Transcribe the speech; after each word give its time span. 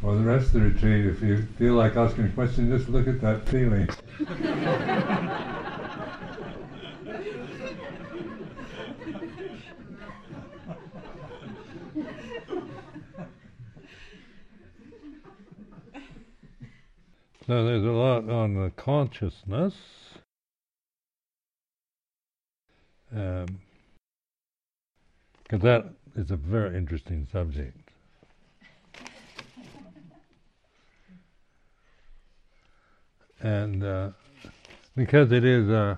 For 0.00 0.14
the 0.14 0.22
rest 0.22 0.46
of 0.48 0.52
the 0.52 0.60
retreat, 0.60 1.06
if 1.06 1.20
you 1.22 1.42
feel 1.58 1.74
like 1.74 1.96
asking 1.96 2.26
a 2.26 2.28
question, 2.28 2.70
just 2.70 2.88
look 2.88 3.08
at 3.08 3.20
that 3.20 3.48
feeling. 3.48 3.88
so 17.44 17.64
there's 17.64 17.84
a 17.84 17.90
lot 17.90 18.30
on 18.30 18.54
the 18.54 18.70
consciousness. 18.76 19.74
Because 23.10 23.48
um, 23.50 23.58
that 25.58 25.92
is 26.14 26.30
a 26.30 26.36
very 26.36 26.76
interesting 26.76 27.26
subject. 27.32 27.87
And 33.40 33.84
uh, 33.84 34.10
because 34.96 35.32
it 35.32 35.44
is, 35.44 35.68
uh, 35.68 35.96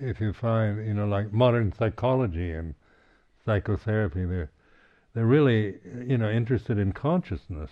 if 0.00 0.20
you 0.20 0.32
find, 0.32 0.86
you 0.86 0.94
know, 0.94 1.06
like 1.06 1.32
modern 1.32 1.72
psychology 1.72 2.52
and 2.52 2.74
psychotherapy, 3.44 4.24
they're 4.24 4.50
they're 5.14 5.26
really, 5.26 5.76
you 6.06 6.18
know, 6.18 6.30
interested 6.30 6.78
in 6.78 6.92
consciousness 6.92 7.70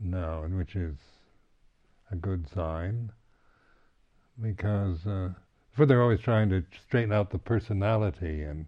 now, 0.00 0.42
and 0.42 0.58
which 0.58 0.74
is 0.74 0.96
a 2.10 2.16
good 2.16 2.48
sign, 2.52 3.12
because 4.40 5.06
uh, 5.06 5.28
for 5.76 5.86
they're 5.86 6.02
always 6.02 6.20
trying 6.20 6.50
to 6.50 6.64
straighten 6.86 7.12
out 7.12 7.30
the 7.30 7.38
personality 7.38 8.42
and, 8.42 8.66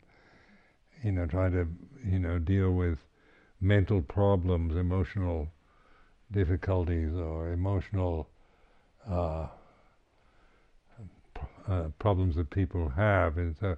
you 1.03 1.11
know, 1.11 1.27
try 1.27 1.51
to, 1.51 1.67
you 2.07 2.19
know, 2.21 2.39
deal 2.39 2.71
with 2.71 2.99
mental 3.61 4.01
problems, 4.01 4.77
emotional 4.77 5.49
difficulties, 6.31 7.15
or 7.15 7.53
emotional 7.53 8.29
uh, 9.11 9.47
uh, 11.69 11.89
problems 11.99 12.37
that 12.37 12.51
people 12.51 12.89
have 12.91 13.39
and 13.39 13.57
so 13.59 13.77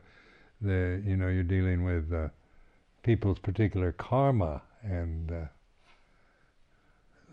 the 0.61 1.03
you 1.05 1.17
know 1.17 1.29
you're 1.29 1.43
dealing 1.43 1.85
with 1.85 2.13
uh, 2.13 2.29
people's 3.03 3.39
particular 3.39 3.93
karma 3.93 4.63
and 4.83 5.31
uh, 5.31 5.47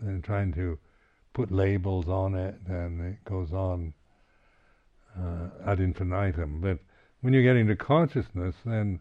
and 0.00 0.22
trying 0.22 0.52
to 0.52 0.78
put 1.32 1.50
labels 1.50 2.08
on 2.08 2.34
it 2.34 2.54
and 2.68 3.00
it 3.00 3.24
goes 3.24 3.52
on 3.52 3.92
uh, 5.18 5.48
ad 5.66 5.80
infinitum. 5.80 6.60
But 6.60 6.78
when 7.20 7.34
you 7.34 7.42
get 7.42 7.56
into 7.56 7.76
consciousness, 7.76 8.54
then 8.64 9.00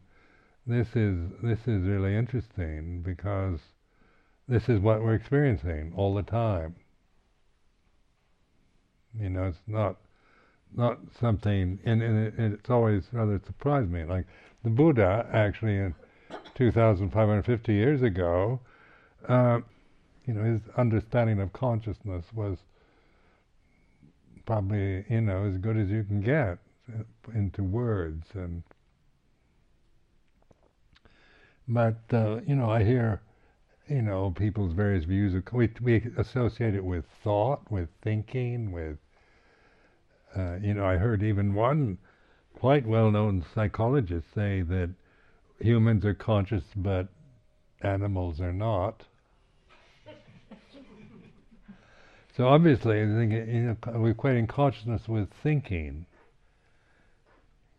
this 0.65 0.87
is 0.95 1.17
this 1.41 1.59
is 1.67 1.83
really 1.83 2.15
interesting 2.15 3.01
because 3.01 3.59
this 4.47 4.69
is 4.69 4.79
what 4.79 5.01
we're 5.01 5.15
experiencing 5.15 5.93
all 5.95 6.13
the 6.13 6.23
time. 6.23 6.75
You 9.19 9.29
know, 9.29 9.43
it's 9.45 9.59
not 9.67 9.97
not 10.75 10.97
something, 11.19 11.79
and, 11.85 12.01
and, 12.01 12.27
it, 12.27 12.33
it's 12.39 12.69
always 12.69 13.03
rather 13.11 13.39
surprised 13.45 13.91
me. 13.91 14.03
Like 14.05 14.25
the 14.63 14.71
Buddha, 14.71 15.27
actually, 15.31 15.77
in 15.77 15.93
2,550 16.55 17.73
years 17.73 18.01
ago, 18.01 18.59
uh, 19.27 19.59
you 20.25 20.33
know, 20.33 20.43
his 20.43 20.61
understanding 20.77 21.39
of 21.39 21.53
consciousness 21.53 22.25
was 22.33 22.57
probably, 24.45 25.05
you 25.09 25.21
know, 25.21 25.45
as 25.45 25.57
good 25.57 25.77
as 25.77 25.89
you 25.89 26.03
can 26.03 26.21
get 26.21 26.57
into 27.33 27.63
words. 27.63 28.27
And 28.33 28.63
but 31.67 32.01
uh, 32.11 32.41
you 32.47 32.55
know, 32.55 32.69
I 32.69 32.83
hear, 32.83 33.21
you 33.87 34.01
know, 34.01 34.31
people's 34.31 34.73
various 34.73 35.05
views 35.05 35.33
of 35.33 35.43
we 35.53 35.69
we 35.81 36.03
associate 36.17 36.75
it 36.75 36.83
with 36.83 37.05
thought, 37.23 37.69
with 37.71 37.89
thinking, 38.01 38.71
with 38.71 38.97
uh, 40.35 40.55
you 40.61 40.73
know, 40.73 40.85
I 40.85 40.97
heard 40.97 41.21
even 41.21 41.53
one 41.53 41.97
quite 42.59 42.85
well-known 42.85 43.45
psychologist 43.53 44.25
say 44.33 44.61
that 44.61 44.89
humans 45.59 46.05
are 46.05 46.13
conscious, 46.13 46.63
but 46.75 47.07
animals 47.81 48.39
are 48.41 48.53
not. 48.53 49.03
so 52.35 52.47
obviously, 52.47 53.01
I 53.01 53.05
think 53.05 53.31
you 53.31 53.61
know, 53.61 53.77
we're 53.99 54.13
equating 54.13 54.47
consciousness 54.47 55.07
with 55.07 55.29
thinking, 55.43 56.05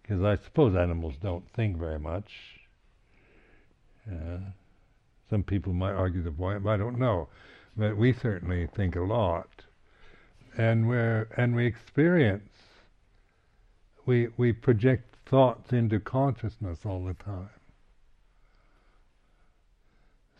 because 0.02 0.22
I 0.22 0.36
suppose 0.44 0.76
animals 0.76 1.14
don't 1.20 1.44
think 1.56 1.76
very 1.76 1.98
much. 1.98 2.30
Uh, 4.08 4.38
some 5.30 5.42
people 5.42 5.72
might 5.72 5.92
argue 5.92 6.22
the 6.22 6.30
point, 6.30 6.62
but 6.62 6.70
I 6.70 6.76
don't 6.76 6.98
know. 6.98 7.28
But 7.76 7.96
we 7.96 8.12
certainly 8.12 8.68
think 8.76 8.94
a 8.94 9.00
lot 9.00 9.48
and 10.56 10.88
we 10.88 10.96
and 11.36 11.54
we 11.54 11.66
experience 11.66 12.48
we 14.06 14.28
we 14.36 14.52
project 14.52 15.16
thoughts 15.26 15.72
into 15.72 15.98
consciousness 16.00 16.80
all 16.84 17.04
the 17.04 17.14
time. 17.14 17.48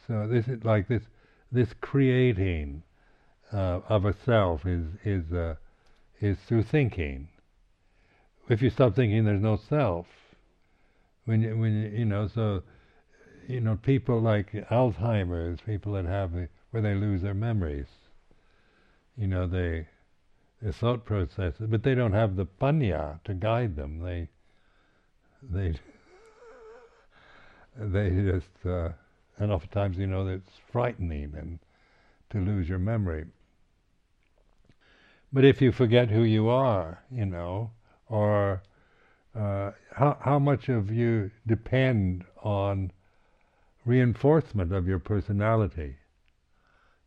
So 0.07 0.29
this 0.29 0.49
is 0.49 0.65
like 0.65 0.89
this 0.89 1.03
this 1.51 1.73
creating 1.81 2.83
uh, 3.53 3.81
of 3.89 4.05
a 4.05 4.15
self 4.25 4.67
is 4.67 4.87
is 5.05 5.33
uh, 5.33 5.55
is 6.21 6.39
through 6.47 6.65
thinking. 6.65 7.29
If 8.49 8.61
you 8.61 8.69
stop 8.69 8.95
thinking, 8.95 9.25
there's 9.25 9.41
no 9.41 9.57
self. 9.57 10.07
When 11.25 11.41
you, 11.41 11.57
when 11.57 11.73
you, 11.73 11.89
you 12.01 12.05
know 12.05 12.29
so 12.29 12.63
you 13.49 13.61
know 13.61 13.77
people 13.77 14.21
like 14.21 14.53
Alzheimer's, 14.71 15.61
people 15.63 15.93
that 15.95 16.05
have 16.05 16.33
where 16.71 16.83
they 16.83 16.95
lose 16.95 17.23
their 17.23 17.35
memories. 17.35 17.87
You 19.17 19.29
know 19.29 19.47
they 19.47 19.87
thought 20.73 21.05
processes, 21.05 21.67
but 21.69 21.83
they 21.83 21.95
don't 21.95 22.13
have 22.13 22.37
the 22.37 22.47
panya 22.47 23.21
to 23.25 23.35
guide 23.35 23.77
them. 23.77 24.01
They 24.01 24.29
they 25.43 25.75
they 27.79 28.11
just 28.11 28.67
uh, 28.67 28.91
and 29.39 29.53
oftentimes 29.53 29.99
you 29.99 30.07
know 30.07 30.27
it's 30.27 30.53
frightening 30.73 31.35
and 31.37 31.59
to 32.31 32.39
lose 32.39 32.69
your 32.69 32.79
memory. 32.79 33.27
But 35.33 35.45
if 35.45 35.61
you 35.61 35.73
forget 35.73 36.11
who 36.11 36.23
you 36.23 36.49
are, 36.49 37.03
you 37.11 37.27
know, 37.27 37.71
or 38.09 38.63
uh, 39.35 39.73
how 39.93 40.17
how 40.21 40.39
much 40.39 40.69
of 40.69 40.91
you 40.91 41.31
depend 41.47 42.25
on 42.43 42.93
reinforcement 43.85 44.73
of 44.73 44.89
your 44.89 44.99
personality, 44.99 45.97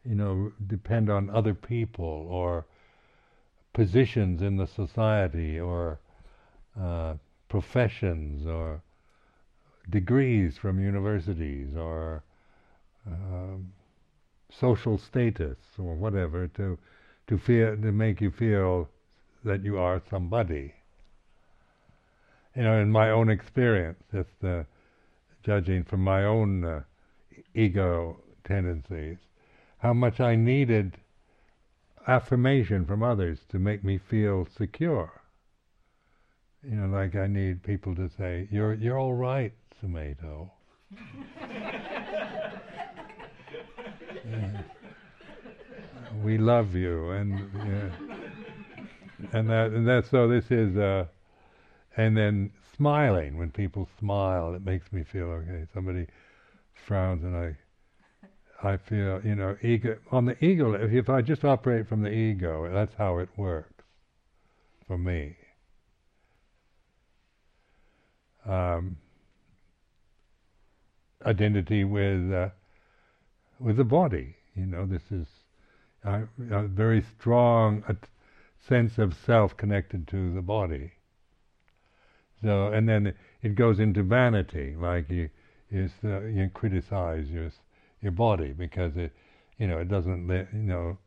you 0.05 0.15
know, 0.15 0.51
depend 0.67 1.09
on 1.09 1.29
other 1.29 1.53
people 1.53 2.27
or 2.29 2.65
positions 3.77 4.41
in 4.41 4.57
the 4.57 4.65
society 4.65 5.59
or 5.59 5.99
uh, 6.81 7.13
professions 7.47 8.47
or 8.47 8.81
degrees 9.91 10.57
from 10.57 10.79
universities 10.81 11.75
or 11.75 12.23
um, 13.05 13.71
social 14.49 14.97
status 14.97 15.57
or 15.77 15.93
whatever 15.93 16.47
to 16.47 16.75
to 17.27 17.37
feel 17.37 17.77
to 17.77 17.91
make 17.91 18.19
you 18.19 18.31
feel 18.31 18.89
that 19.45 19.63
you 19.63 19.77
are 19.77 20.01
somebody. 20.09 20.73
You 22.55 22.63
know, 22.63 22.81
in 22.81 22.89
my 22.89 23.11
own 23.11 23.29
experience, 23.29 24.01
just 24.11 24.43
uh, 24.43 24.63
judging 25.43 25.83
from 25.83 26.03
my 26.03 26.23
own 26.23 26.65
uh, 26.65 26.81
ego 27.53 28.17
tendencies, 28.43 29.17
how 29.77 29.93
much 29.93 30.19
I 30.19 30.35
needed 30.35 30.97
affirmation 32.07 32.85
from 32.85 33.03
others 33.03 33.39
to 33.49 33.59
make 33.59 33.83
me 33.83 33.97
feel 33.97 34.47
secure. 34.57 35.21
You 36.63 36.75
know, 36.75 36.87
like 36.87 37.15
I 37.15 37.27
need 37.27 37.61
people 37.63 37.93
to 37.95 38.09
say, 38.09 38.47
"You're 38.51 38.73
you're 38.73 38.97
all 38.97 39.13
right, 39.13 39.53
Sumedho." 39.81 40.49
yeah. 44.25 44.61
We 46.23 46.37
love 46.37 46.73
you, 46.73 47.11
and 47.11 47.51
yeah. 47.55 47.89
and 49.33 49.49
that 49.49 49.71
and 49.71 49.87
that. 49.87 50.07
So 50.07 50.27
this 50.27 50.49
is, 50.49 50.75
uh, 50.77 51.05
and 51.95 52.17
then 52.17 52.51
smiling 52.75 53.37
when 53.37 53.51
people 53.51 53.87
smile, 53.99 54.53
it 54.53 54.65
makes 54.65 54.91
me 54.91 55.03
feel 55.03 55.27
okay. 55.27 55.67
Somebody 55.73 56.07
frowns, 56.73 57.23
and 57.23 57.35
I 57.35 57.55
I 58.63 58.77
feel, 58.77 59.21
you 59.23 59.35
know, 59.35 59.55
ego 59.61 59.97
on 60.11 60.25
the 60.25 60.43
ego. 60.43 60.73
If, 60.73 60.91
if 60.91 61.09
I 61.09 61.21
just 61.21 61.45
operate 61.45 61.87
from 61.87 62.01
the 62.01 62.11
ego, 62.11 62.71
that's 62.73 62.95
how 62.95 63.19
it 63.19 63.29
works 63.37 63.83
for 64.87 64.97
me. 64.97 65.35
Um, 68.45 68.97
identity 71.25 71.83
with 71.83 72.31
uh, 72.31 72.49
with 73.59 73.77
the 73.77 73.83
body. 73.83 74.35
You 74.55 74.65
know, 74.65 74.85
this 74.85 75.03
is 75.11 75.27
a, 76.03 76.27
very 76.39 77.03
strong 77.19 77.83
sense 78.67 78.97
of 78.97 79.13
self 79.25 79.55
connected 79.55 80.07
to 80.07 80.33
the 80.33 80.41
body. 80.41 80.93
So, 82.41 82.67
and 82.67 82.87
then 82.87 83.07
it, 83.07 83.17
it 83.41 83.55
goes 83.55 83.79
into 83.79 84.03
vanity, 84.03 84.75
like 84.75 85.09
you, 85.09 85.29
you, 85.69 85.89
uh, 86.03 86.21
you 86.21 86.49
criticize 86.53 87.29
your 87.29 87.51
your 88.01 88.11
body 88.11 88.53
because 88.53 88.95
it, 88.97 89.11
You 89.57 89.67
know, 89.67 89.79
it 89.79 89.89
doesn't. 89.89 90.27
You 90.27 90.47
know, 90.53 90.97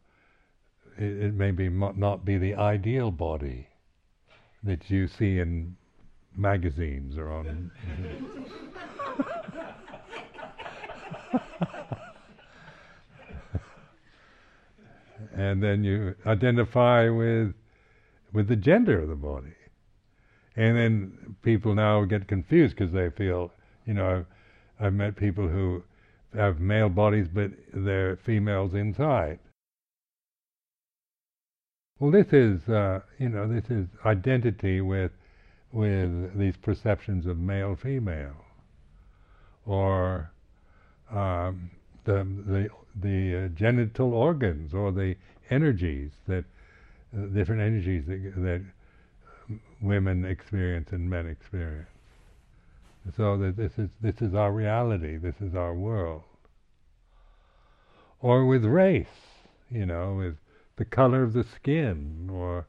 it, 0.98 1.24
it 1.26 1.34
may 1.34 1.50
be 1.52 1.68
not 1.68 2.24
be 2.24 2.38
the 2.38 2.54
ideal 2.54 3.10
body 3.10 3.68
that 4.62 4.90
you 4.90 5.08
see 5.08 5.38
in 5.38 5.76
magazines 6.36 7.16
or 7.16 7.30
on. 7.30 7.70
and 15.34 15.62
then 15.62 15.84
you 15.84 16.14
identify 16.26 17.08
with 17.08 17.54
with 18.32 18.48
the 18.48 18.56
gender 18.56 19.00
of 19.00 19.08
the 19.08 19.14
body, 19.14 19.54
and 20.56 20.76
then 20.76 21.36
people 21.42 21.74
now 21.74 22.04
get 22.04 22.28
confused 22.28 22.76
because 22.76 22.92
they 22.92 23.10
feel, 23.10 23.50
you 23.86 23.94
know, 23.94 24.24
I've, 24.78 24.86
I've 24.86 24.92
met 24.94 25.16
people 25.16 25.48
who 25.48 25.82
have 26.34 26.60
male 26.60 26.88
bodies 26.88 27.28
but 27.32 27.50
they're 27.72 28.16
females 28.16 28.74
inside. 28.74 29.38
Well, 32.00 32.10
this 32.10 32.32
is, 32.32 32.66
uh, 32.66 33.00
you 33.18 33.28
know, 33.28 33.46
this 33.46 33.70
is 33.70 33.86
identity 34.06 34.80
with 34.80 35.12
with 35.70 36.36
these 36.36 36.56
perceptions 36.56 37.26
of 37.26 37.38
male, 37.38 37.76
female, 37.76 38.44
or 39.66 40.32
um, 41.10 41.70
the 42.04 42.24
the 42.46 42.70
the 42.96 43.44
uh, 43.44 43.48
genital 43.48 44.14
organs 44.14 44.72
or 44.72 44.92
the 44.92 45.14
energies 45.50 46.12
that 46.26 46.44
uh, 47.16 47.26
different 47.26 47.60
energies 47.60 48.06
that, 48.06 48.32
that 48.36 48.62
women 49.82 50.24
experience 50.24 50.92
and 50.92 51.08
men 51.10 51.26
experience. 51.26 51.89
So 53.16 53.36
that 53.38 53.56
this 53.56 53.78
is 53.78 53.88
this 54.00 54.20
is 54.20 54.34
our 54.34 54.52
reality. 54.52 55.16
This 55.16 55.40
is 55.40 55.54
our 55.54 55.74
world. 55.74 56.22
Or 58.20 58.44
with 58.46 58.64
race, 58.64 59.06
you 59.70 59.86
know, 59.86 60.14
with 60.14 60.36
the 60.76 60.84
color 60.84 61.22
of 61.22 61.32
the 61.32 61.44
skin 61.44 62.28
or 62.30 62.66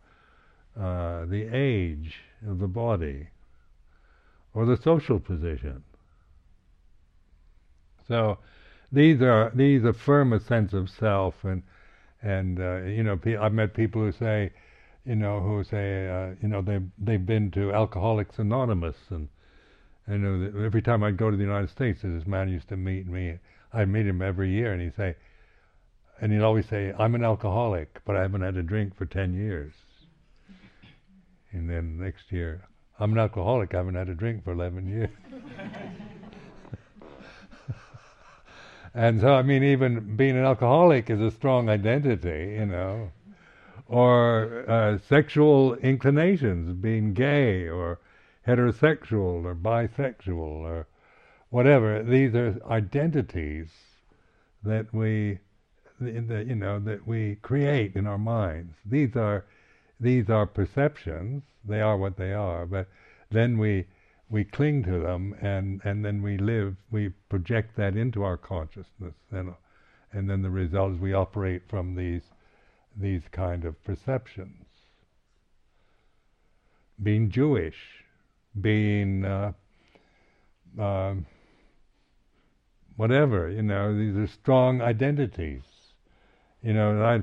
uh, 0.80 1.26
the 1.26 1.50
age 1.54 2.22
of 2.48 2.60
the 2.60 2.68
body 2.68 3.28
or 4.54 4.66
the 4.66 4.78
social 4.78 5.20
position. 5.20 5.84
So 8.08 8.40
these 8.92 9.22
are 9.22 9.52
these 9.56 9.84
affirm 9.84 10.34
a 10.34 10.40
sense 10.40 10.74
of 10.74 10.90
self, 10.90 11.44
and 11.44 11.64
and 12.22 12.60
uh, 12.60 12.82
you 12.84 13.04
know 13.04 13.20
I've 13.40 13.54
met 13.54 13.74
people 13.74 14.02
who 14.02 14.12
say, 14.12 14.52
you 15.06 15.16
know, 15.16 15.40
who 15.40 15.64
say 15.64 16.10
uh, 16.10 16.36
you 16.42 16.50
know 16.50 16.62
they 16.62 16.80
they've 16.98 17.26
been 17.26 17.52
to 17.52 17.72
Alcoholics 17.72 18.40
Anonymous, 18.40 18.98
and 19.10 19.30
I 20.08 20.18
know 20.18 20.52
every 20.64 20.82
time 20.82 21.04
I'd 21.04 21.18
go 21.18 21.32
to 21.32 21.38
the 21.38 21.44
United 21.44 21.70
States, 21.70 22.02
this 22.02 22.28
man 22.28 22.50
used 22.50 22.70
to 22.70 22.78
meet 22.78 23.08
me. 23.08 23.38
I'd 23.74 23.90
meet 23.90 24.08
him 24.08 24.22
every 24.22 24.50
year, 24.50 24.74
and 24.74 24.82
he'd 24.82 24.96
say, 24.96 25.16
and 26.20 26.32
he'd 26.32 26.42
always 26.42 26.68
say, 26.68 26.94
"I'm 26.98 27.16
an 27.16 27.24
alcoholic, 27.24 28.02
but 28.06 28.16
I 28.16 28.22
haven't 28.22 28.42
had 28.42 28.58
a 28.58 28.64
drink 28.64 28.96
for 28.96 29.06
ten 29.06 29.34
years." 29.34 29.74
And 31.52 31.70
then 31.70 31.98
next 32.00 32.32
year, 32.32 32.68
I'm 33.00 33.12
an 33.14 33.20
alcoholic. 33.20 33.74
I 33.74 33.78
haven't 33.78 33.96
had 33.96 34.10
a 34.10 34.14
drink 34.14 34.44
for 34.44 34.52
11 34.52 34.88
years. 34.88 35.10
And 38.94 39.22
so, 39.22 39.34
I 39.34 39.42
mean, 39.42 39.64
even 39.64 40.18
being 40.18 40.38
an 40.38 40.44
alcoholic 40.44 41.10
is 41.10 41.22
a 41.22 41.32
strong 41.32 41.70
identity, 41.70 42.58
you 42.60 42.66
know. 42.66 43.12
Or 43.88 44.66
uh, 44.70 44.98
sexual 45.08 45.76
inclinations, 45.76 46.74
being 46.74 47.14
gay 47.14 47.70
or 47.70 48.00
heterosexual 48.52 49.46
or 49.46 49.56
bisexual 49.56 50.38
or 50.38 50.88
whatever. 51.50 52.04
These 52.04 52.36
are 52.36 52.60
identities 52.70 53.70
that 54.64 54.94
we, 54.94 55.40
you 56.00 56.56
know, 56.56 56.80
that 56.80 57.08
we 57.08 57.36
create 57.42 57.96
in 57.96 58.08
our 58.08 58.18
minds. 58.18 58.76
These 58.86 59.16
are, 59.16 59.46
these 60.00 60.30
are 60.30 60.46
perceptions. 60.46 61.44
They 61.64 61.82
are 61.82 61.98
what 61.98 62.18
they 62.18 62.34
are. 62.34 62.66
But 62.66 62.88
then 63.30 63.58
we 63.58 63.86
we 64.32 64.46
cling 64.46 64.82
to 64.82 65.00
them 65.00 65.36
and, 65.42 65.82
and 65.84 66.06
then 66.06 66.22
we 66.22 66.38
live, 66.38 66.78
we 66.90 67.10
project 67.28 67.76
that 67.76 67.98
into 67.98 68.24
our 68.24 68.38
consciousness 68.38 69.14
and, 69.30 69.54
and 70.14 70.30
then 70.30 70.42
the 70.42 70.50
result 70.50 70.94
is 70.94 71.00
we 71.00 71.14
operate 71.14 71.64
from 71.68 71.96
these, 71.96 72.22
these 72.96 73.24
kind 73.34 73.66
of 73.66 73.84
perceptions. 73.84 74.66
Being 77.04 77.30
Jewish, 77.30 78.01
being 78.60 79.26
uh, 79.26 79.54
uh, 80.80 81.16
whatever, 82.96 83.50
you 83.50 83.62
know, 83.62 83.98
these 83.98 84.16
are 84.16 84.28
strong 84.28 84.82
identities. 84.82 85.64
You 86.62 86.74
know, 86.74 87.02
I, 87.02 87.22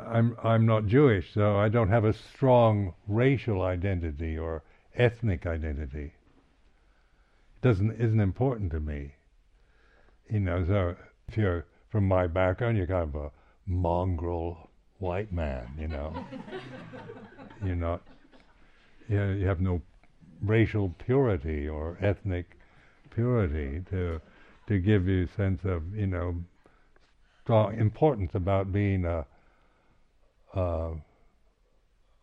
I'm 0.00 0.36
I'm 0.42 0.66
not 0.66 0.86
Jewish, 0.86 1.32
so 1.34 1.56
I 1.56 1.68
don't 1.68 1.90
have 1.90 2.04
a 2.04 2.12
strong 2.12 2.94
racial 3.06 3.62
identity 3.62 4.38
or 4.38 4.62
ethnic 4.96 5.46
identity 5.46 6.12
doesn't 7.64 7.92
isn't 7.98 8.20
important 8.20 8.70
to 8.70 8.78
me. 8.78 9.12
You 10.28 10.40
know, 10.40 10.64
so 10.66 10.94
if 11.28 11.36
you're 11.36 11.66
from 11.88 12.06
my 12.06 12.26
background, 12.26 12.76
you're 12.76 12.86
kind 12.86 13.08
of 13.08 13.14
a 13.14 13.30
mongrel 13.66 14.68
white 14.98 15.32
man. 15.32 15.68
You 15.78 15.88
know, 15.88 16.12
you're 17.64 17.74
not. 17.74 18.02
You, 19.08 19.18
know, 19.18 19.32
you 19.32 19.46
have 19.46 19.60
no 19.60 19.80
racial 20.46 20.94
purity 20.98 21.68
or 21.68 21.98
ethnic 22.00 22.58
purity 23.10 23.82
to 23.90 24.20
to 24.66 24.78
give 24.78 25.08
you 25.08 25.24
a 25.24 25.36
sense 25.36 25.64
of 25.64 25.94
you 25.94 26.06
know 26.06 26.36
strong 27.42 27.78
importance 27.78 28.34
about 28.34 28.72
being 28.72 29.04
a 29.04 29.26
a, 30.54 30.92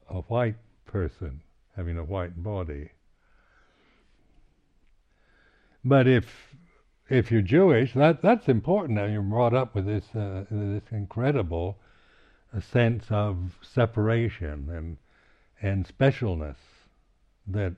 a 0.10 0.22
white 0.28 0.56
person 0.86 1.42
having 1.76 1.98
a 1.98 2.04
white 2.04 2.44
body. 2.44 2.90
But 5.84 6.08
if 6.08 6.56
if 7.10 7.32
you're 7.32 7.42
Jewish, 7.42 7.94
that 7.94 8.22
that's 8.22 8.48
important. 8.48 8.98
Now 8.98 9.06
you're 9.06 9.22
brought 9.22 9.54
up 9.54 9.76
with 9.76 9.86
this 9.86 10.16
uh, 10.16 10.46
this 10.50 10.84
incredible 10.92 11.78
uh, 12.56 12.62
sense 12.62 13.06
of 13.10 13.58
separation 13.62 14.70
and 14.70 14.98
and 15.62 15.88
specialness 15.88 16.58
that 17.48 17.76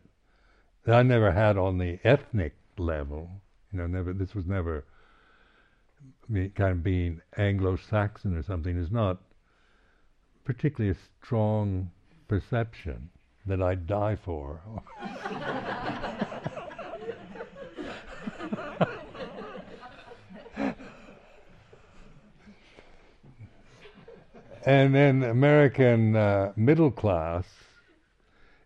that 0.85 0.95
I 0.95 1.03
never 1.03 1.31
had 1.31 1.57
on 1.57 1.77
the 1.77 2.00
ethnic 2.03 2.56
level. 2.77 3.30
You 3.71 3.80
know, 3.80 3.88
never. 3.88 4.13
This 4.13 4.35
was 4.35 4.45
never 4.45 4.85
kind 6.30 6.71
of 6.71 6.83
being 6.83 7.21
Anglo-Saxon 7.38 8.35
or 8.35 8.44
something 8.44 8.77
is 8.77 8.91
not 8.91 9.19
particularly 10.43 10.91
a 10.96 10.98
strong 11.24 11.89
perception 12.27 13.10
that 13.46 13.62
I'd 13.62 13.88
die 13.88 14.15
for. 14.15 14.62
and 24.65 24.96
then 24.96 25.24
American 25.24 26.15
uh, 26.15 26.53
middle 26.55 26.91
class 26.91 27.46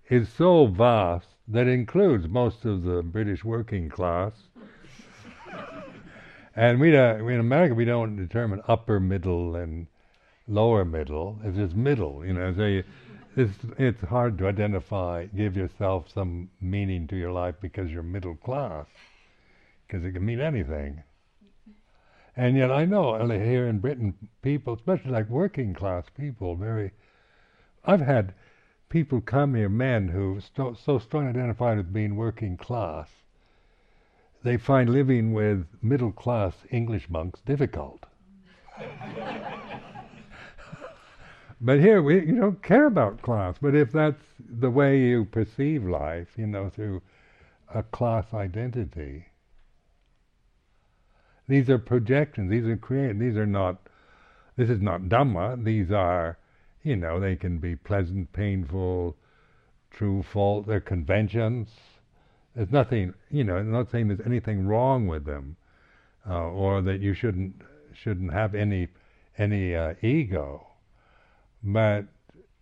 is 0.10 0.30
so 0.30 0.68
vast 0.68 1.28
that 1.48 1.68
includes 1.68 2.28
most 2.28 2.66
of 2.66 2.84
the 2.84 3.02
British 3.02 3.44
working 3.44 3.90
class. 3.90 4.34
and 6.56 6.80
we 6.80 6.92
don't, 6.92 7.28
in 7.30 7.40
America 7.40 7.74
we 7.74 7.86
don't 7.86 8.16
determine 8.16 8.62
upper 8.68 9.00
middle 9.00 9.56
and 9.56 9.88
lower 10.48 10.84
middle. 10.86 11.40
It's 11.44 11.58
just 11.58 11.76
middle, 11.76 12.26
you 12.26 12.34
know. 12.34 12.54
So 12.56 12.66
you, 12.66 12.84
it's 13.36 13.54
it's 13.78 14.02
hard 14.02 14.38
to 14.40 14.48
identify, 14.48 15.26
give 15.28 15.56
yourself 15.56 16.06
some 16.14 16.50
meaning 16.60 17.08
to 17.08 17.16
your 17.16 17.32
life 17.32 17.56
because 17.62 17.92
you're 17.92 18.04
middle 18.04 18.36
class, 18.36 18.88
because 19.86 20.04
it 20.04 20.12
can 20.12 20.26
mean 20.26 20.42
anything. 20.42 21.04
And 22.36 22.56
yet 22.56 22.72
I 22.72 22.86
know 22.86 23.18
here 23.28 23.68
in 23.68 23.80
Britain, 23.80 24.14
people, 24.42 24.74
especially 24.76 25.12
like 25.12 25.30
working 25.30 25.74
class 25.74 26.06
people, 26.16 26.56
very. 26.56 26.92
I've 27.86 28.02
had 28.02 28.34
people 28.90 29.22
come 29.22 29.56
here, 29.56 29.70
men 29.70 30.10
who 30.10 30.40
sto- 30.40 30.74
so 30.74 31.00
strongly 31.00 31.30
identified 31.30 31.78
with 31.78 31.94
being 31.94 32.16
working 32.16 32.58
class, 32.58 33.10
they 34.44 34.58
find 34.58 34.90
living 34.90 35.34
with 35.34 35.66
middle 35.82 36.12
class 36.12 36.54
English 36.72 37.10
monks 37.10 37.42
difficult. 37.42 38.06
but 41.62 41.80
here 41.80 42.02
we 42.02 42.26
you 42.26 42.40
don't 42.40 42.62
care 42.62 42.86
about 42.86 43.22
class. 43.22 43.56
But 43.62 43.76
if 43.76 43.92
that's 43.92 44.24
the 44.40 44.70
way 44.70 45.00
you 45.00 45.26
perceive 45.26 45.84
life, 45.84 46.30
you 46.38 46.48
know, 46.48 46.70
through 46.70 47.02
a 47.74 47.84
class 47.84 48.34
identity, 48.34 49.26
these 51.48 51.70
are 51.70 51.78
projections. 51.78 52.52
These 52.52 52.66
are 52.66 52.78
created. 52.78 53.20
These 53.20 53.38
are 53.38 53.46
not. 53.46 53.78
This 54.58 54.70
is 54.70 54.82
not 54.82 55.04
Dhamma. 55.04 55.64
These 55.64 55.92
are, 55.92 56.38
you 56.88 56.96
know, 56.96 57.20
they 57.20 57.36
can 57.36 57.58
be 57.58 57.76
pleasant, 57.76 58.32
painful, 58.32 59.18
true, 59.92 60.24
false. 60.32 60.66
They're 60.66 60.80
conventions. 60.80 61.68
There's 62.56 62.72
nothing, 62.72 63.14
you 63.30 63.44
know. 63.44 63.58
I'm 63.58 63.72
not 63.72 63.92
saying 63.92 64.08
there's 64.08 64.26
anything 64.26 64.66
wrong 64.66 65.06
with 65.06 65.26
them, 65.26 65.58
uh, 66.28 66.46
or 66.46 66.82
that 66.84 67.02
you 67.02 67.14
shouldn't 67.14 67.62
shouldn't 67.94 68.32
have 68.32 68.56
any 68.56 68.88
any 69.38 69.76
uh, 69.76 69.96
ego. 70.02 70.66
But 71.62 72.06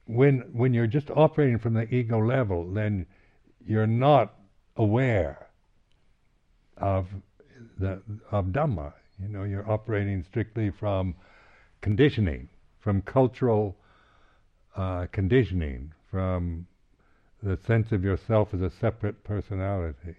when 0.07 0.39
when 0.51 0.73
you're 0.73 0.87
just 0.87 1.11
operating 1.11 1.59
from 1.59 1.75
the 1.75 1.93
ego 1.93 2.17
level, 2.19 2.73
then 2.73 3.05
you're 3.63 3.85
not 3.85 4.33
aware 4.75 5.49
of 6.77 7.05
the 7.77 8.01
of 8.31 8.45
Dhamma. 8.45 8.93
You 9.21 9.27
know, 9.29 9.43
you're 9.43 9.69
operating 9.69 10.23
strictly 10.23 10.71
from 10.71 11.13
conditioning, 11.81 12.49
from 12.79 13.03
cultural 13.03 13.77
uh, 14.75 15.07
conditioning, 15.11 15.93
from 16.11 16.67
the 17.41 17.57
sense 17.65 17.91
of 17.91 18.03
yourself 18.03 18.53
as 18.53 18.61
a 18.61 18.69
separate 18.69 19.23
personality. 19.23 20.15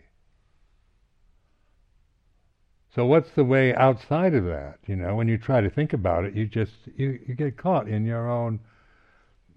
So 2.94 3.04
what's 3.04 3.30
the 3.32 3.44
way 3.44 3.74
outside 3.74 4.32
of 4.32 4.44
that? 4.46 4.78
You 4.86 4.96
know, 4.96 5.16
when 5.16 5.28
you 5.28 5.36
try 5.36 5.60
to 5.60 5.68
think 5.68 5.92
about 5.92 6.24
it, 6.24 6.34
you 6.34 6.46
just 6.46 6.72
you, 6.96 7.18
you 7.26 7.34
get 7.34 7.58
caught 7.58 7.88
in 7.88 8.06
your 8.06 8.30
own 8.30 8.58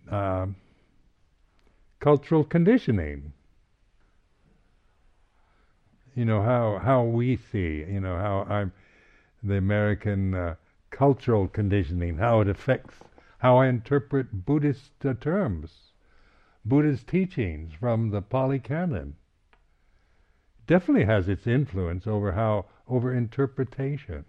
um, 0.09 0.57
cultural 2.01 2.43
conditioning. 2.43 3.31
You 6.15 6.25
know 6.25 6.41
how 6.41 6.79
how 6.83 7.03
we 7.03 7.37
see. 7.37 7.85
You 7.87 8.01
know 8.01 8.17
how 8.17 8.45
I'm 8.49 8.73
the 9.41 9.55
American 9.55 10.33
uh, 10.33 10.55
cultural 10.91 11.47
conditioning. 11.47 12.17
How 12.17 12.41
it 12.41 12.49
affects 12.49 12.95
how 13.39 13.57
I 13.57 13.67
interpret 13.67 14.45
Buddhist 14.45 14.91
uh, 15.03 15.13
terms, 15.13 15.71
Buddhist 16.65 17.07
teachings 17.07 17.73
from 17.73 18.11
the 18.11 18.21
Pali 18.21 18.59
Canon. 18.59 19.15
Definitely 20.67 21.05
has 21.05 21.27
its 21.27 21.47
influence 21.47 22.05
over 22.05 22.33
how 22.33 22.65
over 22.87 23.13
interpretation. 23.13 24.25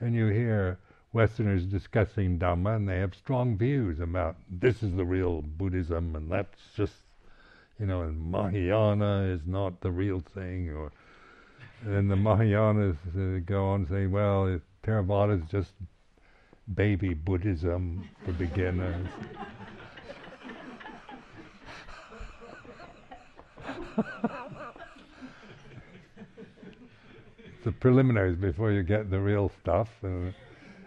And 0.00 0.14
you 0.14 0.28
hear 0.28 0.78
Westerners 1.12 1.66
discussing 1.66 2.38
Dhamma, 2.38 2.76
and 2.76 2.88
they 2.88 2.98
have 2.98 3.14
strong 3.14 3.58
views 3.58 4.00
about 4.00 4.36
this 4.48 4.82
is 4.82 4.94
the 4.94 5.04
real 5.04 5.42
Buddhism, 5.42 6.16
and 6.16 6.30
that's 6.30 6.58
just, 6.74 6.94
you 7.78 7.86
know, 7.86 8.02
and 8.02 8.30
Mahayana 8.30 9.24
is 9.24 9.40
not 9.46 9.80
the 9.80 9.90
real 9.90 10.20
thing, 10.20 10.70
or 10.70 10.90
and 11.84 12.10
the 12.10 12.16
Mahayanas 12.16 12.96
uh, 13.14 13.40
go 13.44 13.66
on 13.68 13.86
saying, 13.86 14.10
well, 14.10 14.58
Theravada 14.84 15.42
is 15.42 15.50
just 15.50 15.72
baby 16.74 17.14
Buddhism 17.14 18.08
for 18.24 18.32
beginners. 18.32 19.06
the 27.64 27.72
preliminaries 27.72 28.36
before 28.36 28.72
you 28.72 28.82
get 28.82 29.10
the 29.10 29.20
real 29.20 29.50
stuff. 29.62 29.88
And, 30.02 30.34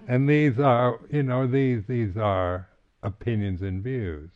and 0.08 0.28
these 0.30 0.60
are, 0.60 1.00
you 1.12 1.24
know, 1.24 1.48
these 1.48 1.84
these 1.88 2.18
are 2.18 2.68
opinions 3.02 3.62
and 3.62 3.84
views. 3.84 4.30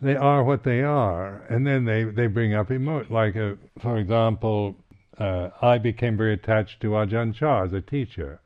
They 0.00 0.14
are 0.14 0.44
what 0.44 0.62
they 0.62 0.82
are, 0.82 1.46
and 1.48 1.66
then 1.66 1.86
they, 1.86 2.04
they 2.04 2.26
bring 2.26 2.54
up 2.54 2.70
emotion. 2.70 3.12
Like, 3.14 3.34
a, 3.34 3.52
uh, 3.52 3.54
for 3.80 3.96
example, 3.96 4.76
uh, 5.18 5.50
I 5.62 5.78
became 5.78 6.16
very 6.16 6.34
attached 6.34 6.80
to 6.82 6.88
Ajahn 6.88 7.34
Chah 7.34 7.64
as 7.64 7.72
a 7.72 7.80
teacher. 7.80 8.40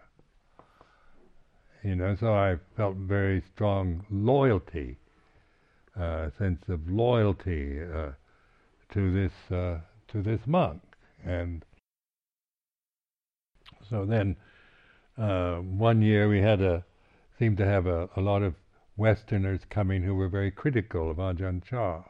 You 1.83 1.97
know, 1.97 2.15
so 2.15 2.35
I 2.35 2.57
felt 2.77 2.97
very 2.97 3.43
strong 3.55 4.05
loyalty, 4.11 4.99
uh, 5.99 6.29
sense 6.39 6.63
of 6.69 6.89
loyalty 6.89 7.81
uh, 7.83 8.11
to 8.93 9.13
this 9.13 9.33
uh, 9.51 9.79
to 10.09 10.23
this 10.23 10.41
monk. 10.47 10.83
And 11.25 11.65
so 13.89 14.05
then 14.05 14.37
uh, 15.19 15.57
one 15.57 16.03
year 16.03 16.29
we 16.29 16.41
had 16.41 16.61
a, 16.61 16.85
seemed 17.39 17.57
to 17.59 17.67
have 17.67 17.87
a, 17.87 18.09
a 18.17 18.21
lot 18.21 18.43
of 18.43 18.55
Westerners 18.97 19.61
coming 19.71 20.03
who 20.03 20.15
were 20.15 20.29
very 20.29 20.51
critical 20.51 21.11
of 21.11 21.17
Ajahn 21.17 21.63
Chah. 21.65 22.03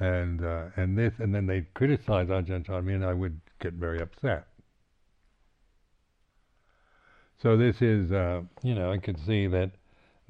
And 0.00 0.42
uh, 0.42 0.66
and 0.76 0.96
this 0.96 1.12
and 1.18 1.34
then 1.34 1.46
they 1.46 1.66
criticize 1.74 2.28
Ajahn 2.28 2.64
Chah. 2.64 2.78
I 2.78 2.80
mean, 2.80 3.04
I 3.04 3.12
would 3.12 3.40
get 3.60 3.74
very 3.74 4.00
upset. 4.00 4.46
So 7.42 7.56
this 7.56 7.80
is, 7.80 8.10
uh, 8.12 8.42
you 8.62 8.74
know, 8.74 8.92
I 8.92 8.98
could 8.98 9.18
see 9.18 9.46
that 9.46 9.70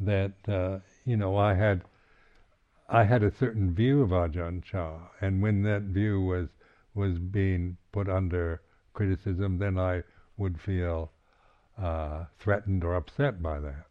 that 0.01 0.33
uh, 0.49 0.81
you 1.05 1.17
know 1.17 1.37
I 1.37 1.55
had 1.55 1.83
I 2.89 3.05
had 3.05 3.23
a 3.23 3.31
certain 3.31 3.73
view 3.73 4.03
of 4.03 4.11
Ajahn 4.11 4.63
Chah, 4.65 4.99
and 5.21 5.41
when 5.41 5.63
that 5.63 5.83
view 5.83 6.21
was 6.21 6.49
was 6.95 7.19
being 7.19 7.77
put 7.93 8.09
under 8.09 8.63
criticism, 8.93 9.59
then 9.59 9.79
I 9.79 10.03
would 10.37 10.61
feel 10.61 11.13
uh, 11.79 12.25
threatened 12.39 12.83
or 12.83 12.95
upset 12.95 13.41
by 13.41 13.61
that. 13.61 13.87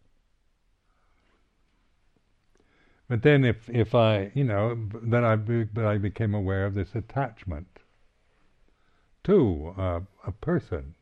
But 3.10 3.24
then, 3.24 3.44
if 3.44 3.68
if 3.68 3.96
I, 3.96 4.32
you 4.36 4.44
know, 4.44 4.88
then 5.02 5.26
I 5.26 5.36
be, 5.36 5.64
but 5.64 5.84
I 5.84 5.98
became 5.98 6.36
aware 6.36 6.68
of 6.68 6.76
this 6.76 6.94
attachment 6.94 7.80
to 9.24 9.74
uh, 9.76 10.02
a 10.28 10.32
person, 10.32 10.94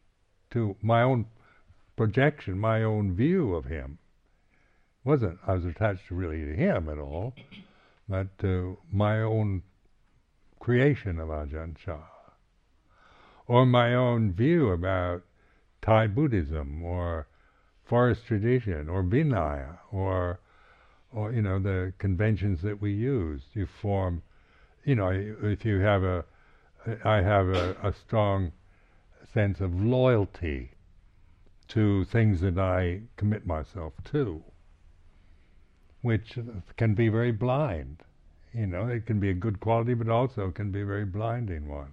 to 0.51 0.77
my 0.81 1.01
own 1.01 1.25
projection, 1.97 2.57
my 2.57 2.81
own 2.81 3.13
view 3.13 3.53
of 3.55 3.65
him. 3.65 3.99
wasn't 5.03 5.37
I 5.45 5.55
was 5.55 5.65
attached 5.65 6.09
really 6.09 6.45
to 6.45 6.55
him 6.55 6.87
at 6.87 6.97
all, 6.97 7.33
but 8.07 8.37
to 8.39 8.77
my 8.89 9.19
own 9.19 9.63
creation 10.59 11.19
of 11.19 11.27
Ajahn 11.27 11.75
Chah, 11.75 12.07
or 13.47 13.65
my 13.65 13.93
own 13.93 14.31
view 14.31 14.69
about 14.69 15.23
Thai 15.81 16.07
Buddhism, 16.07 16.83
or 16.83 17.27
forest 17.83 18.25
tradition, 18.27 18.87
or 18.87 19.03
Vinaya, 19.03 19.79
or 19.91 20.39
or 21.17 21.31
you 21.33 21.41
know 21.41 21.59
the 21.59 21.93
conventions 21.97 22.61
that 22.61 22.81
we 22.81 22.91
use. 22.93 23.41
You 23.53 23.67
form, 23.81 24.21
you 24.85 24.95
know, 24.95 25.09
if 25.09 25.65
you 25.65 25.79
have 25.79 26.03
a, 26.03 26.25
I 27.03 27.17
have 27.21 27.47
a, 27.47 27.75
a 27.83 27.93
strong 27.93 28.51
sense 29.33 29.59
of 29.59 29.73
loyalty 29.81 30.71
to 31.69 32.05
things 32.05 32.41
that 32.41 32.57
I 32.57 33.01
commit 33.17 33.45
myself 33.45 33.93
to 34.11 34.43
which 36.01 36.37
can 36.77 36.93
be 36.93 37.09
very 37.09 37.31
blind. 37.31 38.03
You 38.53 38.67
know, 38.67 38.87
it 38.87 39.05
can 39.05 39.19
be 39.19 39.29
a 39.29 39.33
good 39.33 39.59
quality, 39.59 39.93
but 39.93 40.09
also 40.09 40.51
can 40.51 40.71
be 40.71 40.81
a 40.81 40.85
very 40.85 41.05
blinding 41.05 41.67
one. 41.67 41.91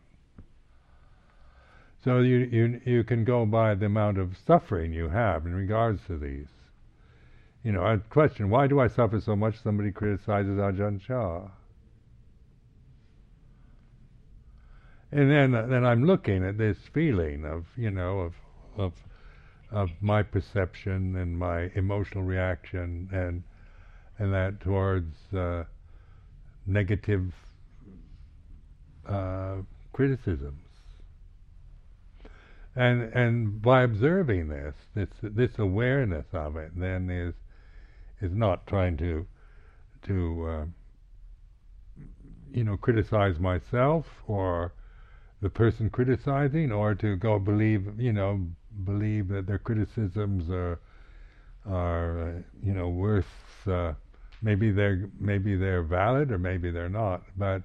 So 2.05 2.21
you, 2.21 2.49
you, 2.53 2.81
you 2.85 3.05
can 3.05 3.25
go 3.25 3.45
by 3.45 3.75
the 3.75 3.87
amount 3.87 4.19
of 4.19 4.37
suffering 4.47 4.93
you 4.93 5.09
have 5.09 5.47
in 5.47 5.55
regards 5.55 6.01
to 6.07 6.17
these. 6.17 6.47
You 7.65 7.73
know, 7.73 7.83
I 7.83 7.97
question, 7.97 8.51
why 8.51 8.67
do 8.67 8.79
I 8.79 8.89
suffer 8.89 9.21
so 9.21 9.35
much 9.35 9.61
somebody 9.63 9.91
criticizes 9.91 10.59
Ajahn 10.59 11.01
Chah? 11.01 11.49
And 15.11 15.31
then, 15.31 15.53
then 15.53 15.85
I'm 15.85 16.05
looking 16.05 16.45
at 16.45 16.59
this 16.59 16.77
feeling 16.93 17.47
of, 17.47 17.65
you 17.77 17.91
know, 17.91 18.21
of, 18.21 18.35
of, 18.77 18.93
of 19.71 19.91
my 20.03 20.23
perception 20.23 21.17
and 21.17 21.39
my 21.39 21.71
emotional 21.75 22.23
reaction 22.23 23.09
and 23.13 23.43
and 24.19 24.33
that 24.33 24.61
towards 24.61 25.17
uh, 25.37 25.65
negative 26.67 27.33
uh, 29.07 29.57
criticisms. 29.93 30.61
And 32.77 33.13
and 33.15 33.63
by 33.63 33.83
observing 33.83 34.49
this, 34.49 34.75
this 34.95 35.09
this 35.23 35.59
awareness 35.59 36.27
of 36.33 36.57
it, 36.57 36.73
then 36.77 37.11
is 37.11 37.35
is 38.25 38.33
not 38.35 38.67
trying 38.67 38.97
to 38.97 39.27
to 40.03 40.47
uh, 40.49 40.65
you 42.53 42.65
know 42.65 42.77
criticize 42.77 43.39
myself 43.39 44.07
or 44.27 44.73
the 45.41 45.51
person 45.51 45.91
criticizing, 45.91 46.73
or 46.73 46.95
to 46.95 47.17
go 47.17 47.39
believe 47.39 48.01
you 48.01 48.13
know 48.13 48.47
believe 48.85 49.29
that 49.29 49.47
their 49.47 49.59
criticisms 49.59 50.49
are 50.51 50.81
are 51.67 52.29
uh, 52.29 52.33
you 52.63 52.73
know 52.73 52.89
worth 52.89 53.27
uh, 53.67 53.93
maybe 54.43 54.71
they're 54.71 55.09
maybe 55.19 55.57
they're 55.57 55.83
valid 55.83 56.31
or 56.31 56.39
maybe 56.39 56.71
they're 56.71 56.89
not. 56.89 57.23
But 57.37 57.63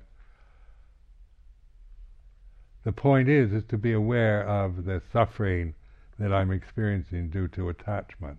the 2.84 2.92
point 2.92 3.30
is 3.30 3.51
is 3.51 3.63
to 3.70 3.78
be 3.78 3.94
aware 3.94 4.48
of 4.48 4.86
the 4.86 5.01
suffering 5.13 5.74
that 6.18 6.34
I'm 6.34 6.51
experiencing 6.51 7.30
due 7.30 7.48
to 7.50 7.70
attachment 7.70 8.38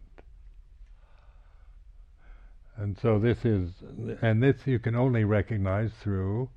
and 2.81 2.97
so 3.01 3.19
this 3.19 3.45
is 3.45 3.71
and 4.23 4.43
this 4.43 4.57
you 4.65 4.79
can 4.79 4.95
only 4.95 5.25
recognize 5.25 5.91
through 6.03 6.49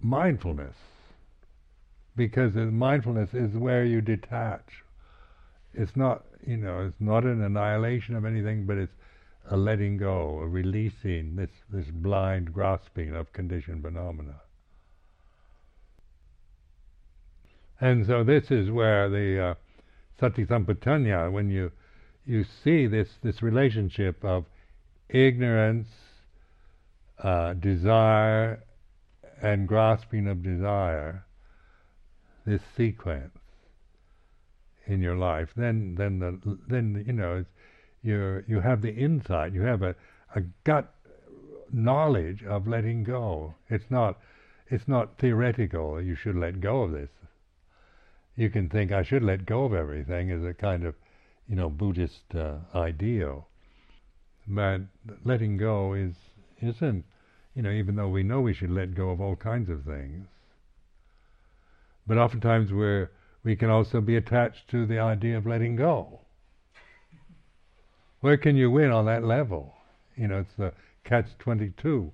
mindfulness 0.00 0.76
because 2.16 2.54
mindfulness 2.54 3.30
is 3.32 3.56
where 3.56 3.84
you 3.84 4.00
detach 4.00 4.82
it's 5.72 5.96
not 5.96 6.24
you 6.46 6.56
know 6.56 6.86
it's 6.86 7.00
not 7.00 7.24
an 7.24 7.42
annihilation 7.42 8.14
of 8.14 8.24
anything 8.24 8.66
but 8.66 8.76
it's 8.76 8.92
a 9.50 9.56
letting 9.56 9.96
go, 9.98 10.38
a 10.40 10.46
releasing 10.46 11.36
this, 11.36 11.50
this 11.70 11.86
blind 11.90 12.52
grasping 12.52 13.14
of 13.14 13.32
conditioned 13.32 13.82
phenomena. 13.82 14.40
And 17.80 18.06
so 18.06 18.24
this 18.24 18.50
is 18.50 18.70
where 18.70 19.10
the 19.10 19.50
uh, 19.50 19.54
sati 20.18 20.46
sampajanya, 20.46 21.30
when 21.30 21.50
you 21.50 21.72
you 22.24 22.44
see 22.64 22.86
this 22.86 23.08
this 23.22 23.42
relationship 23.42 24.24
of 24.24 24.46
ignorance, 25.08 25.88
uh, 27.18 27.54
desire, 27.54 28.62
and 29.42 29.68
grasping 29.68 30.26
of 30.26 30.42
desire, 30.42 31.24
this 32.46 32.62
sequence 32.76 33.38
in 34.86 35.00
your 35.00 35.16
life, 35.16 35.48
then 35.56 35.94
then 35.96 36.18
the 36.18 36.58
then 36.68 37.04
you 37.06 37.12
know 37.12 37.44
you 38.02 38.44
you 38.46 38.60
have 38.60 38.82
the 38.82 38.94
insight, 38.94 39.52
you 39.52 39.62
have 39.62 39.82
a, 39.82 39.94
a 40.34 40.40
gut 40.64 40.94
knowledge 41.72 42.42
of 42.44 42.68
letting 42.68 43.02
go. 43.04 43.54
It's 43.68 43.90
not 43.90 44.18
it's 44.68 44.88
not 44.88 45.18
theoretical. 45.18 46.00
You 46.00 46.14
should 46.14 46.36
let 46.36 46.60
go 46.60 46.82
of 46.82 46.92
this. 46.92 47.10
You 48.36 48.50
can 48.50 48.68
think 48.68 48.92
I 48.92 49.02
should 49.02 49.22
let 49.22 49.46
go 49.46 49.64
of 49.64 49.74
everything 49.74 50.30
as 50.30 50.42
a 50.44 50.54
kind 50.54 50.84
of 50.84 50.94
you 51.48 51.56
know 51.56 51.70
Buddhist 51.70 52.34
uh, 52.34 52.58
ideal, 52.74 53.48
but 54.46 54.80
letting 55.24 55.56
go 55.56 55.94
is 55.94 56.14
isn't 56.60 57.04
you 57.54 57.62
know 57.62 57.70
even 57.70 57.96
though 57.96 58.08
we 58.08 58.22
know 58.22 58.40
we 58.40 58.54
should 58.54 58.70
let 58.70 58.94
go 58.94 59.10
of 59.10 59.20
all 59.20 59.36
kinds 59.36 59.68
of 59.68 59.84
things, 59.84 60.26
but 62.06 62.18
oftentimes 62.18 62.72
we're 62.72 63.10
we 63.44 63.54
can 63.54 63.68
also 63.68 64.00
be 64.00 64.16
attached 64.16 64.68
to 64.68 64.86
the 64.86 64.98
idea 64.98 65.36
of 65.36 65.46
letting 65.46 65.76
go. 65.76 66.20
Where 68.20 68.38
can 68.38 68.56
you 68.56 68.70
win 68.70 68.90
on 68.90 69.04
that 69.04 69.22
level? 69.22 69.74
You 70.16 70.28
know, 70.28 70.38
it's 70.38 70.54
the 70.56 70.72
catch 71.04 71.36
22 71.38 72.10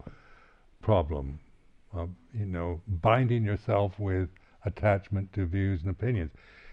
problem 0.82 1.38
of, 1.92 2.10
you 2.34 2.46
know, 2.46 2.80
binding 2.88 3.44
yourself 3.44 3.92
with 3.98 4.28
attachment 4.64 5.32
to 5.34 5.46
views 5.46 5.82
and 5.82 5.90
opinions. 5.90 6.32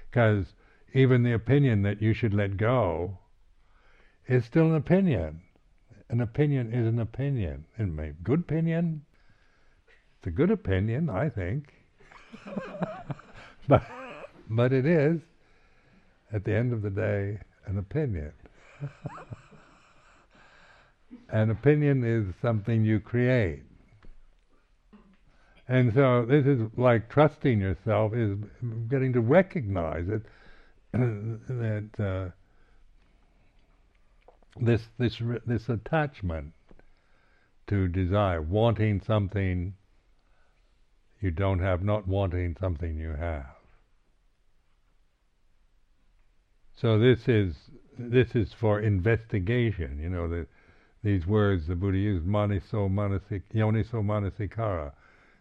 Because 0.09 0.53
even 0.93 1.21
the 1.21 1.33
opinion 1.33 1.83
that 1.83 2.01
you 2.01 2.13
should 2.13 2.33
let 2.33 2.57
go 2.57 3.19
is 4.27 4.43
still 4.43 4.65
an 4.65 4.75
opinion. 4.75 5.41
An 6.09 6.21
opinion 6.21 6.73
is 6.73 6.87
an 6.87 6.99
opinion. 6.99 7.65
And 7.77 7.99
a 7.99 8.11
good 8.23 8.39
opinion, 8.41 9.03
it's 10.17 10.27
a 10.27 10.31
good 10.31 10.51
opinion, 10.51 11.09
I 11.09 11.29
think. 11.29 11.73
but 13.67 13.83
but 14.49 14.71
it 14.71 14.85
is, 14.85 15.19
at 16.31 16.45
the 16.45 16.53
end 16.53 16.71
of 16.71 16.81
the 16.81 16.89
day, 16.89 17.39
an 17.65 17.77
opinion. 17.77 18.31
an 21.29 21.49
opinion 21.49 22.03
is 22.03 22.33
something 22.41 22.85
you 22.85 22.99
create. 22.99 23.63
And 25.67 25.93
so 25.93 26.25
this 26.25 26.45
is 26.45 26.61
like 26.77 27.09
trusting 27.09 27.59
yourself 27.59 28.13
is 28.13 28.37
getting 28.89 29.11
to 29.13 29.19
recognize 29.19 30.07
it 30.07 30.21
that 30.93 31.89
uh, 31.99 32.31
this 34.61 34.81
this 34.97 35.21
this 35.45 35.69
attachment 35.69 36.53
to 37.67 37.87
desire, 37.87 38.41
wanting 38.41 39.01
something 39.01 39.73
you 41.19 41.31
don't 41.31 41.59
have, 41.59 41.83
not 41.83 42.07
wanting 42.07 42.55
something 42.59 42.97
you 42.97 43.13
have. 43.13 43.45
So 46.75 46.99
this 46.99 47.27
is 47.27 47.55
this 47.97 48.35
is 48.35 48.53
for 48.53 48.81
investigation. 48.81 49.99
You 49.99 50.09
know 50.09 50.27
the, 50.27 50.47
these 51.03 51.25
words 51.25 51.67
the 51.67 51.75
Buddha 51.75 51.97
used, 51.97 52.25
maniso 52.25 52.87
manasik, 52.89 53.41
yoniso 53.53 54.03
manasikara. 54.03 54.91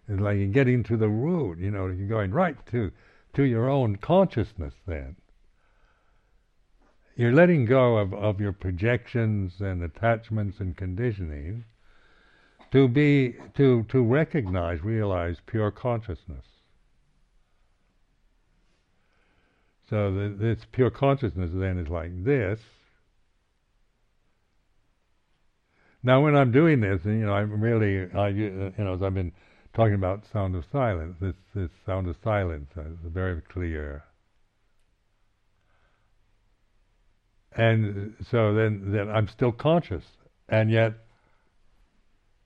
It's 0.08 0.20
like 0.20 0.38
you're 0.38 0.46
getting 0.46 0.82
to 0.84 0.96
the 0.96 1.08
root. 1.08 1.58
You 1.58 1.70
know 1.70 1.86
you're 1.88 2.08
going 2.08 2.30
right 2.32 2.56
to 2.70 2.90
to 3.34 3.42
your 3.42 3.68
own 3.68 3.96
consciousness. 3.96 4.74
Then 4.86 5.16
you're 7.16 7.32
letting 7.32 7.64
go 7.64 7.96
of, 7.96 8.12
of 8.14 8.40
your 8.40 8.52
projections 8.52 9.60
and 9.60 9.82
attachments 9.82 10.60
and 10.60 10.76
conditioning 10.76 11.64
to 12.72 12.88
be 12.88 13.36
to 13.56 13.84
to 13.84 14.02
recognize, 14.02 14.82
realize 14.82 15.36
pure 15.46 15.70
consciousness. 15.70 16.44
So 19.88 20.12
the, 20.12 20.36
this 20.38 20.66
pure 20.72 20.90
consciousness 20.90 21.50
then 21.54 21.78
is 21.78 21.88
like 21.88 22.24
this. 22.24 22.60
Now, 26.02 26.22
when 26.22 26.36
I'm 26.36 26.52
doing 26.52 26.80
this, 26.80 27.00
and 27.04 27.18
you 27.20 27.26
know, 27.26 27.32
I'm 27.32 27.60
really, 27.60 28.12
I, 28.12 28.28
you 28.28 28.72
know, 28.78 28.94
as 28.94 29.02
I've 29.02 29.14
been 29.14 29.32
talking 29.74 29.94
about 29.94 30.24
sound 30.32 30.54
of 30.54 30.64
silence, 30.70 31.16
this 31.20 31.34
this 31.54 31.70
sound 31.84 32.08
of 32.08 32.16
silence 32.22 32.70
is 32.76 32.98
very 33.04 33.40
clear. 33.42 34.04
And 37.56 38.14
so 38.30 38.54
then, 38.54 38.92
then 38.92 39.08
I'm 39.08 39.28
still 39.28 39.52
conscious, 39.52 40.04
and 40.48 40.70
yet 40.70 40.92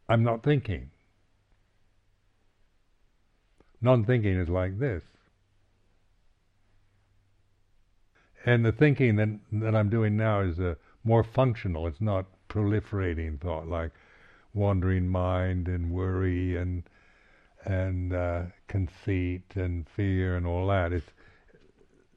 I'm 0.08 0.22
not 0.22 0.42
thinking. 0.42 0.90
Non-thinking 3.82 4.38
is 4.38 4.48
like 4.48 4.78
this. 4.78 5.02
and 8.46 8.64
the 8.64 8.72
thinking 8.72 9.16
that 9.16 9.28
that 9.52 9.74
I'm 9.74 9.90
doing 9.90 10.16
now 10.16 10.40
is 10.40 10.58
uh, 10.58 10.74
more 11.04 11.24
functional. 11.24 11.86
It's 11.86 12.00
not 12.00 12.26
proliferating 12.48 13.40
thought 13.40 13.68
like 13.68 13.92
wandering 14.54 15.08
mind 15.08 15.68
and 15.68 15.90
worry 15.90 16.56
and 16.56 16.82
and 17.64 18.12
uh, 18.14 18.42
conceit 18.68 19.44
and 19.54 19.86
fear 19.94 20.36
and 20.36 20.46
all 20.46 20.68
that. 20.68 20.92
It's 20.92 21.10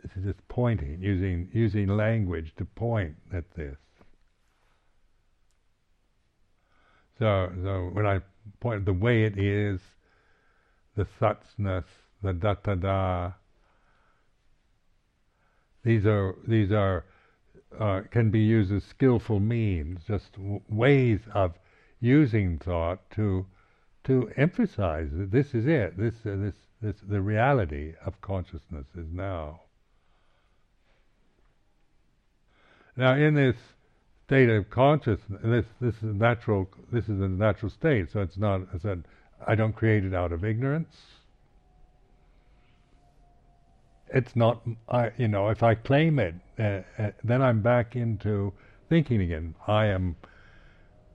it's 0.04 0.14
just 0.16 0.48
pointing, 0.48 1.02
using 1.02 1.50
using 1.54 1.88
language 1.88 2.54
to 2.58 2.66
point 2.66 3.16
at 3.34 3.50
this. 3.56 3.78
So 7.20 7.52
so 7.64 7.90
when 7.94 8.06
I 8.06 8.20
point 8.60 8.86
the 8.86 8.94
way 8.94 9.24
it 9.24 9.38
is, 9.38 9.80
the 10.96 11.06
suchness, 11.20 11.86
the 12.22 12.34
tathata, 12.34 13.36
these 15.84 16.06
are 16.06 16.36
these 16.48 16.72
are 16.72 17.06
uh, 17.80 18.02
can 18.12 18.30
be 18.30 18.40
used 18.40 18.72
as 18.72 18.84
skillful 18.84 19.40
means, 19.40 20.02
just 20.08 20.34
w- 20.34 20.62
ways 20.70 21.22
of 21.34 21.54
using 22.00 22.58
thought 22.58 23.10
to 23.12 23.46
to 24.04 24.30
emphasize 24.36 25.10
that 25.14 25.32
this 25.32 25.56
is 25.56 25.66
it. 25.66 25.98
This 25.98 26.16
uh, 26.26 26.36
this 26.36 26.56
this 26.82 26.96
the 27.08 27.22
reality 27.22 27.94
of 28.06 28.20
consciousness 28.22 28.88
is 28.96 29.08
now. 29.12 29.62
Now, 32.96 33.16
in 33.16 33.34
this 33.34 33.56
state 34.26 34.50
of 34.50 34.70
consciousness, 34.70 35.42
this 35.44 35.66
this 35.82 35.96
is 35.96 36.16
natural. 36.16 36.70
This 36.92 37.10
is 37.10 37.20
a 37.22 37.28
natural 37.28 37.70
state. 37.70 38.12
So 38.12 38.22
it's 38.22 38.38
not. 38.38 38.62
I 38.74 38.78
said, 38.78 39.04
I 39.46 39.56
don't 39.56 39.74
create 39.76 40.06
it 40.06 40.14
out 40.14 40.32
of 40.32 40.46
ignorance 40.46 40.96
it's 44.14 44.36
not, 44.36 44.62
I, 44.88 45.12
you 45.18 45.28
know, 45.28 45.50
if 45.50 45.64
I 45.64 45.74
claim 45.74 46.20
it, 46.20 46.36
uh, 46.60 46.82
uh, 47.02 47.12
then 47.24 47.42
I'm 47.42 47.62
back 47.62 47.96
into 47.96 48.54
thinking 48.88 49.22
again. 49.22 49.56
I 49.68 49.88
am 49.88 50.16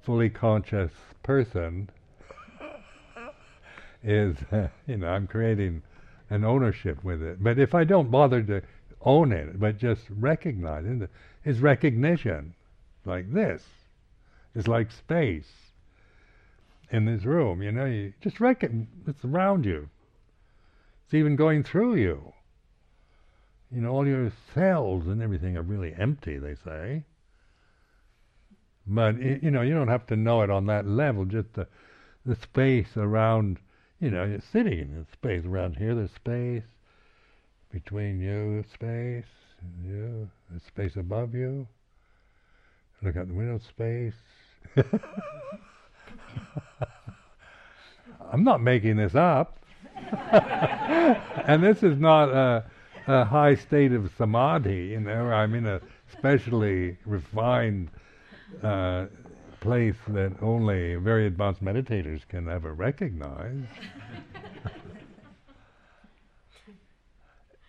fully 0.02 0.28
conscious 0.28 0.90
person. 1.22 1.90
is 4.02 4.36
uh, 4.52 4.68
you 4.86 4.96
know 4.96 5.08
I'm 5.08 5.26
creating 5.26 5.82
an 6.30 6.44
ownership 6.44 7.02
with 7.04 7.22
it. 7.22 7.42
But 7.42 7.58
if 7.58 7.74
I 7.74 7.84
don't 7.84 8.10
bother 8.10 8.42
to 8.42 8.62
own 9.02 9.32
it, 9.32 9.60
but 9.60 9.78
just 9.78 10.02
recognize 10.10 10.84
it, 10.84 11.08
it's 11.48 11.60
recognition, 11.60 12.54
like 13.06 13.32
this. 13.32 13.62
It's 14.54 14.68
like 14.68 14.92
space 14.92 15.48
in 16.90 17.06
this 17.06 17.24
room. 17.24 17.62
You 17.62 17.72
know, 17.72 17.86
you 17.86 18.12
just 18.20 18.38
reckon 18.38 18.86
it's 19.06 19.24
around 19.24 19.64
you. 19.64 19.88
It's 21.06 21.14
even 21.14 21.36
going 21.36 21.64
through 21.64 21.94
you. 21.94 22.34
You 23.72 23.80
know, 23.80 23.92
all 23.92 24.06
your 24.06 24.30
cells 24.54 25.06
and 25.06 25.22
everything 25.22 25.56
are 25.56 25.62
really 25.62 25.94
empty, 25.98 26.36
they 26.36 26.54
say. 26.54 27.04
But, 28.86 29.18
you 29.18 29.50
know, 29.50 29.62
you 29.62 29.72
don't 29.72 29.88
have 29.88 30.06
to 30.08 30.16
know 30.16 30.42
it 30.42 30.50
on 30.50 30.66
that 30.66 30.86
level, 30.86 31.24
just 31.24 31.54
the, 31.54 31.66
the 32.26 32.36
space 32.36 32.94
around, 32.94 33.58
you 34.00 34.10
know, 34.10 34.24
you're 34.24 34.42
sitting 34.52 34.80
in 34.80 34.94
the 34.98 35.06
space 35.14 35.46
around 35.46 35.76
here, 35.76 35.94
there's 35.94 36.10
space 36.10 36.68
between 37.72 38.20
you, 38.20 38.64
space, 38.74 39.24
and 39.62 39.86
you, 39.86 40.30
there's 40.50 40.62
space 40.62 40.96
above 40.96 41.34
you. 41.34 41.66
Look 43.02 43.16
out 43.16 43.28
the 43.28 43.34
window, 43.34 43.58
space. 43.58 44.14
I'm 48.32 48.44
not 48.44 48.60
making 48.60 48.96
this 48.96 49.14
up. 49.14 49.58
and 51.46 51.62
this 51.62 51.82
is 51.82 51.98
not 51.98 52.28
a 52.28 52.64
a 53.08 53.24
high 53.24 53.54
state 53.54 53.92
of 53.92 54.10
samadhi, 54.18 54.88
you 54.88 55.00
know, 55.00 55.30
I'm 55.30 55.54
in 55.54 55.66
a 55.66 55.80
specially 56.12 56.98
refined 57.06 57.88
uh, 58.62 59.06
place 59.60 59.96
that 60.08 60.32
only 60.42 60.96
very 60.96 61.26
advanced 61.26 61.64
meditators 61.64 62.28
can 62.28 62.50
ever 62.50 62.74
recognize. 62.74 63.64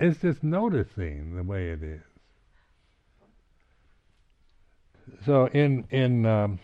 it's 0.01 0.19
just 0.19 0.43
noticing 0.43 1.37
the 1.37 1.43
way 1.43 1.69
it 1.69 1.83
is. 1.83 2.01
So 5.25 5.47
in 5.47 5.85
in 5.89 6.25
um, 6.25 6.59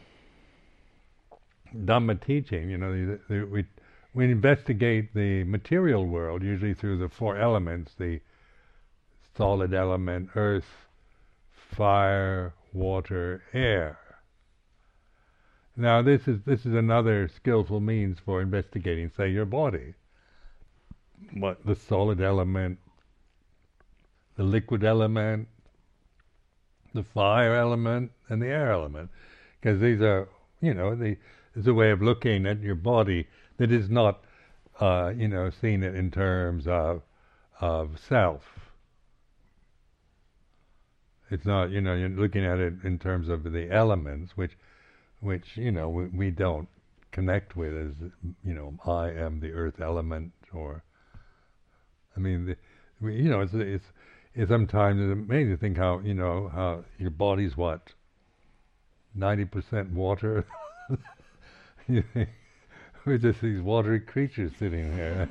Dhamma 1.75 2.23
teaching, 2.25 2.69
you 2.69 2.77
know, 2.77 2.91
the, 2.91 3.19
the, 3.27 3.45
we 3.45 3.65
we 4.13 4.25
investigate 4.25 5.13
the 5.13 5.43
material 5.43 6.05
world 6.05 6.41
usually 6.43 6.73
through 6.73 6.97
the 6.99 7.09
four 7.09 7.37
elements: 7.37 7.93
the 7.97 8.21
solid 9.35 9.73
element, 9.73 10.29
earth, 10.35 10.87
fire, 11.51 12.53
water, 12.73 13.43
air. 13.53 13.99
Now, 15.77 16.01
this 16.01 16.27
is 16.27 16.39
this 16.45 16.65
is 16.65 16.73
another 16.73 17.27
skillful 17.27 17.81
means 17.81 18.17
for 18.19 18.41
investigating, 18.41 19.11
say, 19.15 19.29
your 19.29 19.45
body. 19.45 19.93
What 21.33 21.65
the 21.65 21.75
solid 21.75 22.21
element, 22.21 22.79
the 24.37 24.43
liquid 24.43 24.83
element, 24.83 25.49
the 26.95 27.03
fire 27.03 27.55
element, 27.55 28.11
and 28.29 28.41
the 28.41 28.47
air 28.47 28.71
element, 28.71 29.09
because 29.61 29.79
these 29.79 30.01
are, 30.01 30.27
you 30.61 30.73
know, 30.73 30.95
the 30.95 31.17
is 31.55 31.67
a 31.67 31.73
way 31.73 31.91
of 31.91 32.01
looking 32.01 32.45
at 32.45 32.61
your 32.61 32.75
body 32.75 33.27
that 33.57 33.71
is 33.71 33.89
not, 33.89 34.23
uh, 34.79 35.13
you 35.15 35.27
know, 35.27 35.49
seen 35.49 35.83
it 35.83 35.95
in 35.95 36.09
terms 36.09 36.67
of 36.67 37.01
of 37.61 37.99
self. 37.99 38.41
It's 41.31 41.45
not, 41.45 41.71
you 41.71 41.81
know, 41.81 41.95
you're 41.95 42.09
looking 42.09 42.45
at 42.45 42.59
it 42.59 42.73
in 42.83 42.99
terms 42.99 43.29
of 43.29 43.43
the 43.43 43.71
elements, 43.71 44.37
which, 44.37 44.57
which 45.21 45.57
you 45.57 45.71
know, 45.71 45.89
we, 45.89 46.05
we 46.05 46.31
don't 46.31 46.67
connect 47.11 47.55
with 47.55 47.73
as, 47.75 48.11
you 48.43 48.53
know, 48.53 48.77
I 48.85 49.09
am 49.11 49.39
the 49.39 49.51
earth 49.51 49.79
element, 49.81 50.33
or, 50.53 50.83
I 52.15 52.19
mean, 52.19 52.45
the, 52.45 52.57
you 53.11 53.29
know, 53.29 53.41
it's, 53.41 53.53
it's, 53.53 53.85
it's 54.35 54.49
sometimes 54.49 55.01
it's 55.01 55.11
amazing 55.11 55.51
to 55.51 55.57
think 55.57 55.77
how, 55.77 55.99
you 55.99 56.13
know, 56.13 56.49
how 56.53 56.83
your 56.97 57.11
body's 57.11 57.55
what, 57.55 57.93
ninety 59.13 59.45
percent 59.45 59.91
water. 59.91 60.45
you 61.87 62.03
think 62.13 62.29
we're 63.05 63.17
just 63.17 63.41
these 63.41 63.61
watery 63.61 63.99
creatures 63.99 64.51
sitting 64.59 64.93
here. 64.93 65.29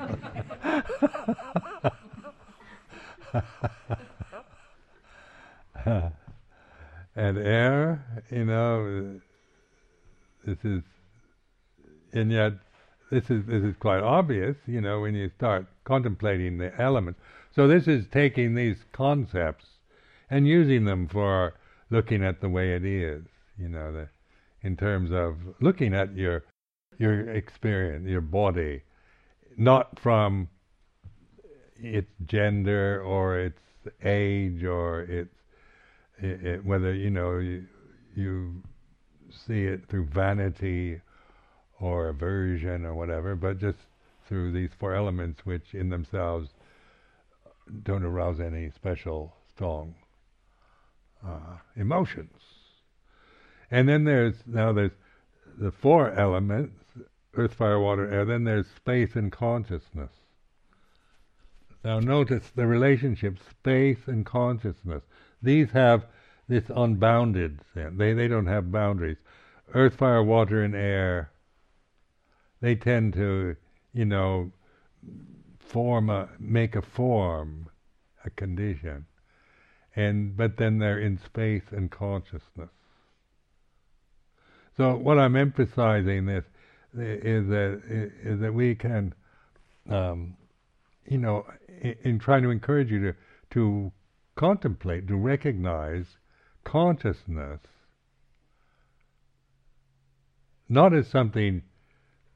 and 7.17 7.39
air, 7.39 8.03
you 8.31 8.45
know, 8.45 9.21
this 10.47 10.59
is, 10.65 10.83
and 12.13 12.33
yet 12.33 12.53
this 13.11 13.29
is 13.31 13.45
this 13.47 13.63
is 13.63 13.75
quite 13.79 14.03
obvious, 14.03 14.57
you 14.67 14.81
know, 14.81 15.01
when 15.01 15.15
you 15.15 15.31
start 15.37 15.67
contemplating 15.85 16.59
the 16.59 16.73
elements. 16.81 17.21
So 17.55 17.69
this 17.69 17.87
is 17.87 18.07
taking 18.11 18.57
these 18.57 18.85
concepts 18.93 19.67
and 20.29 20.47
using 20.47 20.85
them 20.87 21.07
for 21.07 21.55
looking 21.89 22.25
at 22.25 22.41
the 22.41 22.49
way 22.49 22.75
it 22.75 22.85
is, 22.85 23.23
you 23.57 23.69
know, 23.69 23.93
the, 23.93 24.09
in 24.63 24.77
terms 24.77 25.13
of 25.13 25.37
looking 25.61 25.95
at 25.95 26.17
your 26.17 26.43
your 26.99 27.31
experience, 27.31 28.09
your 28.09 28.21
body, 28.21 28.83
not 29.57 29.99
from 30.01 30.49
its 31.77 32.11
gender 32.27 33.03
or 33.03 33.39
its 33.39 33.61
age 34.03 34.65
or 34.65 35.03
its 35.03 35.35
it, 36.19 36.47
it, 36.47 36.65
whether 36.65 36.95
you 36.95 37.11
know 37.11 37.39
you, 37.39 37.67
you 38.17 38.63
see 39.31 39.65
it 39.65 39.89
through 39.89 40.07
vanity 40.07 41.01
or 41.81 42.09
aversion 42.09 42.85
or 42.85 42.95
whatever, 42.95 43.37
but 43.37 43.59
just 43.59 43.79
through 44.29 44.53
these 44.53 44.71
four 44.79 44.95
elements, 44.95 45.45
which 45.45 45.75
in 45.75 45.91
themselves 45.91 46.49
don't 47.83 48.05
arouse 48.05 48.41
any 48.41 48.71
special 48.71 49.35
strong 49.55 49.95
uh, 51.27 51.59
emotions. 51.77 52.41
And 53.71 53.89
then 53.89 54.05
there's 54.05 54.37
now 54.47 54.73
there's 54.73 54.93
the 55.59 55.71
four 55.71 56.13
elements: 56.13 56.75
earth, 57.35 57.55
fire, 57.55 57.81
water, 57.81 58.11
air. 58.11 58.25
Then 58.25 58.45
there's 58.45 58.67
space 58.69 59.17
and 59.17 59.33
consciousness. 59.33 60.11
Now 61.85 62.01
notice 62.01 62.51
the 62.55 62.67
relationship, 62.67 63.39
space 63.51 64.07
and 64.07 64.25
consciousness. 64.25 65.03
These 65.43 65.71
have 65.73 66.07
this 66.49 66.65
unbounded 66.75 67.61
sense. 67.75 67.99
They, 67.99 68.15
they 68.15 68.29
don't 68.29 68.47
have 68.47 68.73
boundaries. 68.73 69.19
Earth, 69.75 69.97
fire, 69.97 70.23
water, 70.23 70.63
and 70.63 70.75
air, 70.75 71.31
they 72.61 72.75
tend 72.75 73.13
to, 73.15 73.57
you 73.93 74.05
know, 74.05 74.53
form 75.75 76.09
a, 76.09 76.29
make 76.39 76.77
a 76.77 76.83
form, 76.83 77.69
a 78.25 78.31
condition. 78.31 79.07
And, 79.97 80.37
but 80.37 80.57
then 80.57 80.79
they're 80.79 81.01
in 81.01 81.19
space 81.19 81.65
and 81.73 81.91
consciousness. 81.91 82.71
So 84.77 84.95
what 84.97 85.19
I'm 85.19 85.35
emphasizing 85.35 86.27
this 86.27 86.45
is 86.97 87.49
that 87.49 87.83
is 87.89 88.41
that 88.41 88.55
we 88.55 88.77
can, 88.77 89.15
um, 89.91 90.37
you 91.07 91.19
know, 91.19 91.45
in, 91.81 91.97
in, 92.05 92.19
trying 92.21 92.45
to 92.45 92.51
encourage 92.51 92.91
you 92.91 93.01
to 93.01 93.15
to 93.51 93.93
contemplate, 94.37 95.09
to 95.09 95.17
recognize 95.17 96.07
consciousness 96.65 97.61
not 100.69 100.95
as 100.95 101.09
something 101.09 101.63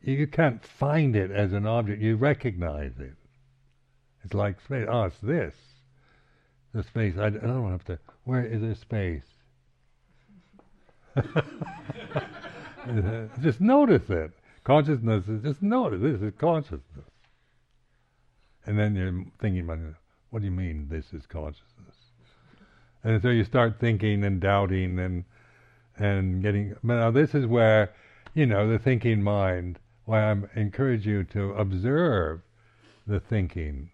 you 0.03 0.27
can't 0.27 0.65
find 0.65 1.17
it 1.17 1.31
as 1.31 1.53
an 1.53 1.67
object, 1.67 2.01
you 2.01 2.17
recognize 2.17 2.93
it. 2.99 3.15
It's 4.25 4.35
like 4.35 4.61
space. 4.61 4.87
Oh, 4.91 5.05
it's 5.05 5.19
this. 5.23 5.55
The 6.75 6.83
space. 6.83 7.15
I, 7.19 7.27
I 7.27 7.31
don't 7.31 7.71
have 7.71 7.85
to. 7.87 7.99
Where 8.25 8.45
is 8.45 8.61
this 8.61 8.81
space? 8.81 9.23
just 13.43 13.61
notice 13.61 14.09
it. 14.11 14.33
Consciousness 14.65 15.29
is 15.29 15.43
just 15.43 15.63
notice. 15.63 16.01
This 16.03 16.21
is 16.21 16.33
consciousness. 16.39 16.83
And 18.67 18.79
then 18.79 18.95
you're 18.95 19.25
thinking 19.41 19.63
about, 19.63 19.79
it. 19.79 19.95
what 20.31 20.41
do 20.41 20.45
you 20.45 20.53
mean 20.53 20.89
this 20.91 21.13
is 21.13 21.25
consciousness? 21.27 21.97
And 23.03 23.23
so 23.23 23.31
you 23.31 23.45
start 23.45 23.81
thinking 23.81 24.25
and 24.25 24.41
doubting 24.41 24.99
and 24.99 25.25
and 25.97 26.43
getting. 26.43 26.75
Now 26.83 27.11
this 27.11 27.35
is 27.35 27.47
where, 27.47 27.95
you 28.35 28.47
know, 28.47 28.69
the 28.69 28.79
thinking 28.79 29.23
mind. 29.23 29.79
Why 30.05 30.31
I 30.31 30.37
encourage 30.55 31.07
you 31.07 31.25
to 31.25 31.53
observe 31.53 32.41
the 33.07 33.21
thinking, 33.21 33.91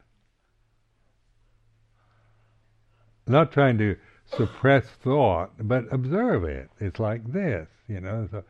not 3.26 3.52
trying 3.52 3.78
to 3.78 3.96
suppress 4.26 4.84
thought, 5.02 5.52
but 5.58 5.84
observe 5.92 6.44
it. 6.44 6.70
It's 6.80 6.98
like 6.98 7.32
this, 7.32 7.68
you 7.88 8.00
know. 8.00 8.28
So, 8.30 8.44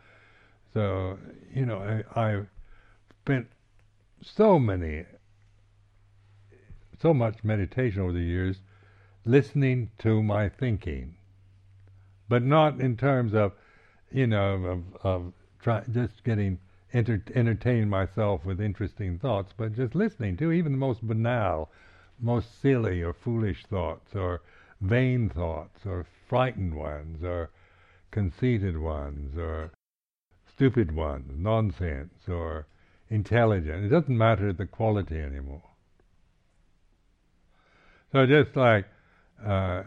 so 0.73 1.19
you 1.53 1.67
know, 1.67 2.03
I, 2.15 2.21
I've 2.21 2.49
spent 3.23 3.47
so 4.23 4.59
many, 4.59 5.05
so 7.01 7.15
much 7.15 7.45
meditation 7.45 8.03
over 8.03 8.13
the 8.13 8.21
years 8.21 8.57
listening 9.25 9.91
to 9.99 10.23
my 10.23 10.49
thinking, 10.49 11.15
but 12.29 12.43
not 12.43 12.81
in 12.81 12.97
terms 12.97 13.35
of, 13.35 13.53
you 14.11 14.27
know, 14.27 14.55
of, 14.65 14.83
of 15.03 15.33
try, 15.61 15.83
just 15.93 16.23
getting 16.25 16.59
enter, 16.93 17.23
entertaining 17.35 17.89
myself 17.89 18.45
with 18.45 18.61
interesting 18.61 19.19
thoughts, 19.19 19.53
but 19.57 19.75
just 19.75 19.95
listening 19.95 20.37
to 20.37 20.53
even 20.53 20.73
the 20.73 20.79
most 20.79 21.07
banal, 21.07 21.71
most 22.21 22.61
silly 22.61 23.03
or 23.03 23.13
foolish 23.13 23.65
thoughts, 23.67 24.15
or 24.15 24.43
vain 24.85 25.29
thoughts, 25.29 25.87
or 25.87 26.07
frightened 26.29 26.75
ones, 26.75 27.23
or 27.23 27.51
conceited 28.11 28.79
ones, 28.79 29.37
or 29.37 29.71
stupid 30.55 30.95
ones, 30.95 31.33
nonsense, 31.37 32.15
or 32.29 32.67
intelligent. 33.11 33.85
It 33.85 33.89
doesn't 33.89 34.17
matter 34.17 34.53
the 34.53 34.67
quality 34.67 35.19
anymore. 35.19 35.63
So 38.13 38.27
just 38.27 38.55
like 38.57 38.87
uh, 39.45 39.83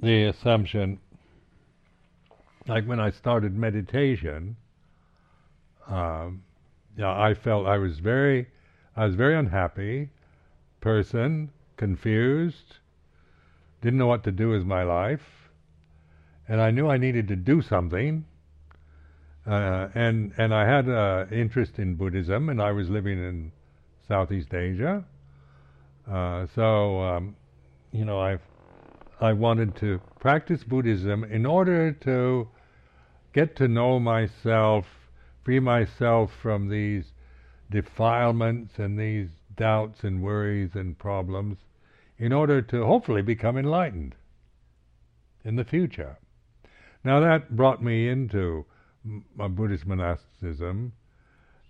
the 0.00 0.24
assumption, 0.24 1.00
like 2.66 2.84
when 2.84 3.00
I 3.00 3.10
started 3.10 3.56
meditation, 3.56 4.56
um, 5.88 6.42
yeah, 6.96 7.10
I 7.10 7.34
felt 7.34 7.66
I 7.66 7.78
was 7.78 7.98
very, 7.98 8.46
I 8.96 9.06
was 9.06 9.14
very 9.14 9.36
unhappy 9.36 10.10
person, 10.80 11.50
confused, 11.76 12.78
didn't 13.80 13.98
know 13.98 14.06
what 14.06 14.24
to 14.24 14.32
do 14.32 14.48
with 14.48 14.64
my 14.64 14.82
life, 14.82 15.50
and 16.48 16.60
I 16.60 16.70
knew 16.70 16.88
I 16.88 16.96
needed 16.96 17.28
to 17.28 17.36
do 17.36 17.62
something. 17.62 18.24
Uh, 19.46 19.88
and 19.94 20.32
and 20.36 20.52
I 20.54 20.66
had 20.66 20.88
uh, 20.88 21.24
interest 21.32 21.78
in 21.78 21.94
Buddhism, 21.94 22.48
and 22.48 22.60
I 22.60 22.72
was 22.72 22.90
living 22.90 23.18
in 23.18 23.52
Southeast 24.06 24.52
Asia. 24.52 25.04
Uh, 26.10 26.46
so 26.54 27.00
um, 27.00 27.36
you 27.92 28.04
know, 28.04 28.20
I 28.20 28.38
I 29.20 29.32
wanted 29.32 29.74
to 29.76 30.00
practice 30.20 30.64
Buddhism 30.64 31.24
in 31.24 31.46
order 31.46 31.92
to 31.92 32.48
get 33.32 33.56
to 33.56 33.68
know 33.68 33.98
myself, 33.98 34.86
free 35.44 35.60
myself 35.60 36.30
from 36.42 36.68
these 36.68 37.12
defilements 37.70 38.78
and 38.78 38.98
these 38.98 39.28
doubts 39.56 40.04
and 40.04 40.22
worries 40.22 40.74
and 40.74 40.98
problems, 40.98 41.58
in 42.18 42.32
order 42.32 42.60
to 42.62 42.84
hopefully 42.84 43.22
become 43.22 43.56
enlightened 43.56 44.14
in 45.44 45.56
the 45.56 45.64
future. 45.64 46.18
Now 47.04 47.20
that 47.20 47.56
brought 47.56 47.82
me 47.82 48.08
into 48.08 48.66
my 49.36 49.48
Buddhist 49.48 49.86
monasticism 49.86 50.92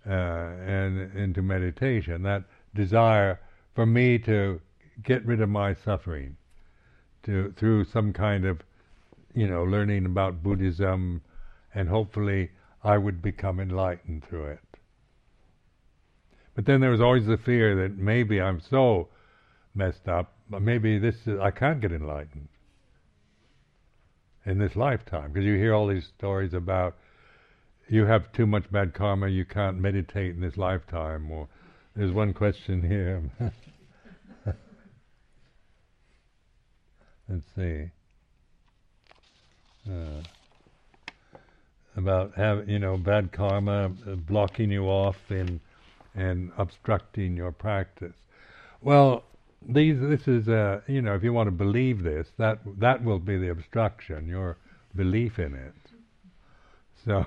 uh, 0.05 0.11
and 0.11 1.15
into 1.15 1.41
meditation. 1.41 2.23
That 2.23 2.43
desire 2.73 3.39
for 3.75 3.85
me 3.85 4.17
to 4.19 4.59
get 5.03 5.25
rid 5.25 5.41
of 5.41 5.49
my 5.49 5.73
suffering, 5.73 6.35
to 7.23 7.53
through 7.57 7.85
some 7.85 8.11
kind 8.13 8.45
of, 8.45 8.61
you 9.33 9.47
know, 9.47 9.63
learning 9.63 10.05
about 10.05 10.43
Buddhism, 10.43 11.21
and 11.73 11.87
hopefully 11.87 12.49
I 12.83 12.97
would 12.97 13.21
become 13.21 13.59
enlightened 13.59 14.23
through 14.23 14.47
it. 14.47 14.59
But 16.55 16.65
then 16.65 16.81
there 16.81 16.91
was 16.91 17.01
always 17.01 17.25
the 17.25 17.37
fear 17.37 17.75
that 17.75 17.97
maybe 17.97 18.41
I'm 18.41 18.59
so 18.59 19.09
messed 19.75 20.07
up, 20.07 20.33
maybe 20.49 20.97
this 20.97 21.15
is, 21.25 21.39
I 21.39 21.51
can't 21.51 21.79
get 21.79 21.91
enlightened 21.91 22.47
in 24.45 24.57
this 24.57 24.75
lifetime 24.75 25.31
because 25.31 25.45
you 25.45 25.55
hear 25.55 25.73
all 25.73 25.87
these 25.87 26.07
stories 26.17 26.53
about 26.53 26.95
you 27.87 28.05
have 28.05 28.31
too 28.31 28.45
much 28.45 28.71
bad 28.71 28.93
karma, 28.93 29.27
you 29.27 29.45
can't 29.45 29.77
meditate 29.77 30.35
in 30.35 30.41
this 30.41 30.57
lifetime. 30.57 31.31
Or 31.31 31.47
there's 31.95 32.11
one 32.11 32.33
question 32.33 32.81
here. 32.87 33.23
Let's 37.27 37.45
see. 37.55 37.89
Uh, 39.89 40.21
about 41.95 42.35
have 42.35 42.69
you 42.69 42.79
know 42.79 42.97
bad 42.97 43.31
karma 43.31 43.91
uh, 44.07 44.15
blocking 44.15 44.71
you 44.71 44.85
off 44.85 45.17
in 45.29 45.59
and 46.15 46.51
obstructing 46.57 47.35
your 47.35 47.51
practice. 47.51 48.13
Well, 48.81 49.23
these 49.67 49.99
this 49.99 50.27
is 50.27 50.47
uh, 50.47 50.81
you 50.87 51.01
know 51.01 51.15
if 51.15 51.23
you 51.23 51.33
want 51.33 51.47
to 51.47 51.51
believe 51.51 52.03
this 52.03 52.27
that 52.37 52.59
that 52.79 53.03
will 53.03 53.19
be 53.19 53.37
the 53.37 53.49
obstruction 53.49 54.27
your 54.27 54.57
belief 54.95 55.39
in 55.39 55.53
it. 55.53 55.73
So 57.05 57.25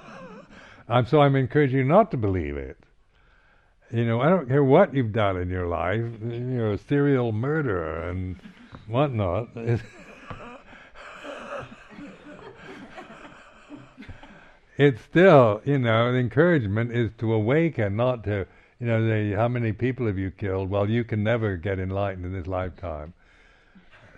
I'm 0.88 1.06
so 1.06 1.20
I'm 1.20 1.36
encouraging 1.36 1.78
you 1.78 1.84
not 1.84 2.10
to 2.10 2.16
believe 2.16 2.56
it. 2.56 2.78
You 3.90 4.04
know 4.04 4.20
I 4.20 4.28
don't 4.28 4.48
care 4.48 4.64
what 4.64 4.94
you've 4.94 5.12
done 5.12 5.36
in 5.36 5.48
your 5.48 5.66
life. 5.66 6.00
You 6.22 6.40
know 6.40 6.76
serial 6.76 7.32
murderer 7.32 8.08
and 8.08 8.36
whatnot. 8.86 9.48
it's 14.76 15.00
still, 15.02 15.60
you 15.64 15.78
know, 15.78 16.12
encouragement 16.14 16.92
is 16.92 17.10
to 17.18 17.32
awaken, 17.32 17.96
not 17.96 18.24
to, 18.24 18.46
you 18.80 18.86
know, 18.86 19.08
say, 19.08 19.32
how 19.32 19.48
many 19.48 19.72
people 19.72 20.06
have 20.06 20.18
you 20.18 20.30
killed? 20.30 20.70
Well, 20.70 20.88
you 20.88 21.04
can 21.04 21.22
never 21.22 21.56
get 21.56 21.78
enlightened 21.78 22.26
in 22.26 22.32
this 22.32 22.46
lifetime. 22.46 23.14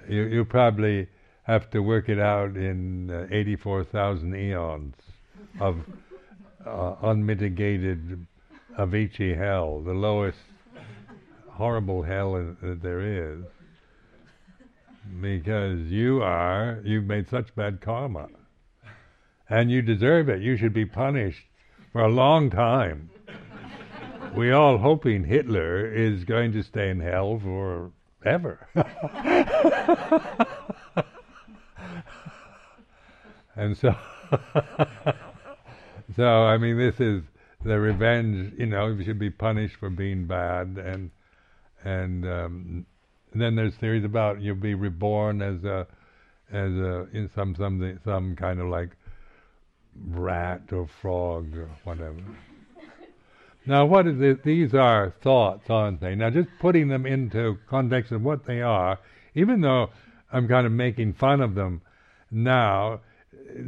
You 0.09 0.23
you 0.23 0.45
probably 0.45 1.09
have 1.45 1.71
to 1.71 1.81
work 1.81 2.09
it 2.09 2.19
out 2.19 2.57
in 2.57 3.09
uh, 3.11 3.27
84,000 3.31 4.35
eons 4.35 4.95
of 5.61 5.77
uh, 6.67 6.97
unmitigated 7.03 8.27
Avici 8.79 9.37
hell, 9.37 9.81
the 9.81 9.93
lowest 9.93 10.39
horrible 11.51 12.03
hell 12.03 12.33
that 12.61 12.83
there 12.83 13.01
is. 13.01 13.45
Because 15.21 15.81
you 15.83 16.21
are, 16.21 16.81
you've 16.85 17.05
made 17.05 17.29
such 17.29 17.55
bad 17.55 17.81
karma 17.81 18.27
and 19.49 19.71
you 19.71 19.83
deserve 19.83 20.29
it. 20.29 20.43
You 20.43 20.57
should 20.57 20.75
be 20.75 20.85
punished 20.85 21.45
for 21.93 22.03
a 22.03 22.09
long 22.09 22.51
time. 22.51 23.11
We 24.37 24.53
all 24.53 24.79
hoping 24.79 25.25
Hitler 25.25 25.91
is 25.91 26.25
going 26.25 26.53
to 26.53 26.63
stay 26.63 26.91
in 26.91 27.01
hell 27.01 27.41
forever. 27.41 28.69
and 33.57 33.77
so, 33.77 33.97
so 36.17 36.25
I 36.25 36.59
mean, 36.59 36.77
this 36.79 37.01
is 37.01 37.23
the 37.65 37.81
revenge. 37.81 38.53
You 38.59 38.67
know, 38.67 38.89
you 38.89 39.03
should 39.05 39.19
be 39.19 39.31
punished 39.31 39.77
for 39.77 39.89
being 39.91 40.27
bad, 40.27 40.77
and 40.79 41.11
and, 41.85 42.27
um, 42.27 42.87
then 43.33 43.55
there's 43.55 43.75
theories 43.75 44.05
about 44.05 44.41
you'll 44.41 44.57
be 44.57 44.75
reborn 44.75 45.41
as 45.43 45.65
a 45.65 45.87
as 46.51 46.73
a 46.73 47.07
in 47.13 47.31
some 47.35 47.55
some 47.55 48.01
some 48.05 48.37
kind 48.37 48.61
of 48.61 48.67
like 48.69 48.91
rat 50.09 50.63
or 50.73 50.87
frog 51.01 51.57
or 51.57 51.71
whatever. 51.85 52.23
Now, 53.67 53.85
what 53.85 54.07
is 54.07 54.21
it? 54.21 54.45
These 54.45 54.75
are 54.75 55.13
thoughts, 55.23 55.69
aren't 55.69 56.01
they? 56.01 56.15
Now, 56.15 56.31
just 56.31 56.49
putting 56.61 56.89
them 56.89 57.05
into 57.05 57.59
context 57.69 58.13
of 58.13 58.23
what 58.23 58.47
they 58.47 58.63
are, 58.63 58.99
even 59.35 59.61
though 59.61 59.91
I'm 60.33 60.49
kind 60.49 60.67
of 60.67 60.73
making 60.73 61.15
fun 61.15 61.41
of 61.41 61.55
them 61.55 61.83
now, 62.31 63.01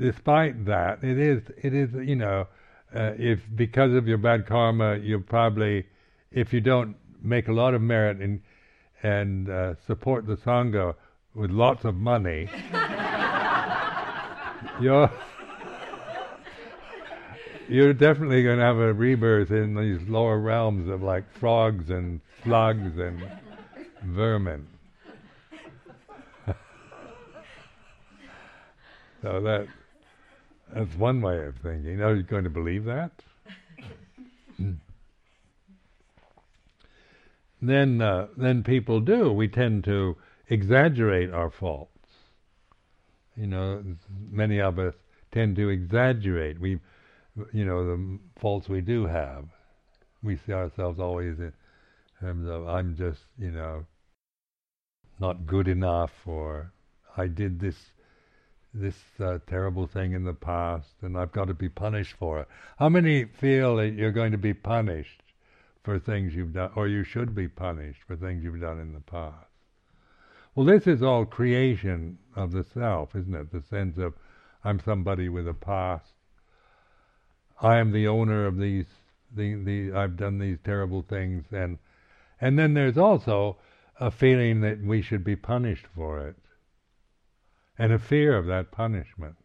despite 0.01 0.67
that, 0.67 1.03
it 1.03 1.19
is, 1.19 1.43
it 1.63 1.75
is, 1.75 1.91
you 1.95 2.17
know, 2.17 2.47
uh, 2.95 3.13
if 3.19 3.41
because 3.55 3.95
of 3.95 4.07
your 4.07 4.19
bad 4.19 4.47
karma, 4.47 4.97
you 4.97 5.21
probably, 5.21 5.87
if 6.31 6.53
you 6.53 6.61
don't 6.61 6.97
make 7.23 7.49
a 7.49 7.53
lot 7.53 7.75
of 7.75 7.83
merit 7.83 8.19
and 8.19 8.41
and 9.03 9.49
uh, 9.49 9.75
support 9.87 10.27
the 10.27 10.37
sangha 10.37 10.95
with 11.35 11.51
lots 11.51 11.85
of 11.85 11.95
money, 11.95 12.49
you're 14.81 15.11
you're 17.69 17.93
definitely 17.93 18.43
going 18.43 18.59
to 18.59 18.65
have 18.65 18.79
a 18.79 18.93
rebirth 18.93 19.51
in 19.51 19.75
these 19.75 20.01
lower 20.09 20.39
realms 20.39 20.89
of 20.89 21.03
like 21.03 21.25
frogs 21.39 21.91
and 21.91 22.21
slugs 22.43 22.99
and 22.99 23.23
vermin. 24.05 24.67
so 29.23 29.41
that 29.43 29.67
that's 30.75 30.95
one 30.97 31.21
way 31.21 31.45
of 31.47 31.57
thinking. 31.57 32.01
Are 32.01 32.15
you 32.15 32.23
going 32.23 32.45
to 32.45 32.51
believe 32.51 32.85
that? 32.85 33.11
then 37.61 38.01
uh, 38.01 38.29
then 38.37 38.63
people 38.63 39.01
do. 39.01 39.33
We 39.33 39.49
tend 39.49 39.85
to 39.85 40.17
exaggerate 40.49 41.31
our 41.33 41.51
faults. 41.51 41.93
You 43.37 43.47
know, 43.47 43.85
many 44.31 44.61
of 44.61 44.79
us 44.79 44.95
tend 45.33 45.57
to 45.57 45.69
exaggerate. 45.69 46.61
We 46.61 46.81
you 47.53 47.65
know, 47.65 47.85
the 47.85 48.19
faults 48.41 48.69
we 48.69 48.81
do 48.81 49.07
have. 49.07 49.45
We 50.23 50.37
see 50.37 50.53
ourselves 50.53 50.99
always 50.99 51.39
in 51.39 51.53
terms 52.21 52.49
of, 52.49 52.67
I'm 52.69 52.97
just, 52.97 53.21
you 53.39 53.51
know, 53.51 53.87
not 55.21 55.47
good 55.47 55.69
enough, 55.69 56.13
or 56.27 56.73
I 57.17 57.27
did 57.27 57.61
this 57.61 57.77
this 58.75 58.97
uh, 59.19 59.39
terrible 59.47 59.87
thing 59.87 60.13
in 60.13 60.25
the 60.25 60.35
past, 60.35 60.95
and 61.01 61.17
I've 61.17 61.33
got 61.33 61.47
to 61.47 61.55
be 61.55 61.69
punished 61.69 62.15
for 62.19 62.41
it. 62.41 62.49
How 62.79 62.89
many 62.89 63.25
feel 63.25 63.77
that 63.77 63.95
you're 63.95 64.13
going 64.13 64.33
to 64.33 64.39
be 64.39 64.55
punished 64.55 65.23
for 65.83 65.99
things 65.99 66.35
you've 66.35 66.53
done, 66.53 66.71
or 66.77 66.87
you 66.87 67.03
should 67.03 67.35
be 67.35 67.49
punished 67.49 68.03
for 68.07 68.15
things 68.15 68.45
you've 68.45 68.61
done 68.61 68.79
in 68.79 68.93
the 68.93 69.01
past? 69.01 69.47
Well, 70.55 70.67
this 70.67 70.87
is 70.87 71.03
all 71.03 71.25
creation 71.25 72.19
of 72.37 72.53
the 72.53 72.65
self, 72.65 73.17
isn't 73.17 73.35
it? 73.35 73.51
The 73.51 73.63
sense 73.63 73.97
of 73.97 74.15
I'm 74.65 74.81
somebody 74.81 75.29
with 75.29 75.49
a 75.49 75.55
past, 75.55 76.13
I 77.61 77.79
am 77.79 77.93
the 77.93 78.07
owner 78.07 78.47
of 78.47 78.57
these, 78.57 78.87
the, 79.35 79.55
the, 79.55 79.93
I've 79.93 80.17
done 80.17 80.39
these 80.39 80.59
terrible 80.65 81.03
things, 81.03 81.45
and, 81.51 81.79
and 82.41 82.59
then 82.59 82.75
there's 82.75 82.99
also 82.99 83.57
a 84.01 84.11
feeling 84.11 84.61
that 84.61 84.81
we 84.83 85.03
should 85.03 85.25
be 85.25 85.37
punished 85.37 85.87
for 85.95 86.27
it, 86.29 86.37
and 87.77 87.93
a 87.93 87.99
fear 87.99 88.37
of 88.37 88.47
that 88.47 88.71
punishment. 88.71 89.37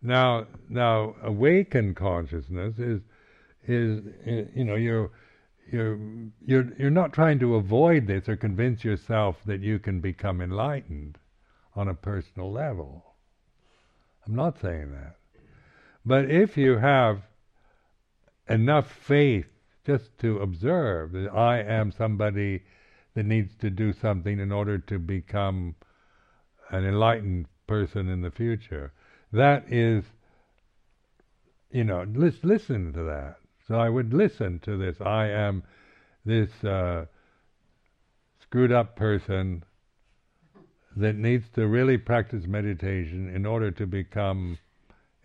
Now, 0.00 0.46
now, 0.68 1.14
awakened 1.22 1.96
consciousness 1.96 2.78
is, 2.78 3.00
is, 3.66 4.02
you 4.54 4.64
know, 4.64 4.74
you're, 4.74 5.10
you're, 5.70 5.98
you're, 6.44 6.72
you're 6.76 6.90
not 6.90 7.12
trying 7.12 7.38
to 7.40 7.54
avoid 7.54 8.06
this 8.06 8.28
or 8.28 8.36
convince 8.36 8.84
yourself 8.84 9.36
that 9.46 9.60
you 9.60 9.78
can 9.78 10.00
become 10.00 10.40
enlightened 10.40 11.18
on 11.74 11.88
a 11.88 11.94
personal 11.94 12.50
level. 12.52 13.14
I'm 14.26 14.34
not 14.34 14.60
saying 14.60 14.92
that. 14.92 15.16
But 16.04 16.30
if 16.30 16.56
you 16.56 16.78
have 16.78 17.22
enough 18.48 18.90
faith 18.90 19.46
just 19.86 20.18
to 20.18 20.38
observe 20.38 21.12
that 21.12 21.32
I 21.32 21.60
am 21.60 21.92
somebody 21.92 22.62
that 23.14 23.26
needs 23.26 23.54
to 23.56 23.70
do 23.70 23.92
something 23.92 24.40
in 24.40 24.50
order 24.50 24.78
to 24.78 24.98
become 24.98 25.74
an 26.70 26.84
enlightened 26.84 27.46
person 27.66 28.08
in 28.08 28.22
the 28.22 28.30
future, 28.30 28.92
that 29.32 29.64
is, 29.72 30.04
you 31.70 31.84
know, 31.84 32.04
let's 32.14 32.42
listen 32.42 32.92
to 32.94 33.02
that. 33.04 33.36
So 33.68 33.76
I 33.76 33.88
would 33.88 34.12
listen 34.12 34.58
to 34.60 34.76
this. 34.76 35.00
I 35.00 35.28
am 35.28 35.62
this 36.24 36.50
uh, 36.64 37.06
screwed 38.40 38.72
up 38.72 38.96
person 38.96 39.64
that 40.96 41.16
needs 41.16 41.48
to 41.54 41.66
really 41.66 41.96
practice 41.96 42.46
meditation 42.46 43.34
in 43.34 43.46
order 43.46 43.70
to 43.70 43.86
become 43.86 44.58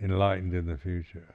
enlightened 0.01 0.53
in 0.53 0.67
the 0.67 0.77
future. 0.77 1.33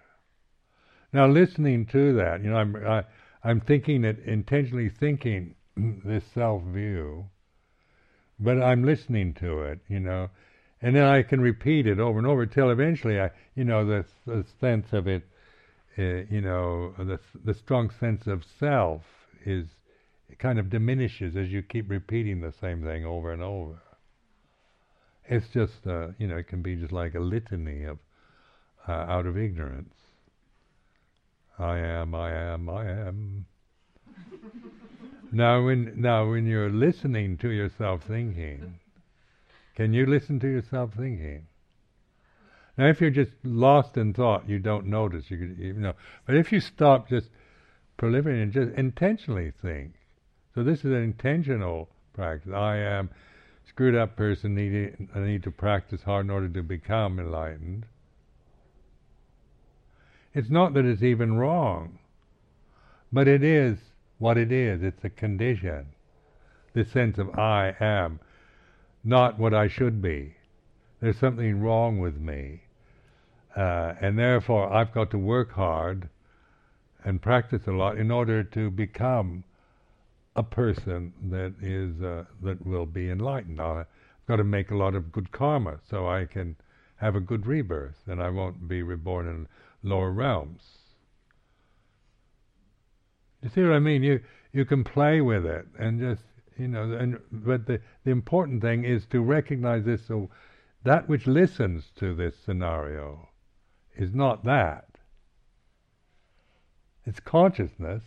Now, 1.12 1.26
listening 1.26 1.86
to 1.86 2.14
that, 2.14 2.42
you 2.42 2.50
know, 2.50 2.56
I'm 2.56 2.76
I, 2.76 2.98
am 2.98 3.04
i 3.44 3.50
am 3.50 3.60
thinking 3.60 4.04
it 4.04 4.18
intentionally 4.20 4.88
thinking 4.88 5.54
this 6.04 6.24
self 6.32 6.62
view, 6.62 7.26
but 8.38 8.62
I'm 8.62 8.84
listening 8.84 9.34
to 9.34 9.62
it, 9.62 9.80
you 9.88 10.00
know, 10.00 10.30
and 10.80 10.96
then 10.96 11.04
I 11.04 11.22
can 11.22 11.40
repeat 11.40 11.86
it 11.86 12.00
over 12.00 12.18
and 12.18 12.26
over 12.26 12.46
till 12.46 12.70
eventually 12.70 13.20
I, 13.20 13.30
you 13.54 13.64
know, 13.64 13.84
the, 13.84 14.04
the 14.26 14.44
sense 14.60 14.92
of 14.92 15.06
it, 15.06 15.22
uh, 15.98 16.24
you 16.30 16.40
know, 16.40 16.94
the 16.98 17.20
the 17.44 17.54
strong 17.54 17.90
sense 18.00 18.26
of 18.26 18.42
self 18.58 19.02
is 19.44 19.66
kind 20.38 20.58
of 20.58 20.70
diminishes 20.70 21.36
as 21.36 21.48
you 21.48 21.62
keep 21.62 21.90
repeating 21.90 22.40
the 22.40 22.52
same 22.60 22.82
thing 22.82 23.04
over 23.04 23.32
and 23.32 23.42
over. 23.42 23.80
It's 25.24 25.46
just, 25.48 25.86
uh, 25.86 26.08
you 26.18 26.26
know, 26.26 26.36
it 26.36 26.48
can 26.48 26.62
be 26.62 26.74
just 26.74 26.92
like 26.92 27.14
a 27.14 27.20
litany 27.20 27.84
of 27.84 27.98
uh, 28.88 28.92
out 28.92 29.26
of 29.26 29.36
ignorance. 29.36 29.94
I 31.58 31.78
am, 31.78 32.14
I 32.14 32.32
am, 32.32 32.68
I 32.68 32.84
am. 32.86 33.46
now, 35.32 35.64
when 35.64 35.92
now 35.96 36.30
when 36.30 36.46
you're 36.46 36.70
listening 36.70 37.36
to 37.38 37.50
yourself 37.50 38.02
thinking, 38.04 38.80
can 39.76 39.92
you 39.92 40.06
listen 40.06 40.40
to 40.40 40.48
yourself 40.48 40.94
thinking? 40.96 41.46
Now, 42.76 42.88
if 42.88 43.00
you're 43.00 43.10
just 43.10 43.32
lost 43.44 43.96
in 43.96 44.14
thought, 44.14 44.48
you 44.48 44.58
don't 44.58 44.86
notice. 44.86 45.30
You, 45.30 45.38
could, 45.38 45.58
you 45.58 45.74
know, 45.74 45.92
but 46.26 46.36
if 46.36 46.52
you 46.52 46.60
stop 46.60 47.08
just 47.08 47.28
proliferating 47.98 48.42
and 48.44 48.52
just 48.52 48.72
intentionally 48.72 49.52
think, 49.62 49.92
so 50.54 50.62
this 50.62 50.80
is 50.80 50.86
an 50.86 51.02
intentional 51.02 51.90
practice. 52.14 52.52
I 52.52 52.76
am 52.76 53.10
screwed 53.68 53.94
up 53.94 54.16
person. 54.16 54.54
Need 54.54 55.08
I 55.14 55.20
need 55.20 55.42
to 55.44 55.50
practice 55.50 56.02
hard 56.02 56.26
in 56.26 56.30
order 56.30 56.48
to 56.48 56.62
become 56.62 57.18
enlightened. 57.18 57.86
It's 60.34 60.50
not 60.50 60.72
that 60.74 60.84
it's 60.84 61.02
even 61.02 61.34
wrong, 61.34 61.98
but 63.12 63.28
it 63.28 63.42
is 63.42 63.78
what 64.18 64.38
it 64.38 64.50
is. 64.50 64.82
It's 64.82 65.04
a 65.04 65.10
condition. 65.10 65.86
This 66.72 66.90
sense 66.90 67.18
of 67.18 67.38
I 67.38 67.76
am 67.80 68.18
not 69.04 69.38
what 69.38 69.52
I 69.52 69.68
should 69.68 70.00
be. 70.00 70.36
There's 71.00 71.18
something 71.18 71.60
wrong 71.60 71.98
with 71.98 72.16
me. 72.16 72.62
Uh, 73.54 73.94
and 74.00 74.18
therefore, 74.18 74.72
I've 74.72 74.92
got 74.94 75.10
to 75.10 75.18
work 75.18 75.52
hard 75.52 76.08
and 77.04 77.20
practice 77.20 77.66
a 77.66 77.72
lot 77.72 77.98
in 77.98 78.10
order 78.10 78.42
to 78.42 78.70
become 78.70 79.44
a 80.34 80.42
person 80.42 81.12
that 81.30 81.52
is 81.60 82.02
uh, 82.02 82.24
that 82.42 82.64
will 82.64 82.86
be 82.86 83.10
enlightened. 83.10 83.60
I've 83.60 83.86
got 84.26 84.36
to 84.36 84.44
make 84.44 84.70
a 84.70 84.76
lot 84.76 84.94
of 84.94 85.12
good 85.12 85.30
karma 85.30 85.80
so 85.90 86.08
I 86.08 86.24
can 86.24 86.56
have 86.96 87.16
a 87.16 87.20
good 87.20 87.46
rebirth, 87.46 87.98
and 88.06 88.22
I 88.22 88.30
won't 88.30 88.68
be 88.68 88.82
reborn 88.82 89.26
in 89.26 89.48
lower 89.82 90.10
realms. 90.10 90.62
You 93.42 93.48
see 93.48 93.62
what 93.62 93.72
I 93.72 93.78
mean? 93.78 94.02
You 94.02 94.20
you 94.52 94.64
can 94.64 94.84
play 94.84 95.20
with 95.20 95.44
it 95.46 95.66
and 95.78 95.98
just 95.98 96.22
you 96.58 96.68
know, 96.68 96.92
and 96.92 97.18
but 97.30 97.66
the 97.66 97.80
the 98.04 98.10
important 98.10 98.62
thing 98.62 98.84
is 98.84 99.06
to 99.06 99.20
recognize 99.20 99.84
this. 99.84 100.04
So 100.06 100.30
that 100.84 101.08
which 101.08 101.26
listens 101.26 101.90
to 101.96 102.14
this 102.14 102.36
scenario 102.36 103.28
is 103.96 104.14
not 104.14 104.44
that. 104.44 104.86
It's 107.04 107.20
consciousness. 107.20 108.04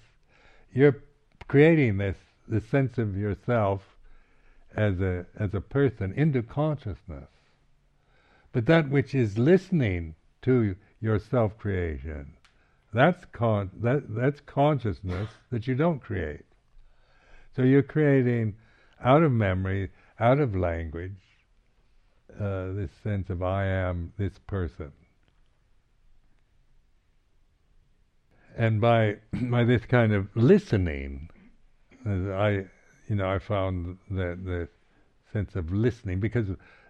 You're 0.74 1.04
creating 1.48 1.98
this 1.98 2.18
the 2.48 2.62
sense 2.62 2.98
of 2.98 3.18
yourself 3.18 3.98
as 4.76 5.02
a 5.02 5.26
as 5.38 5.54
a 5.54 5.62
person 5.62 6.14
into 6.14 6.42
consciousness. 6.44 7.30
But 8.52 8.68
that 8.68 8.90
which 8.90 9.14
is 9.14 9.38
listening 9.38 10.16
to 10.44 10.76
your 11.06 11.20
self 11.20 11.56
creation, 11.60 12.34
that's 12.92 13.24
con- 13.32 13.70
that 13.82 14.04
that's 14.10 14.42
consciousness 14.42 15.30
that 15.52 15.68
you 15.68 15.76
don't 15.76 16.00
create. 16.00 16.46
So 17.56 17.62
you're 17.62 17.84
creating 17.84 18.56
out 19.04 19.22
of 19.22 19.32
memory, 19.32 19.92
out 20.20 20.40
of 20.40 20.56
language, 20.56 21.22
uh, 22.34 22.74
this 22.74 22.90
sense 23.04 23.30
of 23.30 23.44
I 23.44 23.66
am 23.66 24.14
this 24.18 24.40
person. 24.48 24.92
And 28.58 28.82
by 28.82 29.18
by 29.52 29.64
this 29.64 29.86
kind 29.86 30.12
of 30.12 30.28
listening, 30.36 31.30
I, 32.06 32.66
you 33.08 33.16
know, 33.16 33.30
I 33.30 33.38
found 33.38 34.00
that 34.10 34.44
the 34.44 34.68
sense 35.32 35.56
of 35.56 35.72
listening 35.72 36.20
because 36.20 36.48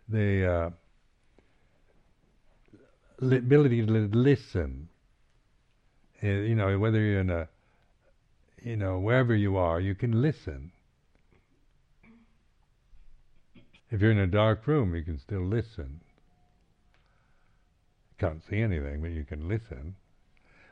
the 0.08 0.30
uh, 0.45 0.69
ability 3.19 3.86
to 3.86 3.91
listen, 3.91 4.89
uh, 6.23 6.28
you 6.28 6.56
know, 6.56 6.78
whether 6.80 6.99
you're 6.99 7.21
in 7.21 7.30
a, 7.30 7.47
you 8.62 8.75
know, 8.75 8.99
wherever 8.99 9.36
you 9.36 9.58
are, 9.58 9.80
you 9.80 9.95
can 9.95 10.21
listen. 10.21 10.71
If 13.91 14.01
you're 14.01 14.12
in 14.12 14.19
a 14.19 14.28
dark 14.28 14.65
room, 14.67 14.95
you 14.95 15.04
can 15.04 15.19
still 15.19 15.45
listen. 15.45 16.01
Can't 18.17 18.41
see 18.49 18.60
anything, 18.60 19.01
but 19.01 19.12
you 19.12 19.23
can 19.23 19.47
listen. 19.47 19.95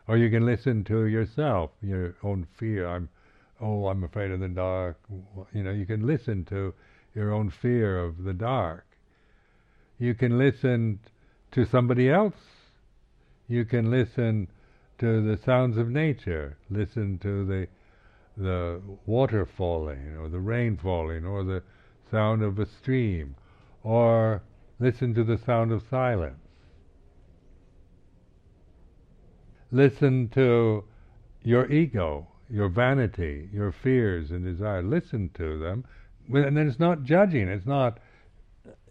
Or 0.08 0.18
you 0.18 0.30
can 0.30 0.46
listen 0.46 0.84
to 0.86 1.06
yourself, 1.06 1.72
your 1.82 2.16
own 2.24 2.48
fear. 2.58 2.88
I'm 2.88 3.10
oh, 3.62 3.88
I'm 3.88 4.04
afraid 4.04 4.32
of 4.32 4.40
the 4.40 4.50
dark. 4.50 5.00
You 5.54 5.64
know, 5.64 5.72
you 5.72 5.86
can 5.86 6.06
listen 6.06 6.46
to 6.46 6.74
your 7.16 7.32
own 7.32 7.50
fear 7.50 8.00
of 8.00 8.24
the 8.24 8.34
dark. 8.34 8.86
You 10.00 10.14
can 10.14 10.38
listen 10.38 11.00
to 11.54 11.66
somebody 11.66 12.10
else. 12.10 12.36
You 13.48 13.66
can 13.66 13.90
listen 13.90 14.48
to 15.00 15.22
the 15.22 15.38
sounds 15.38 15.78
of 15.78 15.90
nature. 15.90 16.58
Listen 16.70 17.18
to 17.20 17.46
the 17.46 17.68
the 18.36 18.82
water 19.06 19.46
falling, 19.46 20.18
or 20.18 20.28
the 20.28 20.40
rain 20.40 20.76
falling, 20.76 21.24
or 21.24 21.44
the 21.44 21.62
sound 22.10 22.42
of 22.42 22.58
a 22.58 22.66
stream, 22.66 23.36
or 23.84 24.42
listen 24.80 25.14
to 25.14 25.24
the 25.24 25.38
sound 25.38 25.72
of 25.72 25.84
silence. 25.88 26.40
Listen 29.72 30.30
to 30.30 30.84
your 31.44 31.72
ego 31.72 32.28
your 32.54 32.70
vanity, 32.70 33.50
your 33.52 33.72
fears 33.72 34.30
and 34.30 34.46
desires. 34.46 34.86
Listen 34.86 35.30
to 35.34 35.58
them, 35.58 35.84
and 36.32 36.56
then 36.56 36.68
it's 36.68 36.80
not 36.80 37.04
judging. 37.04 37.48
It's 37.48 37.66
not. 37.66 38.00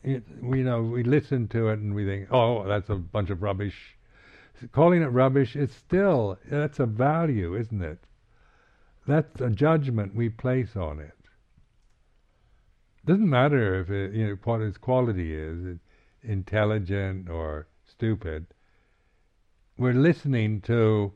It, 0.05 0.25
we 0.43 0.63
know 0.63 0.83
we 0.83 1.05
listen 1.05 1.49
to 1.49 1.69
it 1.69 1.79
and 1.79 1.95
we 1.95 2.05
think, 2.05 2.29
oh, 2.33 2.67
that's 2.67 2.91
a 2.91 2.97
bunch 2.97 3.31
of 3.31 3.43
rubbish. 3.43 3.97
Calling 4.73 5.03
it 5.03 5.07
rubbish 5.07 5.57
is 5.57 5.73
still 5.73 6.39
that's 6.49 6.81
a 6.81 6.87
value, 6.87 7.57
isn't 7.57 7.83
it? 7.83 7.99
That's 9.07 9.41
a 9.41 9.51
judgment 9.51 10.15
we 10.15 10.29
place 10.29 10.77
on 10.77 11.01
it. 11.01 11.17
Doesn't 13.05 13.29
matter 13.29 13.81
if 13.81 13.91
it, 13.91 14.15
you 14.15 14.29
know 14.29 14.39
what 14.45 14.61
its 14.61 14.79
quality 14.79 15.35
is, 15.35 15.79
intelligent 16.23 17.29
or 17.29 17.67
stupid. 17.85 18.47
We're 19.77 19.95
listening 19.95 20.61
to 20.63 21.13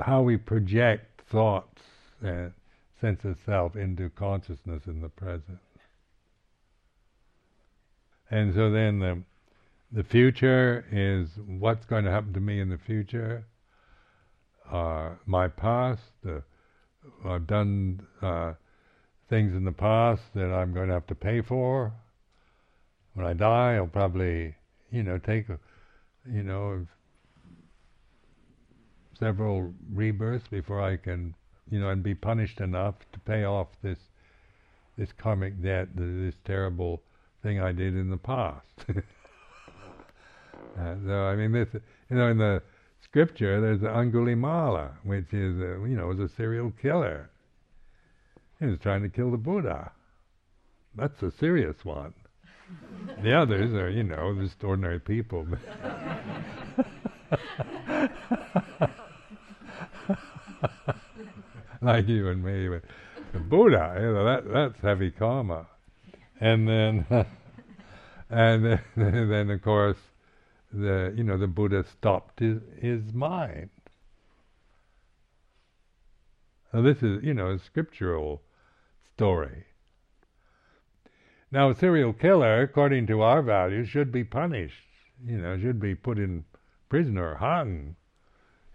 how 0.00 0.22
we 0.22 0.36
project 0.38 1.22
thoughts 1.30 1.82
and 2.22 2.52
sense 3.00 3.24
of 3.24 3.38
self 3.44 3.76
into 3.76 4.08
consciousness 4.10 4.86
in 4.86 5.02
the 5.02 5.08
present. 5.08 5.58
And 8.30 8.54
so 8.54 8.70
then 8.70 8.98
the 8.98 9.22
the 9.90 10.04
future 10.04 10.84
is 10.92 11.28
what's 11.46 11.86
going 11.86 12.04
to 12.04 12.10
happen 12.10 12.34
to 12.34 12.40
me 12.40 12.60
in 12.60 12.68
the 12.68 12.78
future. 12.78 13.46
Uh, 14.70 15.12
my 15.24 15.48
past, 15.48 16.02
uh, 16.28 16.40
I've 17.24 17.46
done 17.46 18.06
uh, 18.20 18.52
things 19.30 19.54
in 19.54 19.64
the 19.64 19.72
past 19.72 20.22
that 20.34 20.52
I'm 20.52 20.74
going 20.74 20.88
to 20.88 20.94
have 20.94 21.06
to 21.06 21.14
pay 21.14 21.40
for. 21.40 21.92
When 23.14 23.24
I 23.24 23.32
die, 23.32 23.76
I'll 23.76 23.86
probably, 23.86 24.54
you 24.90 25.02
know, 25.02 25.16
take, 25.16 25.46
you 26.30 26.42
know, 26.42 26.86
several 29.18 29.72
rebirths 29.92 30.48
before 30.48 30.82
I 30.82 30.98
can, 30.98 31.34
you 31.70 31.80
know, 31.80 31.88
and 31.88 32.02
be 32.02 32.14
punished 32.14 32.60
enough 32.60 32.94
to 33.12 33.18
pay 33.20 33.44
off 33.44 33.68
this 33.82 33.98
this 34.98 35.12
karmic 35.12 35.62
debt, 35.62 35.88
this 35.94 36.34
terrible 36.44 37.00
thing 37.42 37.60
I 37.60 37.72
did 37.72 37.94
in 37.94 38.10
the 38.10 38.16
past. 38.16 38.66
uh, 38.88 38.94
so 41.06 41.12
I 41.12 41.36
mean, 41.36 41.52
this, 41.52 41.68
you 42.10 42.16
know, 42.16 42.28
in 42.28 42.38
the 42.38 42.62
scripture, 43.02 43.60
there's 43.60 43.80
Angulimala, 43.80 44.92
which 45.04 45.32
is, 45.32 45.60
a, 45.60 45.80
you 45.88 45.96
know, 45.96 46.06
was 46.08 46.18
a 46.18 46.28
serial 46.36 46.72
killer. 46.80 47.30
He 48.60 48.66
was 48.66 48.78
trying 48.80 49.02
to 49.02 49.08
kill 49.08 49.30
the 49.30 49.36
Buddha. 49.36 49.92
That's 50.96 51.22
a 51.22 51.30
serious 51.38 51.76
one. 51.84 52.12
the 53.22 53.32
others 53.32 53.72
are, 53.74 53.88
you 53.88 54.02
know, 54.02 54.34
just 54.40 54.62
ordinary 54.64 54.98
people. 54.98 55.46
like 61.80 62.08
you 62.08 62.28
and 62.28 62.42
me. 62.42 62.68
But 62.68 62.82
the 63.32 63.38
Buddha, 63.38 63.94
you 64.00 64.12
know, 64.12 64.24
that 64.24 64.52
that's 64.52 64.80
heavy 64.82 65.10
karma. 65.10 65.66
And 66.40 66.68
then, 66.68 67.06
and 68.30 68.80
then, 68.96 69.50
of 69.50 69.62
course, 69.62 69.98
the 70.72 71.14
you 71.16 71.24
know 71.24 71.38
the 71.38 71.46
Buddha 71.46 71.84
stopped 71.84 72.40
his 72.40 72.60
his 72.78 73.12
mind. 73.12 73.70
Now 76.72 76.82
this 76.82 77.02
is 77.02 77.22
you 77.24 77.34
know 77.34 77.50
a 77.50 77.58
scriptural 77.58 78.42
story. 79.14 79.64
Now, 81.50 81.70
a 81.70 81.74
serial 81.74 82.12
killer, 82.12 82.60
according 82.60 83.06
to 83.06 83.22
our 83.22 83.40
values, 83.40 83.88
should 83.88 84.12
be 84.12 84.22
punished. 84.22 84.84
You 85.24 85.38
know, 85.38 85.58
should 85.58 85.80
be 85.80 85.94
put 85.94 86.18
in 86.18 86.44
prison 86.90 87.16
or 87.16 87.36
hung, 87.36 87.96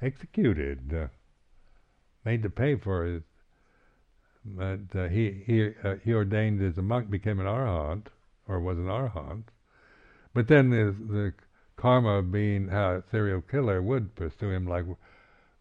executed, 0.01 0.91
uh, 0.93 1.07
made 2.26 2.41
to 2.43 2.49
pay 2.49 2.76
for 2.76 3.05
it. 3.05 3.24
But 4.45 4.93
uh, 4.95 5.07
he 5.07 5.43
he 5.45 5.69
uh, 5.83 5.95
he 6.03 6.13
ordained 6.13 6.61
as 6.61 6.77
a 6.77 6.81
monk, 6.81 7.09
became 7.09 7.39
an 7.39 7.45
arhat, 7.45 8.07
or 8.47 8.59
was 8.59 8.77
an 8.77 8.87
arhat. 8.87 9.43
But 10.33 10.47
then 10.47 10.69
the, 10.69 10.95
the 11.07 11.33
karma 11.77 12.17
of 12.17 12.31
being 12.31 12.69
a 12.69 13.03
serial 13.09 13.41
killer 13.41 13.81
would 13.81 14.15
pursue 14.15 14.49
him, 14.49 14.67
like 14.67 14.85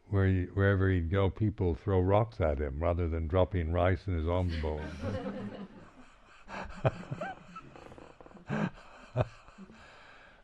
where 0.08 0.26
he, 0.26 0.42
wherever 0.54 0.90
he'd 0.90 1.10
go, 1.10 1.30
people 1.30 1.74
throw 1.74 2.00
rocks 2.00 2.40
at 2.40 2.58
him 2.58 2.82
rather 2.82 3.08
than 3.08 3.28
dropping 3.28 3.72
rice 3.72 4.06
in 4.06 4.16
his 4.16 4.28
alms 4.28 4.56
bowl. 4.56 4.80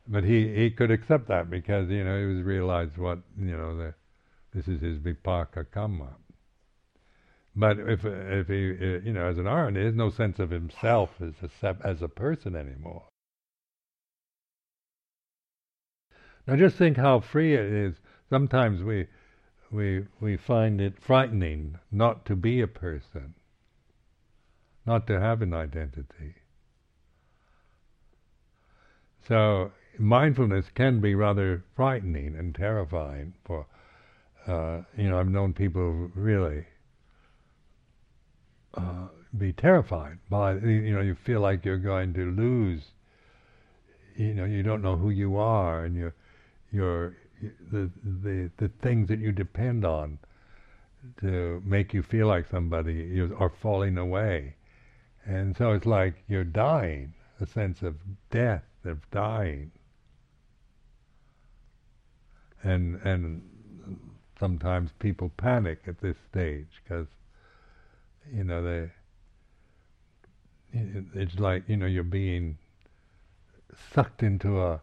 but 0.08 0.24
he 0.24 0.54
he 0.54 0.70
could 0.70 0.90
accept 0.90 1.28
that 1.28 1.50
because 1.50 1.90
you 1.90 2.04
know 2.04 2.18
he 2.18 2.26
was 2.26 2.42
realized 2.42 2.96
what 2.96 3.18
you 3.38 3.56
know 3.56 3.76
the 3.76 3.94
this 4.54 4.68
is 4.68 4.80
his 4.80 4.98
vipaka 4.98 5.66
kamma. 5.74 6.08
But 7.58 7.80
if 7.80 8.04
if 8.04 8.46
he 8.46 8.70
uh, 8.70 9.00
you 9.00 9.12
know 9.12 9.26
as 9.26 9.36
an 9.36 9.46
arhat, 9.46 9.76
he 9.76 9.84
has 9.84 9.94
no 9.94 10.10
sense 10.10 10.38
of 10.38 10.50
himself 10.50 11.20
as 11.20 11.34
a 11.42 11.76
as 11.84 12.02
a 12.02 12.08
person 12.08 12.54
anymore. 12.54 13.08
Now 16.46 16.54
just 16.54 16.76
think 16.76 16.96
how 16.96 17.18
free 17.18 17.54
it 17.54 17.66
is. 17.66 17.96
Sometimes 18.30 18.84
we 18.84 19.08
we 19.72 20.06
we 20.20 20.36
find 20.36 20.80
it 20.80 21.02
frightening 21.02 21.80
not 21.90 22.24
to 22.26 22.36
be 22.36 22.60
a 22.60 22.68
person, 22.68 23.34
not 24.86 25.08
to 25.08 25.18
have 25.18 25.42
an 25.42 25.52
identity. 25.52 26.36
So 29.26 29.72
mindfulness 29.98 30.70
can 30.70 31.00
be 31.00 31.16
rather 31.16 31.64
frightening 31.74 32.36
and 32.36 32.54
terrifying 32.54 33.34
for 33.44 33.66
uh, 34.46 34.82
you 34.96 35.10
know 35.10 35.18
I've 35.18 35.28
known 35.28 35.54
people 35.54 35.90
really 36.14 36.64
be 39.36 39.52
terrified 39.52 40.18
by 40.30 40.54
you 40.54 40.94
know 40.94 41.00
you 41.00 41.14
feel 41.14 41.40
like 41.40 41.64
you're 41.64 41.78
going 41.78 42.14
to 42.14 42.30
lose 42.30 42.82
you 44.16 44.34
know 44.34 44.44
you 44.44 44.62
don't 44.62 44.82
know 44.82 44.96
who 44.96 45.10
you 45.10 45.36
are 45.36 45.84
and 45.84 45.96
you 45.96 46.12
your 46.72 47.14
the 47.72 47.90
the 48.04 48.50
the 48.56 48.68
things 48.82 49.08
that 49.08 49.18
you 49.18 49.32
depend 49.32 49.84
on 49.84 50.18
to 51.20 51.62
make 51.64 51.94
you 51.94 52.02
feel 52.02 52.26
like 52.26 52.46
somebody 52.50 53.20
are 53.38 53.52
falling 53.62 53.96
away, 53.96 54.54
and 55.24 55.56
so 55.56 55.72
it's 55.72 55.86
like 55.86 56.22
you're 56.28 56.44
dying, 56.44 57.14
a 57.40 57.46
sense 57.46 57.82
of 57.82 57.94
death, 58.30 58.64
of 58.84 59.08
dying, 59.10 59.70
and 62.62 63.00
and 63.04 63.42
sometimes 64.38 64.90
people 64.98 65.30
panic 65.36 65.80
at 65.86 66.00
this 66.00 66.16
stage 66.30 66.82
because 66.82 67.06
you 68.32 68.44
know 68.44 68.62
they 68.62 68.90
it's 70.72 71.38
like 71.38 71.64
you 71.66 71.76
know 71.76 71.86
you're 71.86 72.02
being 72.02 72.58
sucked 73.92 74.22
into 74.22 74.60
a 74.60 74.80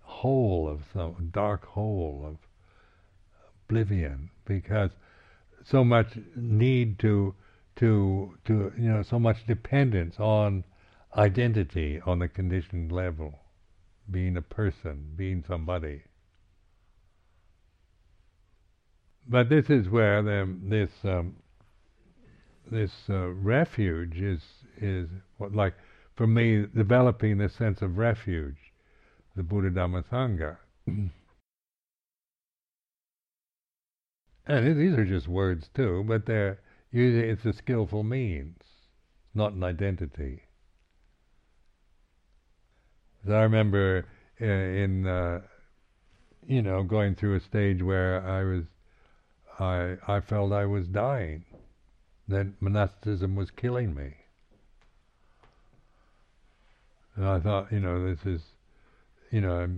hole 0.00 0.68
of 0.68 0.82
some 0.92 1.30
dark 1.32 1.64
hole 1.64 2.24
of 2.26 2.36
oblivion 3.66 4.30
because 4.44 4.90
so 5.64 5.82
much 5.82 6.18
need 6.36 6.98
to 6.98 7.34
to 7.76 8.36
to 8.44 8.72
you 8.76 8.90
know 8.90 9.02
so 9.02 9.18
much 9.18 9.46
dependence 9.46 10.20
on 10.20 10.64
identity 11.16 12.00
on 12.04 12.18
the 12.18 12.28
conditioned 12.28 12.92
level 12.92 13.38
being 14.10 14.36
a 14.36 14.42
person 14.42 15.12
being 15.16 15.44
somebody. 15.46 16.02
But 19.26 19.48
this 19.48 19.70
is 19.70 19.88
where 19.88 20.22
the, 20.22 20.54
this 20.62 20.90
um, 21.04 21.36
this 22.70 22.92
uh, 23.08 23.28
refuge 23.28 24.20
is 24.20 24.40
is 24.80 25.08
what 25.38 25.54
like 25.54 25.74
for 26.16 26.26
me 26.26 26.66
developing 26.74 27.38
this 27.38 27.54
sense 27.54 27.82
of 27.82 27.98
refuge 27.98 28.72
the 29.36 29.42
Buddha 29.42 29.70
Dhamma 29.70 30.04
Sangha. 30.04 30.56
and 30.86 31.10
these 34.80 34.96
are 34.96 35.04
just 35.04 35.26
words 35.28 35.68
too, 35.74 36.04
but 36.06 36.26
they're 36.26 36.60
usually 36.90 37.28
it's 37.28 37.44
a 37.44 37.52
skillful 37.52 38.04
means, 38.04 38.62
not 39.34 39.52
an 39.52 39.64
identity. 39.64 40.42
I 43.26 43.42
remember 43.42 44.06
uh, 44.40 44.44
in 44.44 45.06
uh, 45.06 45.40
you 46.46 46.62
know 46.62 46.82
going 46.82 47.14
through 47.14 47.36
a 47.36 47.40
stage 47.40 47.82
where 47.82 48.24
I 48.26 48.44
was 48.44 48.64
I 49.58 49.96
I 50.06 50.20
felt 50.20 50.52
I 50.52 50.66
was 50.66 50.86
dying, 50.86 51.44
that 52.28 52.46
monasticism 52.60 53.36
was 53.36 53.50
killing 53.50 53.94
me. 53.94 54.14
And 57.16 57.26
I 57.26 57.38
thought, 57.38 57.70
you 57.70 57.80
know, 57.80 58.08
this 58.08 58.24
is 58.24 58.40
you 59.34 59.40
know, 59.40 59.68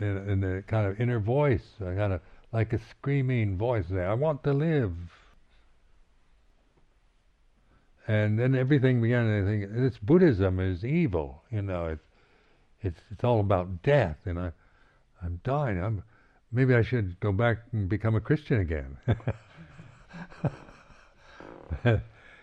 in, 0.00 0.40
the 0.40 0.64
kind 0.66 0.86
of 0.86 0.98
inner 0.98 1.20
voice, 1.20 1.66
I 1.80 1.94
kind 1.94 2.14
of 2.14 2.22
like 2.50 2.72
a 2.72 2.80
screaming 2.90 3.58
voice 3.58 3.84
there. 3.90 4.10
I 4.10 4.14
want 4.14 4.42
to 4.44 4.54
live. 4.54 4.94
And 8.08 8.38
then 8.38 8.54
everything 8.54 9.02
began 9.02 9.26
to 9.26 9.44
think, 9.44 9.70
this 9.74 9.98
Buddhism 9.98 10.58
is 10.60 10.82
evil, 10.82 11.42
you 11.50 11.60
know, 11.60 11.88
it's, 11.88 12.06
it's, 12.80 13.00
it's 13.10 13.22
all 13.22 13.40
about 13.40 13.82
death, 13.82 14.16
and 14.24 14.38
I, 14.38 14.52
I'm 15.22 15.42
dying. 15.44 15.78
I'm, 15.78 16.02
maybe 16.50 16.74
I 16.74 16.82
should 16.82 17.20
go 17.20 17.32
back 17.32 17.58
and 17.72 17.86
become 17.86 18.16
a 18.16 18.20
Christian 18.20 18.60
again. 18.60 18.96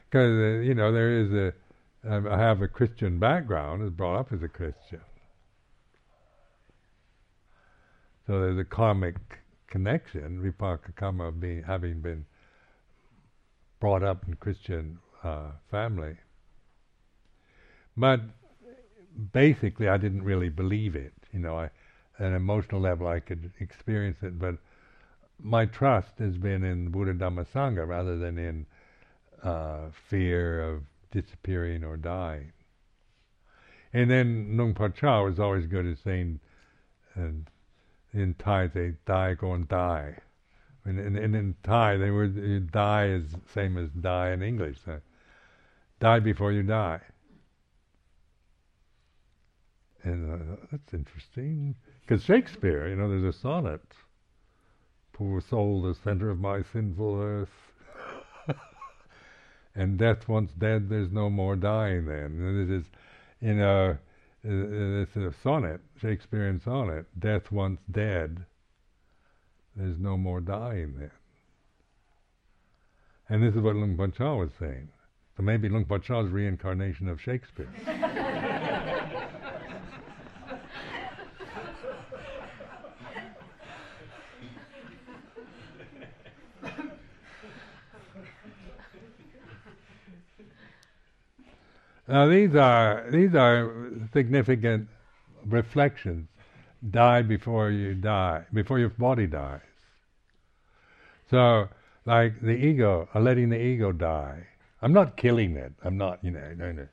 Because, 0.10 0.40
uh, 0.40 0.62
you 0.62 0.74
know, 0.74 0.94
there 0.94 1.12
is 1.12 1.34
a, 1.34 1.54
I 2.10 2.38
have 2.38 2.62
a 2.62 2.68
Christian 2.70 3.20
background, 3.20 3.82
was 3.82 3.92
brought 3.92 4.18
up 4.18 4.32
as 4.32 4.42
a 4.42 4.48
Christian. 4.48 5.02
So 8.26 8.40
there's 8.40 8.58
a 8.58 8.64
karmic 8.64 9.18
connection, 9.68 10.42
vipaka 10.42 10.96
karma 10.96 11.32
being 11.32 11.64
having 11.64 12.00
been 12.00 12.26
brought 13.82 14.04
up 14.04 14.26
in 14.28 14.36
Christian 14.36 15.00
uh, 15.24 15.52
family. 15.70 16.16
But 17.98 18.22
basically, 19.34 19.90
I 19.90 19.98
didn't 19.98 20.24
really 20.24 20.50
believe 20.50 20.96
it. 20.96 21.14
You 21.34 21.40
know, 21.40 21.60
I, 21.60 21.70
an 22.18 22.34
emotional 22.34 22.82
level, 22.82 23.08
I 23.08 23.20
could 23.20 23.52
experience 23.60 24.18
it, 24.22 24.40
but 24.40 24.56
my 25.42 25.66
trust 25.66 26.18
has 26.20 26.38
been 26.38 26.64
in 26.64 26.90
Buddha 26.90 27.14
Dhamma 27.14 27.46
Sangha 27.48 27.88
rather 27.88 28.18
than 28.18 28.38
in 28.38 28.66
uh, 29.44 29.90
fear 30.10 30.62
of 30.62 30.84
disappearing 31.12 31.84
or 31.84 31.98
dying. 31.98 32.52
And 33.94 34.12
then 34.12 34.58
Luang 34.58 34.74
Por 34.74 34.90
Chah 34.90 35.24
was 35.24 35.40
always 35.40 35.66
good 35.66 35.86
at 35.86 35.98
saying, 36.04 36.40
and 37.16 37.50
in 38.14 38.36
Thai 38.36 38.68
they 38.68 38.94
die, 39.06 39.34
go 39.34 39.54
and 39.54 39.68
die. 39.68 40.18
And, 40.86 41.00
and, 41.00 41.18
and 41.18 41.36
in 41.36 41.56
Thai 41.64 41.98
they 41.98 42.12
were 42.12 42.28
die 42.28 43.08
is 43.08 43.36
same 43.54 43.78
as 43.78 43.90
die 43.90 44.32
in 44.32 44.42
English. 44.42 44.78
So 44.86 45.02
die 46.00 46.20
before 46.20 46.52
you 46.52 46.64
die. 46.64 47.02
And 50.04 50.32
uh, 50.32 50.56
that's 50.72 50.94
interesting. 50.94 51.76
Because 52.02 52.24
Shakespeare, 52.24 52.88
you 52.88 52.96
know, 52.96 53.10
there's 53.10 53.36
a 53.36 53.38
sonnet. 53.38 53.82
Poor 55.12 55.42
soul, 55.42 55.82
the 55.82 55.96
center 55.96 56.30
of 56.30 56.40
my 56.40 56.62
sinful 56.72 57.20
earth. 57.20 57.67
And 59.78 59.98
death 59.98 60.28
once 60.28 60.52
dead, 60.58 60.90
there's 60.90 61.12
no 61.12 61.30
more 61.30 61.56
dying 61.56 62.06
then. 62.06 62.26
And 62.42 62.70
it 62.70 62.76
is, 62.76 62.86
you 63.40 63.52
uh, 63.52 63.54
know, 63.54 63.98
it's 64.44 65.16
a 65.16 65.32
sonnet, 65.44 65.82
Shakespearean 66.02 66.60
sonnet, 66.60 67.06
death 67.20 67.52
once 67.52 67.80
dead, 67.90 68.44
there's 69.76 70.00
no 70.00 70.18
more 70.18 70.42
dying 70.42 70.96
then. 70.98 71.12
And 73.30 73.44
this 73.44 73.54
is 73.56 73.62
what 73.62 73.76
Luang 73.76 73.96
Por 73.96 74.08
Chah 74.08 74.36
was 74.36 74.50
saying. 74.60 74.90
So 75.36 75.44
maybe 75.44 75.70
Luang 75.70 75.86
Por 75.86 76.00
Chah's 76.00 76.30
reincarnation 76.32 77.08
of 77.08 77.22
Shakespeare. 77.22 77.70
Now 92.08 92.28
these 92.28 92.56
are 92.56 93.06
these 93.12 93.36
are 93.36 93.72
significant 94.14 94.88
reflections. 95.46 96.28
Die 96.90 97.22
before 97.24 97.72
you 97.72 97.96
die, 97.96 98.46
before 98.54 98.80
your 98.80 98.90
body 98.90 99.28
dies. 99.28 99.62
So, 101.30 101.68
like 102.06 102.40
the 102.42 102.52
ego, 102.52 103.10
uh, 103.14 103.20
letting 103.20 103.50
the 103.50 103.60
ego 103.60 103.92
die, 103.92 104.46
I'm 104.82 104.94
not 104.94 105.18
killing 105.18 105.58
it. 105.58 105.74
I'm 105.84 105.98
not, 105.98 106.24
you 106.24 106.32
know, 106.32 106.56
going 106.58 106.78
to 106.78 106.88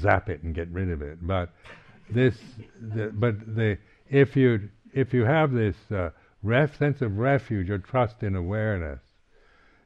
zap 0.00 0.28
it 0.28 0.42
and 0.42 0.54
get 0.54 0.68
rid 0.68 0.90
of 0.90 1.02
it. 1.02 1.26
But 1.26 1.50
this, 2.10 2.36
the, 2.80 3.10
but 3.12 3.56
the 3.56 3.78
if 4.08 4.36
you 4.36 4.68
if 4.92 5.12
you 5.12 5.24
have 5.24 5.52
this 5.52 5.76
uh, 5.90 6.10
ref, 6.42 6.78
sense 6.78 7.02
of 7.02 7.18
refuge 7.18 7.70
or 7.70 7.78
trust 7.78 8.22
in 8.22 8.36
awareness, 8.36 9.00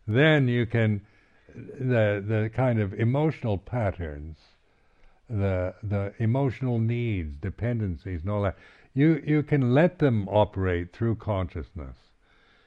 then 0.06 0.48
you 0.48 0.66
can 0.66 1.00
the 1.54 2.24
the 2.26 2.50
kind 2.54 2.80
of 2.80 2.94
emotional 2.94 3.58
patterns, 3.58 4.38
the 5.28 5.74
the 5.82 6.12
emotional 6.18 6.78
needs, 6.78 7.36
dependencies, 7.36 8.22
and 8.22 8.30
all 8.30 8.42
that. 8.42 8.56
You 8.94 9.22
you 9.24 9.42
can 9.42 9.74
let 9.74 9.98
them 9.98 10.28
operate 10.28 10.92
through 10.92 11.16
consciousness. 11.16 11.96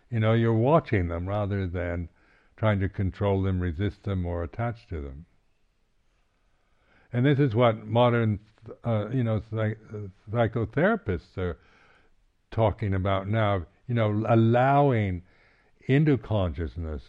You 0.09 0.19
know, 0.19 0.33
you're 0.33 0.53
watching 0.53 1.07
them 1.07 1.27
rather 1.27 1.67
than 1.67 2.09
trying 2.55 2.79
to 2.79 2.89
control 2.89 3.41
them, 3.41 3.59
resist 3.59 4.03
them, 4.03 4.25
or 4.25 4.43
attach 4.43 4.87
to 4.87 5.01
them. 5.01 5.25
And 7.11 7.25
this 7.25 7.39
is 7.39 7.55
what 7.55 7.85
modern, 7.85 8.39
uh, 8.85 9.09
you 9.09 9.23
know, 9.23 9.41
psych- 9.51 9.79
psychotherapists 10.31 11.37
are 11.37 11.57
talking 12.51 12.93
about 12.93 13.27
now. 13.27 13.65
You 13.87 13.95
know, 13.95 14.25
allowing 14.29 15.23
into 15.87 16.17
consciousness 16.17 17.03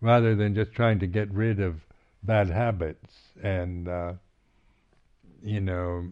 rather 0.00 0.34
than 0.34 0.54
just 0.54 0.72
trying 0.72 0.98
to 0.98 1.06
get 1.06 1.30
rid 1.32 1.60
of 1.60 1.76
bad 2.22 2.48
habits 2.48 3.14
and, 3.42 3.88
uh, 3.88 4.12
you 5.42 5.60
know, 5.60 6.10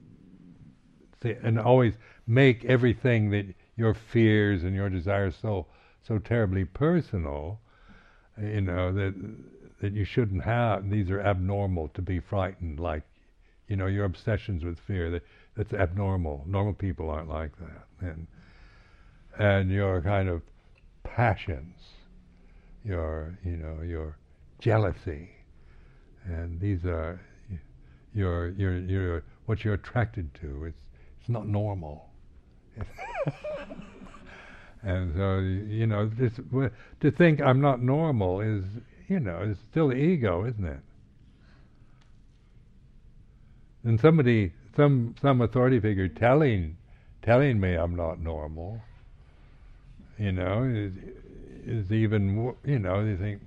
and 1.43 1.59
always 1.59 1.95
make 2.27 2.65
everything 2.65 3.31
that 3.31 3.47
your 3.77 3.95
fears 3.95 4.65
and 4.65 4.75
your 4.75 4.89
desires 4.89 5.35
so 5.41 5.67
so 6.03 6.19
terribly 6.19 6.65
personal, 6.65 7.59
you 8.41 8.61
know 8.61 8.93
that 8.93 9.15
that 9.81 9.93
you 9.93 10.05
shouldn't 10.05 10.45
have. 10.45 10.89
These 10.89 11.11
are 11.11 11.21
abnormal 11.21 11.89
to 11.89 12.03
be 12.03 12.21
frightened, 12.21 12.79
like 12.79 13.03
you 13.69 13.77
know 13.77 13.87
your 13.87 14.05
obsessions 14.05 14.65
with 14.65 14.79
fear. 14.79 15.11
That 15.11 15.23
that's 15.57 15.73
abnormal. 15.73 16.45
Normal 16.47 16.75
people 16.75 17.11
aren't 17.11 17.29
like 17.29 17.53
that, 17.59 17.87
and 18.01 18.27
and 19.39 19.71
your 19.71 20.01
kind 20.01 20.29
of 20.29 20.43
passions, 21.03 21.77
your 22.87 23.39
you 23.45 23.57
know 23.57 23.83
your 23.83 24.17
jealousy, 24.61 25.31
and 26.25 26.61
these 26.61 26.85
are 26.85 27.21
your 28.15 28.51
your 28.51 28.79
your 28.79 29.25
what 29.47 29.65
you're 29.65 29.75
attracted 29.75 30.33
to. 30.41 30.65
It's 30.65 30.79
it's 31.21 31.29
not 31.29 31.47
normal. 31.49 32.09
and 34.83 35.13
so 35.17 35.39
you 35.39 35.87
know, 35.87 36.09
this, 36.19 36.33
to 37.01 37.11
think 37.11 37.41
I'm 37.41 37.61
not 37.61 37.83
normal 37.83 38.41
is 38.41 38.65
you 39.09 39.21
know 39.21 39.43
is 39.43 39.59
still 39.71 39.93
ego, 39.93 40.47
isn't 40.47 40.65
it? 40.65 40.81
And 43.85 44.01
somebody, 44.01 44.53
some 44.77 45.15
some 45.21 45.41
authority 45.41 45.81
figure 45.81 46.09
telling 46.09 46.77
telling 47.23 47.61
me 47.61 47.75
I'm 47.75 47.97
not 47.97 48.21
normal, 48.21 48.81
you 50.19 50.33
know, 50.33 50.91
is, 51.67 51.91
even 51.93 52.55
you 52.65 52.79
know 52.79 53.01
you 53.01 53.17
think, 53.17 53.43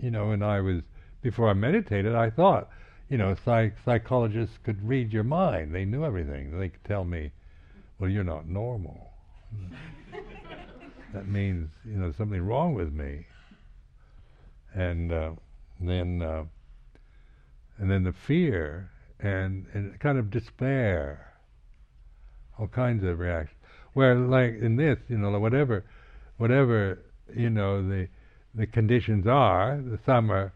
you 0.00 0.10
know, 0.10 0.28
when 0.28 0.42
I 0.42 0.60
was 0.60 0.82
before 1.22 1.48
I 1.48 1.54
meditated, 1.54 2.14
I 2.14 2.30
thought, 2.30 2.68
you 3.08 3.18
know, 3.18 3.34
psych- 3.44 3.76
psychologists 3.84 4.58
could 4.62 4.86
read 4.86 5.12
your 5.12 5.24
mind. 5.24 5.74
They 5.74 5.84
knew 5.84 6.04
everything. 6.04 6.58
They 6.58 6.68
could 6.68 6.84
tell 6.84 7.04
me, 7.04 7.32
well, 7.98 8.10
you're 8.10 8.24
not 8.24 8.46
normal. 8.46 9.10
that 11.14 11.26
means 11.26 11.70
you 11.84 11.96
know 11.96 12.12
something 12.12 12.42
wrong 12.42 12.74
with 12.74 12.92
me. 12.92 13.26
And 14.74 15.12
uh, 15.12 15.30
then 15.80 16.20
uh, 16.22 16.44
and 17.78 17.90
then 17.90 18.04
the 18.04 18.12
fear 18.12 18.90
and 19.18 19.66
and 19.72 19.98
kind 19.98 20.18
of 20.18 20.30
despair, 20.30 21.32
all 22.58 22.68
kinds 22.68 23.02
of 23.02 23.18
reactions. 23.18 23.58
Where 23.94 24.14
like 24.14 24.58
in 24.60 24.76
this, 24.76 24.98
you 25.08 25.16
know, 25.16 25.38
whatever 25.38 25.84
whatever 26.36 26.98
you 27.34 27.50
know 27.50 27.86
the 27.86 28.08
the 28.54 28.66
conditions 28.66 29.26
are, 29.26 29.82
some 30.04 30.30
are 30.30 30.52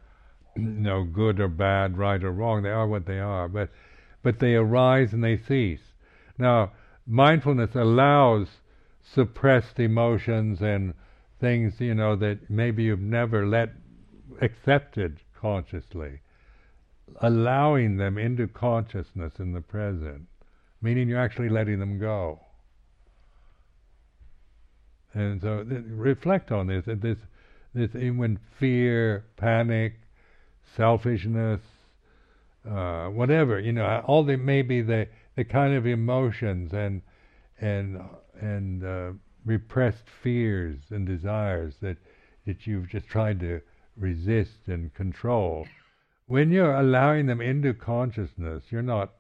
you 0.57 0.62
know 0.62 1.05
good 1.05 1.41
or 1.41 1.49
bad, 1.49 1.99
right 1.99 2.23
or 2.23 2.33
wrong. 2.33 2.62
They 2.62 2.71
are 2.71 2.87
what 2.87 3.07
they 3.07 3.18
are, 3.18 3.49
but 3.49 3.71
but 4.23 4.39
they 4.39 4.55
arise 4.55 5.12
and 5.12 5.23
they 5.25 5.37
cease. 5.37 5.95
Now 6.39 6.73
mindfulness 7.07 7.75
allows 7.75 8.49
suppressed 9.03 9.81
emotions 9.81 10.61
and 10.61 10.95
things, 11.41 11.81
you 11.81 11.95
know, 11.95 12.14
that 12.16 12.51
maybe 12.51 12.85
you've 12.85 13.01
never 13.01 13.47
let 13.47 13.71
accepted 14.41 15.18
consciously, 15.35 16.21
allowing 17.21 17.97
them 17.97 18.18
into 18.18 18.47
consciousness 18.47 19.35
in 19.39 19.53
the 19.53 19.61
present, 19.61 20.27
meaning 20.81 21.09
you're 21.09 21.21
actually 21.21 21.49
letting 21.49 21.81
them 21.81 21.99
go. 21.99 22.41
And 25.15 25.41
so 25.41 25.65
th- 25.65 25.83
reflect 25.87 26.53
on 26.53 26.69
this. 26.69 26.85
This, 26.87 27.19
this 27.75 27.91
when 27.95 28.39
fear, 28.59 29.25
panic, 29.37 29.95
selfishness, 30.77 31.61
uh, 32.69 33.07
whatever 33.09 33.59
you 33.59 33.73
know, 33.73 34.03
all 34.07 34.25
the 34.25 34.37
maybe 34.37 34.83
the 34.83 35.09
the 35.37 35.45
kind 35.45 35.75
of 35.75 35.87
emotions 35.87 36.73
and 36.73 37.03
and 37.61 38.01
and 38.41 38.85
uh, 38.85 39.13
repressed 39.45 40.05
fears 40.23 40.79
and 40.91 41.07
desires 41.07 41.75
that 41.81 41.97
that 42.47 42.67
you've 42.67 42.89
just 42.89 43.07
tried 43.07 43.41
to 43.41 43.61
resist 43.97 44.67
and 44.67 44.93
control. 44.95 45.67
When 46.27 46.51
you're 46.51 46.75
allowing 46.75 47.27
them 47.27 47.41
into 47.41 47.75
consciousness, 47.75 48.65
you're 48.71 48.83
not, 48.83 49.13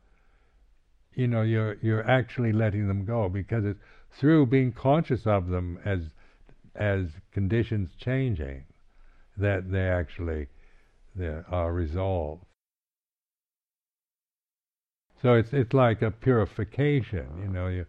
you 1.14 1.26
know, 1.26 1.42
you're 1.42 1.76
you're 1.82 2.08
actually 2.08 2.52
letting 2.52 2.88
them 2.88 3.04
go 3.04 3.28
because 3.28 3.64
it's 3.64 3.80
through 4.12 4.46
being 4.46 4.72
conscious 4.72 5.26
of 5.26 5.48
them 5.48 5.78
as 5.84 6.10
as 6.74 7.06
conditions 7.32 7.90
changing 7.98 8.64
that 9.36 9.70
they 9.70 9.88
actually 9.88 10.46
they 11.14 11.40
are 11.48 11.72
resolved. 11.72 12.44
So 15.22 15.34
it's 15.34 15.52
it's 15.52 15.74
like 15.74 16.02
a 16.02 16.10
purification, 16.10 17.26
you 17.42 17.48
know. 17.48 17.68
You 17.68 17.86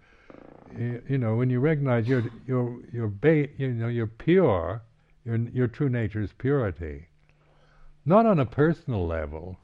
you, 0.77 1.01
you 1.09 1.17
know 1.17 1.35
when 1.35 1.49
you 1.49 1.59
recognize 1.59 2.07
you're 2.07 2.23
you're 2.47 2.79
you're 2.91 3.07
ba- 3.07 3.49
you 3.57 3.69
know 3.69 3.87
you're 3.87 4.07
pure, 4.07 4.81
your 5.25 5.37
your 5.37 5.67
true 5.67 5.89
nature 5.89 6.21
is 6.21 6.33
purity. 6.33 7.07
Not 8.05 8.25
on 8.25 8.39
a 8.39 8.45
personal 8.45 9.05
level. 9.05 9.57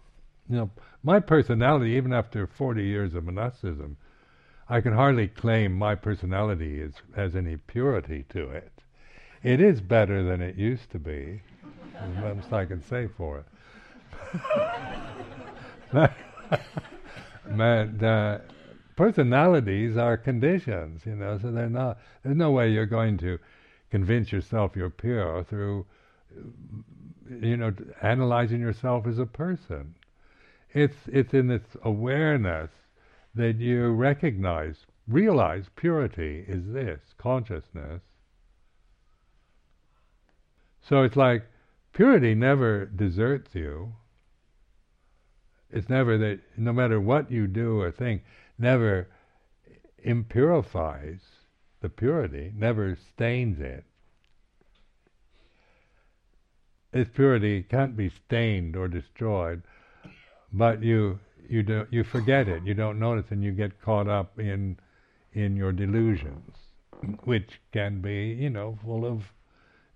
You 0.49 0.55
know, 0.57 0.71
my 1.03 1.19
personality, 1.19 1.91
even 1.91 2.13
after 2.13 2.47
40 2.47 2.83
years 2.83 3.15
of 3.15 3.25
monasticism, 3.25 3.97
I 4.69 4.81
can 4.81 4.93
hardly 4.93 5.27
claim 5.27 5.73
my 5.73 5.95
personality 5.95 6.81
is, 6.81 6.93
has 7.15 7.35
any 7.35 7.55
purity 7.55 8.25
to 8.29 8.49
it. 8.49 8.71
It 9.43 9.61
is 9.61 9.79
better 9.79 10.23
than 10.23 10.41
it 10.41 10.55
used 10.55 10.91
to 10.91 10.99
be. 10.99 11.41
As 11.95 12.35
much 12.35 12.51
I 12.51 12.65
can 12.65 12.81
say 12.81 13.07
for 13.07 13.39
it. 13.39 13.45
but 17.49 18.03
uh, 18.03 18.39
personalities 18.95 19.95
are 19.95 20.17
conditions, 20.17 21.05
you 21.05 21.15
know, 21.15 21.37
so 21.41 21.51
they're 21.51 21.69
not. 21.69 21.99
There's 22.23 22.35
no 22.35 22.51
way 22.51 22.69
you're 22.69 22.85
going 22.85 23.17
to 23.19 23.39
convince 23.89 24.31
yourself 24.31 24.75
you're 24.75 24.89
pure 24.89 25.43
through, 25.45 25.85
you 27.29 27.57
know, 27.57 27.73
analyzing 28.01 28.59
yourself 28.59 29.07
as 29.07 29.17
a 29.17 29.25
person. 29.25 29.95
It's 30.73 30.97
it's 31.07 31.33
in 31.33 31.47
this 31.47 31.63
awareness 31.83 32.69
that 33.37 33.57
you 33.57 33.89
recognize, 33.89 34.75
realize 35.07 35.65
purity 35.75 36.43
is 36.47 36.73
this 36.73 36.99
consciousness. 37.17 38.01
So 40.81 41.03
it's 41.03 41.15
like 41.15 41.45
purity 41.93 42.35
never 42.35 42.85
deserts 42.85 43.53
you. 43.53 43.93
It's 45.69 45.89
never 45.89 46.17
that, 46.17 46.39
no 46.55 46.71
matter 46.71 46.99
what 46.99 47.29
you 47.29 47.47
do 47.47 47.81
or 47.81 47.91
think, 47.91 48.23
never 48.57 49.07
impurifies 50.05 51.19
the 51.81 51.89
purity, 51.89 52.51
never 52.55 52.97
stains 53.13 53.59
it. 53.59 53.83
Its 56.93 57.09
purity 57.13 57.63
can't 57.63 57.97
be 57.97 58.09
stained 58.09 58.75
or 58.75 58.87
destroyed, 58.87 59.61
but 60.53 60.81
you 60.81 61.19
you 61.47 61.63
do 61.63 61.87
you 61.91 62.03
forget 62.03 62.47
it, 62.47 62.63
you 62.65 62.73
don't 62.73 62.99
notice, 62.99 63.25
and 63.31 63.43
you 63.43 63.51
get 63.51 63.81
caught 63.81 64.07
up 64.07 64.39
in 64.39 64.77
in 65.33 65.55
your 65.55 65.71
delusions, 65.71 66.55
which 67.23 67.61
can 67.71 68.01
be 68.01 68.35
you 68.39 68.49
know 68.49 68.77
full 68.83 69.05
of 69.05 69.23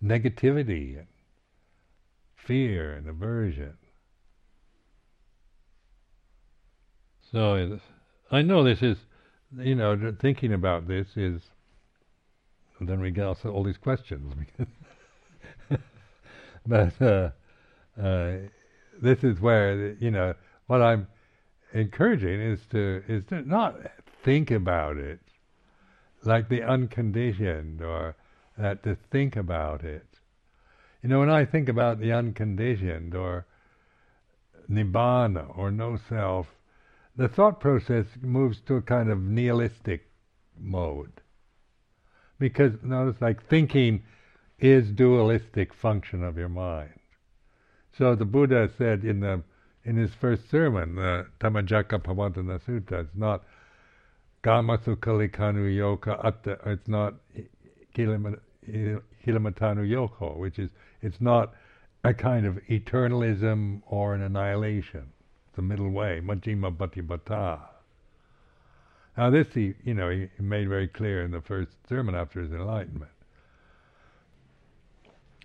negativity 0.04 0.98
and 0.98 1.08
fear 2.36 2.94
and 2.94 3.08
aversion. 3.08 3.74
So 7.32 7.80
I 8.30 8.42
know 8.42 8.64
this 8.64 8.82
is, 8.82 8.98
you 9.58 9.76
know, 9.76 10.16
thinking 10.20 10.54
about 10.54 10.88
this 10.88 11.08
is, 11.16 11.42
then 12.82 13.00
we 13.00 13.12
get 13.12 13.46
all 13.46 13.64
these 13.64 13.78
questions. 13.78 14.34
but 16.66 17.02
uh, 17.02 17.30
uh, 18.02 18.34
this 19.02 19.24
is 19.24 19.40
where 19.40 19.94
you 20.00 20.12
know 20.12 20.34
what 20.68 20.82
I'm 20.82 21.08
encouraging 21.74 22.42
is 22.42 22.60
to 22.72 23.04
is 23.08 23.24
to 23.26 23.42
not 23.42 23.76
think 24.24 24.52
about 24.52 24.98
it 24.98 25.20
like 26.24 26.50
the 26.50 26.64
unconditioned 26.64 27.82
or 27.82 28.16
that 28.58 28.84
to 28.84 28.96
think 29.10 29.36
about 29.36 29.84
it. 29.84 30.06
You 31.02 31.10
know, 31.10 31.20
when 31.20 31.30
I 31.30 31.46
think 31.46 31.68
about 31.68 32.00
the 32.00 32.12
unconditioned 32.12 33.16
or 33.16 33.46
nibbana 34.70 35.58
or 35.58 35.72
no 35.72 35.98
self, 36.10 36.48
the 37.16 37.28
thought 37.28 37.60
process 37.60 38.06
moves 38.22 38.62
to 38.62 38.76
a 38.76 38.82
kind 38.82 39.10
of 39.10 39.20
nihilistic 39.20 40.10
mode. 40.60 41.22
Because 42.38 42.74
notice 42.84 43.20
like 43.22 43.48
thinking 43.48 44.04
is 44.60 44.92
dualistic 44.92 45.74
function 45.74 46.24
of 46.24 46.38
your 46.38 46.50
mind. 46.50 47.00
So 47.98 48.16
the 48.16 48.26
Buddha 48.26 48.70
said 48.78 49.04
in 49.04 49.20
the 49.20 49.42
in 49.84 49.98
his 49.98 50.12
first 50.20 50.50
sermon, 50.50 50.96
the 50.96 51.28
Dhammacakka 51.40 52.04
Pavattana 52.04 52.60
Sutta, 52.62 53.02
it's 53.02 53.16
not 53.16 53.44
Kamasukhalikanu 54.44 55.76
Yoka 55.76 56.20
Atta, 56.24 56.58
it's 56.66 56.88
not 56.88 57.16
Hilamatanu 58.68 59.10
Yoko, 59.26 60.38
which 60.38 60.60
is, 60.60 60.70
it's 61.02 61.20
not 61.20 61.54
a 62.04 62.14
kind 62.14 62.46
of 62.46 62.60
eternalism 62.70 63.82
or 63.88 64.14
an 64.14 64.22
annihilation. 64.22 65.12
It's 65.48 65.56
the 65.56 65.62
middle 65.62 65.90
way, 65.90 66.22
Majjhima 66.24 66.76
Patipada. 66.76 67.60
Now 69.18 69.30
this 69.30 69.48
he, 69.54 69.74
you 69.84 69.94
know, 69.94 70.10
he 70.10 70.30
made 70.40 70.70
very 70.70 70.88
clear 70.88 71.24
in 71.24 71.32
the 71.32 71.42
first 71.42 71.72
sermon 71.90 72.16
after 72.16 72.42
his 72.42 72.52
enlightenment. 72.52 73.12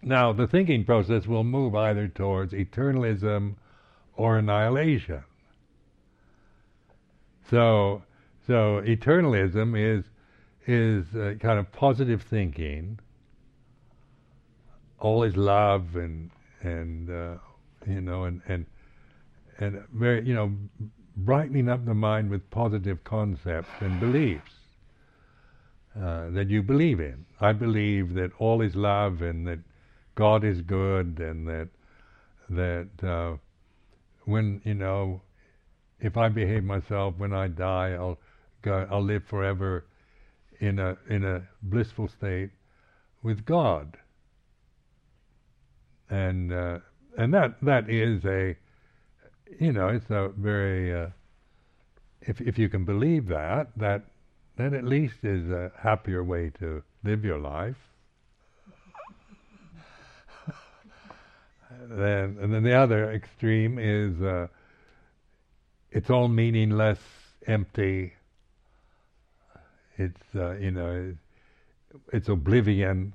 Now 0.02 0.32
the 0.32 0.46
thinking 0.46 0.84
process 0.84 1.26
will 1.26 1.42
move 1.42 1.74
either 1.74 2.06
towards 2.06 2.52
eternalism 2.52 3.56
or 4.16 4.38
annihilation. 4.38 5.22
So, 7.50 8.02
so 8.46 8.82
eternalism 8.84 9.76
is 9.76 10.04
is 10.66 11.06
kind 11.40 11.58
of 11.58 11.70
positive 11.72 12.22
thinking, 12.22 12.98
All 14.98 15.22
is 15.22 15.36
love 15.36 15.96
and 15.96 16.30
and 16.62 17.10
uh, 17.10 17.34
you 17.86 18.00
know 18.00 18.24
and 18.24 18.42
and 18.48 18.66
and 19.58 19.84
very 19.92 20.26
you 20.26 20.34
know 20.34 20.52
brightening 21.16 21.68
up 21.68 21.84
the 21.84 21.94
mind 21.94 22.30
with 22.30 22.48
positive 22.50 23.04
concepts 23.04 23.70
and 23.80 24.00
beliefs 24.00 24.52
uh, 26.00 26.30
that 26.30 26.50
you 26.50 26.62
believe 26.62 27.00
in. 27.00 27.24
I 27.40 27.52
believe 27.52 28.14
that 28.14 28.32
all 28.38 28.60
is 28.62 28.74
love 28.76 29.22
and 29.22 29.46
that 29.46 29.60
God 30.14 30.44
is 30.44 30.60
good 30.62 31.20
and 31.20 31.46
that 31.48 31.68
that 32.50 32.88
uh, 33.02 33.36
when 34.26 34.60
you 34.64 34.74
know, 34.74 35.22
if 35.98 36.16
I 36.16 36.28
behave 36.28 36.64
myself 36.64 37.14
when 37.16 37.32
I 37.32 37.48
die, 37.48 37.92
I'll 37.92 38.18
go, 38.62 38.86
I'll 38.90 39.02
live 39.02 39.24
forever 39.24 39.86
in 40.60 40.78
a 40.78 40.96
in 41.08 41.24
a 41.24 41.42
blissful 41.62 42.08
state 42.08 42.50
with 43.22 43.44
God. 43.46 43.96
And 46.10 46.52
uh, 46.52 46.78
and 47.16 47.32
that 47.32 47.56
that 47.62 47.88
is 47.88 48.24
a, 48.24 48.56
you 49.58 49.72
know, 49.72 49.88
it's 49.88 50.10
a 50.10 50.30
very 50.36 50.94
uh, 50.94 51.08
if 52.20 52.40
if 52.40 52.58
you 52.58 52.68
can 52.68 52.84
believe 52.84 53.26
that 53.28 53.68
that 53.76 54.04
that 54.56 54.72
at 54.72 54.84
least 54.84 55.16
is 55.22 55.50
a 55.50 55.70
happier 55.78 56.22
way 56.24 56.50
to 56.58 56.82
live 57.04 57.24
your 57.24 57.38
life. 57.38 57.76
Then 61.90 62.38
and 62.40 62.52
then 62.52 62.62
the 62.62 62.74
other 62.74 63.12
extreme 63.12 63.78
is 63.78 64.20
uh, 64.22 64.48
it's 65.90 66.10
all 66.10 66.28
meaningless, 66.28 66.98
empty. 67.46 68.12
It's 69.96 70.22
uh, 70.34 70.52
you 70.56 70.70
know 70.70 71.14
it's 72.12 72.28
oblivion. 72.28 73.14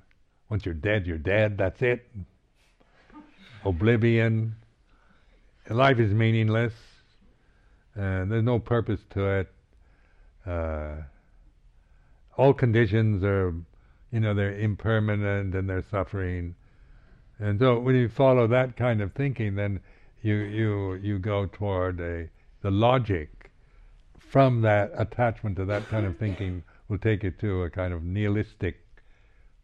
Once 0.50 0.66
you're 0.66 0.74
dead, 0.74 1.08
you're 1.08 1.18
dead. 1.18 1.58
That's 1.58 1.82
it. 1.82 2.06
Oblivion. 3.64 4.56
Life 5.70 6.00
is 6.00 6.12
meaningless, 6.12 6.74
and 7.96 8.32
there's 8.32 8.44
no 8.44 8.60
purpose 8.60 9.00
to 9.12 9.26
it. 9.40 9.52
Uh, 10.46 10.96
all 12.38 12.54
conditions 12.54 13.24
are, 13.24 13.54
you 14.12 14.20
know, 14.20 14.34
they're 14.34 14.58
impermanent 14.60 15.54
and 15.54 15.70
they're 15.70 15.86
suffering. 15.92 16.56
And 17.42 17.60
so 17.60 17.80
when 17.80 17.96
you 17.96 18.08
follow 18.08 18.46
that 18.48 18.78
kind 18.78 19.02
of 19.02 19.14
thinking, 19.14 19.56
then 19.56 19.80
you 20.22 20.36
you 20.36 20.94
you 20.94 21.18
go 21.18 21.48
toward 21.48 22.00
a 22.00 22.30
the 22.62 22.70
logic 22.70 23.50
from 24.20 24.62
that 24.62 24.92
attachment 24.96 25.56
to 25.56 25.66
that 25.66 25.88
kind 25.88 26.06
of 26.06 26.18
thinking 26.18 26.64
will 26.88 27.00
take 27.00 27.24
you 27.24 27.32
to 27.32 27.64
a 27.64 27.70
kind 27.72 27.94
of 27.94 28.04
nihilistic 28.04 28.86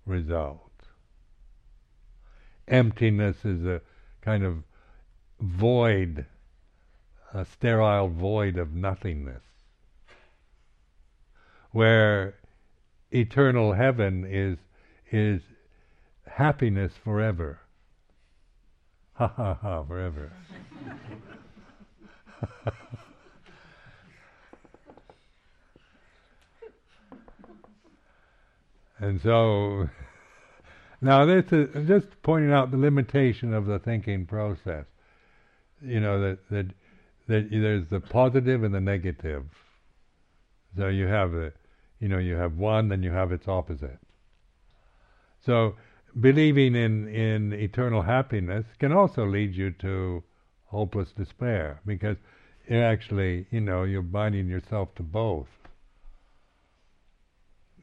result. 0.07 0.71
Emptiness 2.67 3.45
is 3.45 3.63
a 3.63 3.79
kind 4.21 4.43
of 4.43 4.63
void, 5.39 6.25
a 7.31 7.45
sterile 7.45 8.09
void 8.09 8.57
of 8.57 8.73
nothingness, 8.73 9.43
where 11.71 12.33
eternal 13.11 13.73
heaven 13.73 14.25
is 14.27 14.57
is 15.11 15.41
happiness 16.25 16.93
forever 17.03 17.59
ha 19.17 19.27
ha 19.27 19.53
ha 19.55 19.83
forever. 19.83 20.31
and 28.99 29.19
so 29.21 29.89
now 31.01 31.25
this 31.25 31.45
is 31.51 31.87
just 31.87 32.07
pointing 32.23 32.51
out 32.51 32.71
the 32.71 32.77
limitation 32.77 33.53
of 33.53 33.65
the 33.65 33.79
thinking 33.79 34.25
process. 34.25 34.85
You 35.81 35.99
know 35.99 36.21
that 36.21 36.39
that 36.49 36.67
that 37.27 37.49
there's 37.51 37.87
the 37.89 37.99
positive 37.99 38.63
and 38.63 38.73
the 38.73 38.81
negative. 38.81 39.45
So 40.77 40.87
you 40.87 41.07
have 41.07 41.31
the, 41.31 41.53
you 41.99 42.07
know, 42.07 42.19
you 42.19 42.35
have 42.35 42.57
one, 42.57 42.89
then 42.89 43.03
you 43.03 43.11
have 43.11 43.31
its 43.31 43.47
opposite. 43.47 43.99
So 45.45 45.75
believing 46.19 46.75
in, 46.75 47.07
in 47.07 47.53
eternal 47.53 48.01
happiness 48.01 48.65
can 48.79 48.91
also 48.91 49.25
lead 49.25 49.55
you 49.55 49.71
to 49.71 50.23
hopeless 50.65 51.11
despair 51.11 51.81
because 51.85 52.17
you're 52.67 52.83
actually, 52.83 53.45
you 53.51 53.61
know, 53.61 53.83
you're 53.83 54.01
binding 54.01 54.47
yourself 54.47 54.93
to 54.95 55.03
both. 55.03 55.47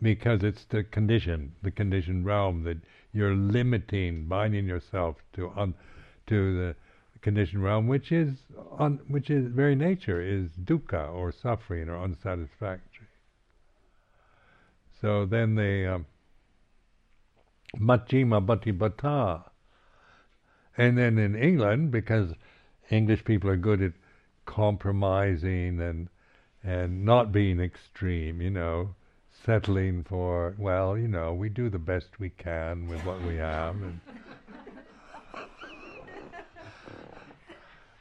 Because 0.02 0.42
it's 0.42 0.64
the 0.64 0.82
condition, 0.82 1.52
the 1.62 1.70
conditioned 1.70 2.26
realm 2.26 2.64
that 2.64 2.78
you're 3.12 3.34
limiting, 3.34 4.26
binding 4.26 4.66
yourself 4.66 5.16
to 5.34 5.50
un, 5.56 5.74
to 6.26 6.56
the 6.58 6.76
conditioned 7.22 7.62
realm, 7.62 7.86
which 7.86 8.12
is 8.12 8.36
un, 8.78 9.00
which 9.08 9.30
is 9.30 9.46
very 9.46 9.74
nature 9.74 10.20
is 10.20 10.50
dukkha 10.62 11.10
or 11.12 11.32
suffering 11.32 11.88
or 11.88 12.02
unsatisfactory. 12.02 13.06
So 15.00 15.24
then 15.24 15.54
they 15.54 15.86
um, 15.86 16.06
Majjhima 17.78 18.44
Patipada. 18.44 19.44
And 20.76 20.98
then 20.98 21.18
in 21.18 21.36
England, 21.36 21.90
because 21.90 22.34
English 22.90 23.24
people 23.24 23.50
are 23.50 23.56
good 23.56 23.80
at 23.82 23.92
compromising 24.46 25.80
and 25.80 26.08
and 26.62 27.04
not 27.04 27.30
being 27.30 27.60
extreme, 27.60 28.40
you 28.40 28.50
know, 28.50 28.94
settling 29.44 30.02
for 30.02 30.54
well, 30.58 30.96
you 30.96 31.08
know, 31.08 31.34
we 31.34 31.48
do 31.48 31.68
the 31.68 31.78
best 31.78 32.18
we 32.18 32.30
can 32.30 32.88
with 32.88 33.04
what 33.04 33.22
we 33.22 33.36
have 33.36 33.74
and 33.76 34.00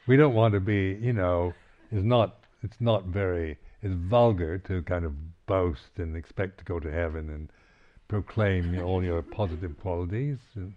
we 0.07 0.15
don't 0.17 0.33
want 0.33 0.53
to 0.53 0.59
be, 0.59 0.97
you 1.01 1.13
know, 1.13 1.53
it's 1.91 2.05
not 2.05 2.37
it's 2.61 2.79
not 2.79 3.05
very 3.05 3.57
it's 3.81 3.93
vulgar 3.93 4.57
to 4.57 4.81
kind 4.83 5.05
of 5.05 5.13
boast 5.45 5.97
and 5.97 6.15
expect 6.15 6.57
to 6.57 6.63
go 6.63 6.79
to 6.79 6.89
heaven 6.91 7.29
and 7.29 7.49
proclaim 8.13 8.79
all 8.79 9.03
your 9.03 9.23
positive 9.23 9.75
qualities. 9.79 10.37
And, 10.53 10.75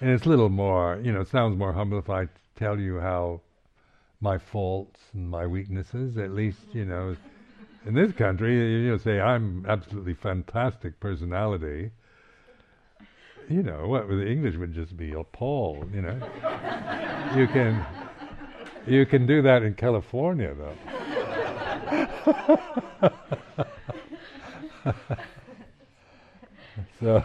and 0.00 0.10
it's 0.10 0.26
a 0.26 0.28
little 0.28 0.48
more, 0.48 1.00
you 1.00 1.12
know, 1.12 1.20
it 1.20 1.28
sounds 1.28 1.56
more 1.56 1.72
humble 1.72 2.00
if 2.00 2.10
I 2.10 2.26
tell 2.56 2.80
you 2.80 2.98
how 2.98 3.42
my 4.20 4.38
faults 4.38 4.98
and 5.14 5.30
my 5.30 5.46
weaknesses, 5.46 6.18
at 6.18 6.32
least, 6.32 6.58
you 6.72 6.84
know, 6.84 7.14
in 7.86 7.94
this 7.94 8.10
country, 8.10 8.56
you 8.56 8.90
know, 8.90 8.96
say 8.96 9.20
I'm 9.20 9.66
absolutely 9.68 10.14
fantastic 10.14 10.98
personality. 10.98 11.92
You 13.48 13.62
know, 13.62 13.86
what 13.86 14.08
the 14.08 14.26
English 14.26 14.56
would 14.56 14.74
just 14.74 14.96
be 14.96 15.12
appalled. 15.12 15.94
You 15.94 16.02
know, 16.02 16.20
you 17.36 17.46
can 17.46 17.86
you 18.84 19.06
can 19.06 19.28
do 19.28 19.42
that 19.42 19.62
in 19.62 19.74
California, 19.74 20.54
though. 20.54 20.76
So 27.00 27.24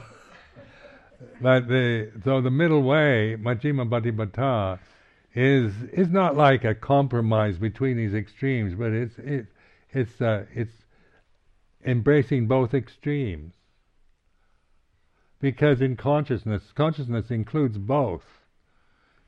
but 1.42 1.68
the 1.68 2.12
so 2.24 2.42
the 2.42 2.52
middle 2.52 2.84
way, 2.84 3.36
Majjhima 3.40 3.90
Patipada, 3.90 4.80
is 5.34 5.74
is 5.92 6.10
not 6.10 6.36
like 6.36 6.64
a 6.64 6.76
compromise 6.76 7.58
between 7.58 7.98
these 7.98 8.14
extremes, 8.14 8.76
but 8.76 8.92
it's 8.92 9.18
it, 9.20 9.48
it's 9.92 10.22
uh, 10.22 10.46
it's 10.54 10.86
embracing 11.86 12.48
both 12.48 12.74
extremes. 12.74 13.54
Because 15.40 15.82
in 15.82 15.98
consciousness, 15.98 16.72
consciousness 16.74 17.30
includes 17.30 17.78
both. 17.78 18.24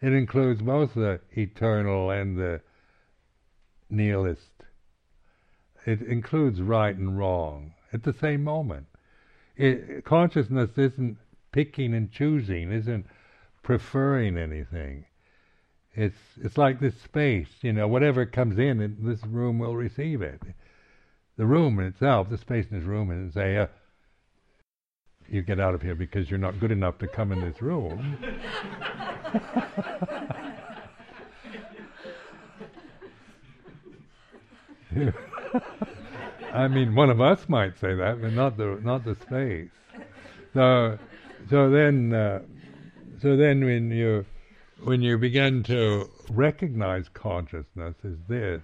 It 0.01 0.13
includes 0.13 0.61
both 0.61 0.93
the 0.93 1.19
eternal 1.32 2.09
and 2.09 2.38
the 2.38 2.61
nihilist. 3.89 4.63
It 5.86 6.01
includes 6.01 6.61
right 6.61 6.95
and 6.95 7.17
wrong 7.17 7.73
at 7.91 8.03
the 8.03 8.13
same 8.13 8.43
moment. 8.43 8.88
It, 9.57 10.03
consciousness 10.03 10.77
isn't 10.77 11.17
picking 11.51 11.93
and 11.93 12.11
choosing, 12.11 12.71
isn't 12.71 13.05
preferring 13.63 14.37
anything. 14.37 15.05
It's 15.93 16.17
it's 16.41 16.57
like 16.57 16.81
this 16.81 16.99
space, 17.01 17.47
you 17.61 17.71
know, 17.71 17.87
whatever 17.87 18.25
comes 18.25 18.59
in, 18.59 18.97
this 18.99 19.25
room 19.25 19.59
will 19.59 19.75
receive 19.75 20.21
it. 20.21 20.41
The 21.37 21.45
room 21.45 21.79
in 21.79 21.85
itself, 21.85 22.29
the 22.29 22.37
space 22.37 22.65
in 22.69 22.79
this 22.79 22.87
room, 22.87 23.09
and 23.09 23.33
say, 23.33 23.57
uh, 23.57 23.67
"You 25.29 25.41
get 25.41 25.59
out 25.59 25.73
of 25.73 25.81
here 25.81 25.95
because 25.95 26.29
you're 26.29 26.37
not 26.37 26.59
good 26.59 26.71
enough 26.71 26.97
to 26.99 27.07
come 27.07 27.31
in 27.31 27.39
this 27.39 27.61
room." 27.61 28.17
I 36.55 36.67
mean, 36.69 36.95
one 36.95 37.09
of 37.09 37.19
us 37.19 37.49
might 37.49 37.77
say 37.79 37.95
that, 37.95 38.21
but 38.21 38.31
not 38.31 38.55
the 38.55 38.79
not 38.81 39.03
the 39.03 39.15
space. 39.15 39.69
So, 40.53 40.97
so 41.49 41.69
then, 41.69 42.13
uh, 42.13 42.39
so 43.21 43.35
then, 43.35 43.65
when 43.65 43.91
you 43.91 44.25
when 44.83 45.01
you 45.01 45.17
begin 45.17 45.63
to 45.63 46.09
recognize 46.29 47.09
consciousness 47.09 47.95
as 48.05 48.15
this, 48.29 48.61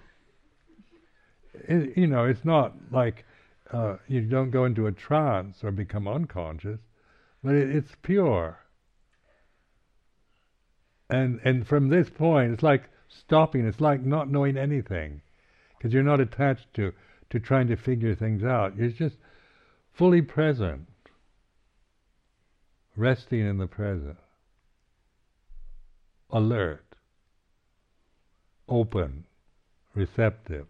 it, 1.54 1.98
you 1.98 2.08
know, 2.08 2.26
it's 2.26 2.46
not 2.46 2.74
like 2.92 3.26
uh, 3.72 3.98
you 4.08 4.22
don't 4.22 4.52
go 4.52 4.64
into 4.64 4.88
a 4.88 4.92
trance 4.94 5.62
or 5.62 5.72
become 5.72 6.08
unconscious, 6.08 6.80
but 7.44 7.56
it, 7.56 7.76
it's 7.76 7.92
pure. 8.02 8.58
And 11.10 11.42
and 11.44 11.68
from 11.68 11.90
this 11.90 12.10
point, 12.10 12.54
it's 12.54 12.64
like 12.64 12.84
stopping. 13.10 13.68
It's 13.68 13.82
like 13.82 14.02
not 14.02 14.30
knowing 14.30 14.58
anything 14.58 15.22
because 15.78 15.94
you're 15.94 16.04
not 16.04 16.22
attached 16.22 16.74
to, 16.76 16.94
to 17.32 17.40
trying 17.40 17.68
to 17.68 17.76
figure 17.76 18.14
things 18.16 18.44
out. 18.44 18.78
You're 18.78 18.90
just 18.90 19.16
fully 19.94 20.22
present, 20.22 20.88
resting 22.96 23.40
in 23.40 23.58
the 23.58 23.68
present, 23.68 24.18
alert, 26.30 26.86
open, 28.70 29.26
receptive. 29.96 30.68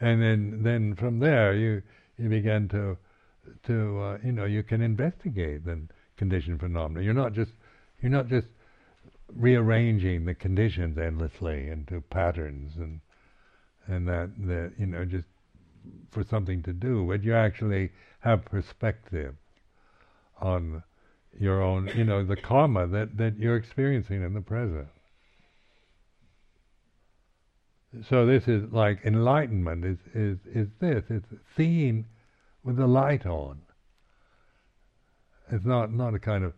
And 0.00 0.20
then, 0.20 0.62
then 0.62 0.96
from 0.96 1.20
there, 1.20 1.54
you 1.54 1.82
you 2.16 2.28
begin 2.28 2.68
to 2.68 2.96
to 3.66 4.00
uh, 4.00 4.18
you 4.24 4.32
know 4.32 4.44
you 4.44 4.62
can 4.62 4.80
investigate 4.80 5.64
the 5.64 5.86
conditioned 6.16 6.60
phenomena. 6.60 7.04
You're 7.04 7.14
not 7.14 7.32
just 7.32 7.52
you're 8.00 8.10
not 8.10 8.28
just 8.28 8.46
rearranging 9.34 10.24
the 10.24 10.34
conditions 10.34 10.98
endlessly 10.98 11.68
into 11.68 12.00
patterns 12.02 12.72
and 12.76 13.00
and 13.86 14.08
that 14.08 14.30
that 14.46 14.72
you 14.78 14.86
know 14.86 15.04
just 15.04 15.26
for 16.10 16.24
something 16.24 16.62
to 16.62 16.72
do, 16.72 17.06
but 17.06 17.22
you 17.22 17.34
actually 17.34 17.90
have 18.20 18.44
perspective 18.44 19.34
on 20.40 20.82
your 21.38 21.62
own, 21.62 21.90
you 21.94 22.04
know, 22.04 22.24
the 22.24 22.36
karma 22.36 22.86
that, 22.86 23.16
that 23.16 23.38
you're 23.38 23.56
experiencing 23.56 24.22
in 24.22 24.34
the 24.34 24.40
present. 24.40 24.86
So 28.08 28.26
this 28.26 28.48
is 28.48 28.72
like 28.72 29.00
enlightenment 29.04 29.84
is, 29.84 29.98
is, 30.14 30.38
is 30.52 30.68
this, 30.80 31.04
it's 31.10 31.28
seeing 31.56 32.06
with 32.64 32.76
the 32.76 32.86
light 32.86 33.26
on. 33.26 33.60
It's 35.50 35.64
not, 35.64 35.92
not 35.92 36.14
a 36.14 36.18
kind 36.18 36.44
of, 36.44 36.54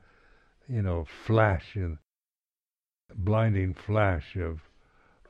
you 0.68 0.82
know, 0.82 1.06
flash 1.26 1.74
in, 1.74 1.98
blinding 3.14 3.74
flash 3.74 4.36
of 4.36 4.60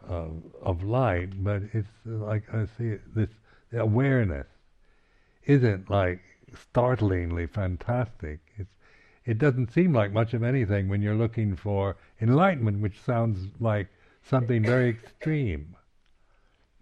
of, 0.08 0.42
of 0.62 0.82
light, 0.82 1.42
but 1.42 1.62
it's 1.72 1.88
like 2.04 2.42
I 2.54 2.66
see 2.78 2.88
it, 2.88 3.14
this 3.14 3.30
awareness 3.72 4.46
isn't 5.44 5.90
like 5.90 6.20
startlingly 6.72 7.46
fantastic. 7.46 8.40
It's 8.56 8.70
it 9.24 9.38
doesn't 9.38 9.72
seem 9.72 9.92
like 9.92 10.12
much 10.12 10.34
of 10.34 10.44
anything 10.44 10.88
when 10.88 11.02
you're 11.02 11.16
looking 11.16 11.56
for 11.56 11.96
enlightenment, 12.20 12.80
which 12.80 13.00
sounds 13.00 13.48
like 13.58 13.88
something 14.22 14.62
very 14.62 14.88
extreme. 15.04 15.74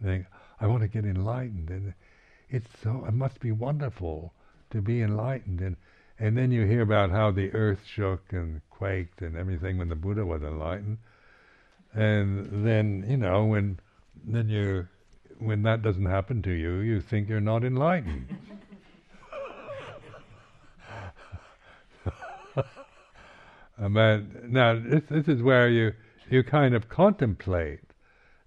Think, 0.03 0.27
I 0.61 0.66
want 0.66 0.83
to 0.83 0.89
get 0.89 1.07
enlightened, 1.07 1.70
and 1.70 1.95
it's 2.51 2.68
so 2.83 3.05
it 3.09 3.14
must 3.14 3.41
be 3.41 3.51
wonderful 3.51 4.35
to 4.70 4.83
be 4.83 5.01
enlightened, 5.01 5.62
and 5.62 5.77
and 6.18 6.37
then 6.37 6.53
you 6.53 6.66
hear 6.66 6.83
about 6.83 7.11
how 7.11 7.31
the 7.31 7.53
earth 7.55 7.85
shook 7.87 8.33
and 8.33 8.61
quaked 8.70 9.22
and 9.22 9.37
everything 9.37 9.79
when 9.79 9.89
the 9.89 9.97
Buddha 9.97 10.25
was 10.27 10.43
enlightened. 10.43 10.99
And 11.95 12.67
then, 12.67 13.05
you 13.09 13.17
know, 13.17 13.45
when 13.45 13.79
then 14.25 14.49
you 14.49 14.89
when 15.39 15.63
that 15.63 15.83
doesn't 15.83 16.07
happen 16.07 16.43
to 16.43 16.51
you, 16.51 16.79
you 16.79 17.01
think 17.01 17.29
you're 17.29 17.41
not 17.41 17.65
enlightened. 17.65 18.37
but 23.79 24.49
now 24.49 24.79
this 24.79 25.03
this 25.09 25.29
is 25.29 25.43
where 25.43 25.69
you 25.69 25.93
you 26.31 26.43
kind 26.43 26.75
of 26.75 26.89
contemplate 26.89 27.81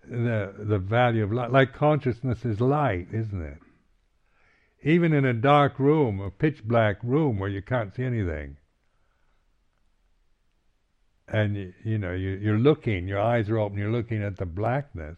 the 0.09 0.53
the 0.57 0.79
value 0.79 1.23
of 1.23 1.31
light. 1.31 1.51
Like 1.51 1.73
consciousness 1.73 2.43
is 2.45 2.59
light, 2.59 3.07
isn't 3.13 3.41
it? 3.41 3.59
Even 4.83 5.13
in 5.13 5.25
a 5.25 5.33
dark 5.33 5.79
room, 5.79 6.19
a 6.19 6.29
pitch 6.29 6.63
black 6.63 6.97
room 7.03 7.39
where 7.39 7.49
you 7.49 7.61
can't 7.61 7.95
see 7.95 8.03
anything, 8.03 8.57
and 11.27 11.73
you, 11.83 11.97
know 11.97 12.13
you, 12.13 12.39
you're 12.41 12.59
looking, 12.59 13.07
your 13.07 13.19
eyes 13.19 13.49
are 13.49 13.59
open, 13.59 13.77
you're 13.77 13.91
looking 13.91 14.23
at 14.23 14.37
the 14.37 14.45
blackness, 14.45 15.17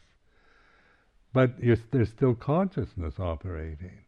but 1.33 1.51
there's 1.59 2.09
still 2.09 2.33
consciousness 2.33 3.15
operating. 3.19 3.99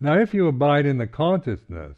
Now, 0.00 0.18
if 0.18 0.32
you 0.32 0.48
abide 0.48 0.86
in 0.86 0.96
the 0.96 1.06
consciousness, 1.06 1.96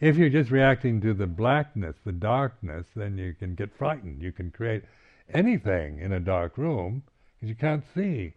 if 0.00 0.16
you're 0.16 0.30
just 0.30 0.50
reacting 0.50 1.00
to 1.02 1.14
the 1.14 1.26
blackness, 1.26 1.96
the 2.04 2.12
darkness, 2.12 2.86
then 2.96 3.18
you 3.18 3.34
can 3.34 3.54
get 3.54 3.76
frightened. 3.76 4.22
You 4.22 4.32
can 4.32 4.50
create 4.50 4.84
anything 5.32 5.98
in 5.98 6.12
a 6.12 6.20
dark 6.20 6.56
room 6.58 7.02
because 7.34 7.48
you 7.48 7.54
can't 7.54 7.84
see. 7.94 8.34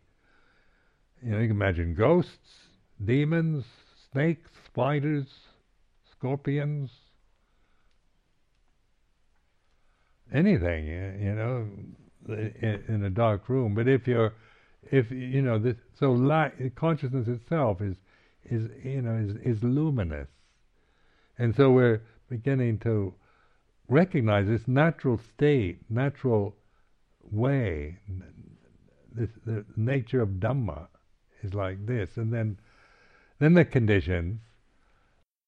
You 1.24 1.32
know, 1.32 1.40
you 1.40 1.48
can 1.48 1.56
imagine 1.56 1.96
ghosts, 1.96 2.68
demons, 3.04 3.66
snakes, 4.12 4.52
spiders, 4.66 5.28
scorpions, 6.12 6.92
anything, 10.34 10.86
you 10.88 11.34
know, 11.34 11.68
in, 12.30 12.84
in 12.88 13.04
a 13.04 13.10
dark 13.10 13.50
room. 13.50 13.74
But 13.76 13.88
if 13.88 14.08
you're, 14.08 14.34
if 14.92 15.12
you 15.12 15.42
know, 15.42 15.60
this, 15.60 15.76
so 16.00 16.12
light, 16.12 16.76
consciousness 16.76 17.28
itself 17.28 17.82
is, 17.82 17.96
is 18.46 18.70
you 18.84 19.02
know, 19.02 19.16
is, 19.16 19.58
is 19.58 19.64
luminous, 19.64 20.30
and 21.38 21.56
so 21.56 21.72
we're 21.72 22.02
beginning 22.30 22.80
to 22.80 23.14
recognize 23.88 24.48
this 24.48 24.68
natural 24.68 25.20
state, 25.36 25.80
natural 25.90 26.56
way. 27.32 27.98
This 29.14 29.30
the 29.46 29.66
nature 29.76 30.22
of 30.22 30.30
Dhamma 30.40 30.88
is 31.44 31.54
like 31.54 31.86
this, 31.86 32.18
and 32.18 32.34
then, 32.34 32.58
then 33.40 33.54
the 33.54 33.66
conditions 33.66 34.40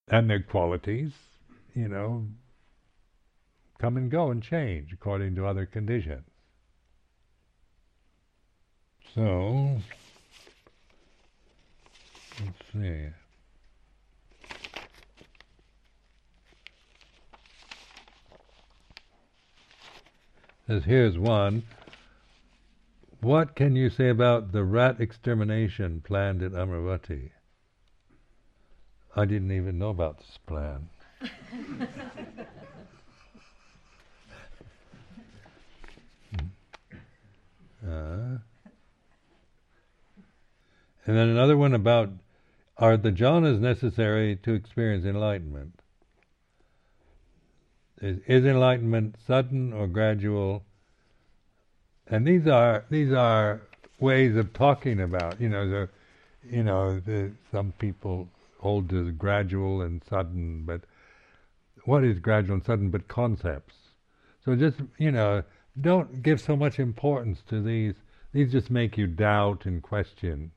and 0.08 0.30
their 0.30 0.42
qualities, 0.42 1.12
you 1.76 1.88
know, 1.88 2.26
come 3.80 3.98
and 3.98 4.12
go 4.12 4.30
and 4.30 4.44
change 4.44 4.92
according 4.92 5.36
to 5.36 5.48
other 5.48 5.66
conditions. 5.66 6.26
So, 9.16 9.78
let's 12.40 12.60
see. 12.74 13.08
Says 20.68 20.84
here's 20.86 21.18
one. 21.18 21.64
What 23.22 23.56
can 23.56 23.76
you 23.76 23.90
say 23.90 24.10
about 24.10 24.52
the 24.52 24.64
rat 24.64 25.02
extermination 25.02 26.02
planned 26.06 26.44
at 26.44 26.52
Amaravati? 26.52 27.32
I 29.16 29.26
didn't 29.26 29.52
even 29.52 29.80
know 29.80 29.90
about 29.90 30.20
this 30.20 30.38
plan. 30.46 30.90
Uh, 37.86 38.40
and 41.06 41.18
then 41.18 41.30
another 41.30 41.58
one 41.58 41.74
about 41.74 42.10
are 42.78 42.98
the 42.98 43.12
jhanas 43.12 43.60
necessary 43.60 44.38
to 44.44 44.54
experience 44.54 45.06
enlightenment? 45.06 45.80
Is, 48.02 48.20
is 48.28 48.46
enlightenment 48.46 49.16
sudden 49.26 49.74
or 49.74 49.88
gradual? 49.88 50.64
And 52.08 52.26
these 52.26 52.48
are 52.48 52.86
these 52.90 53.12
are 53.12 53.62
ways 54.00 54.36
of 54.36 54.54
talking 54.54 55.02
about. 55.02 55.40
You 55.42 55.50
know, 55.50 55.70
the, 55.70 55.90
you 56.50 56.64
know, 56.64 57.00
the, 57.00 57.32
some 57.52 57.74
people 57.80 58.30
hold 58.60 58.90
to 58.90 59.12
gradual 59.12 59.82
and 59.82 60.02
sudden, 60.10 60.64
but 60.66 60.82
what 61.84 62.04
is 62.04 62.20
gradual 62.20 62.56
and 62.56 62.66
sudden 62.66 62.90
but 62.90 63.08
concepts? 63.08 63.76
So 64.46 64.56
just 64.56 64.78
you 64.98 65.12
know, 65.12 65.44
don't 65.82 66.22
give 66.22 66.42
so 66.42 66.56
much 66.56 66.80
importance 66.80 67.42
to 67.50 67.62
these. 67.62 67.96
These 68.34 68.52
just 68.52 68.70
make 68.70 68.98
you 68.98 69.08
doubt 69.08 69.66
and 69.66 69.82
question. 69.82 70.52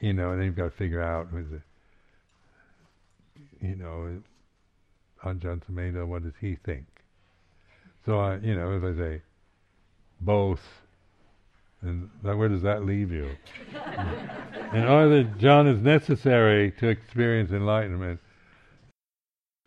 You 0.00 0.12
know, 0.12 0.32
and 0.32 0.40
then 0.40 0.46
you've 0.46 0.56
got 0.56 0.64
to 0.64 0.70
figure 0.70 1.02
out 1.02 1.32
with 1.32 1.50
the, 1.50 1.62
you 3.60 3.76
know, 3.76 4.20
Ajahn 5.24 5.62
Sumedho, 5.64 6.06
what 6.06 6.22
does 6.22 6.34
he 6.40 6.56
think? 6.56 6.84
So 8.04 8.20
I, 8.20 8.36
you 8.36 8.54
know, 8.54 8.72
if 8.72 8.84
I 8.84 8.96
say 8.96 9.22
both, 10.20 10.62
and 11.82 12.10
that, 12.22 12.36
where 12.36 12.48
does 12.48 12.62
that 12.62 12.84
leave 12.84 13.10
you? 13.10 13.30
and 13.74 14.84
are 14.84 15.08
the 15.08 15.24
jhanas 15.38 15.80
necessary 15.82 16.70
to 16.72 16.88
experience 16.88 17.50
enlightenment? 17.50 18.20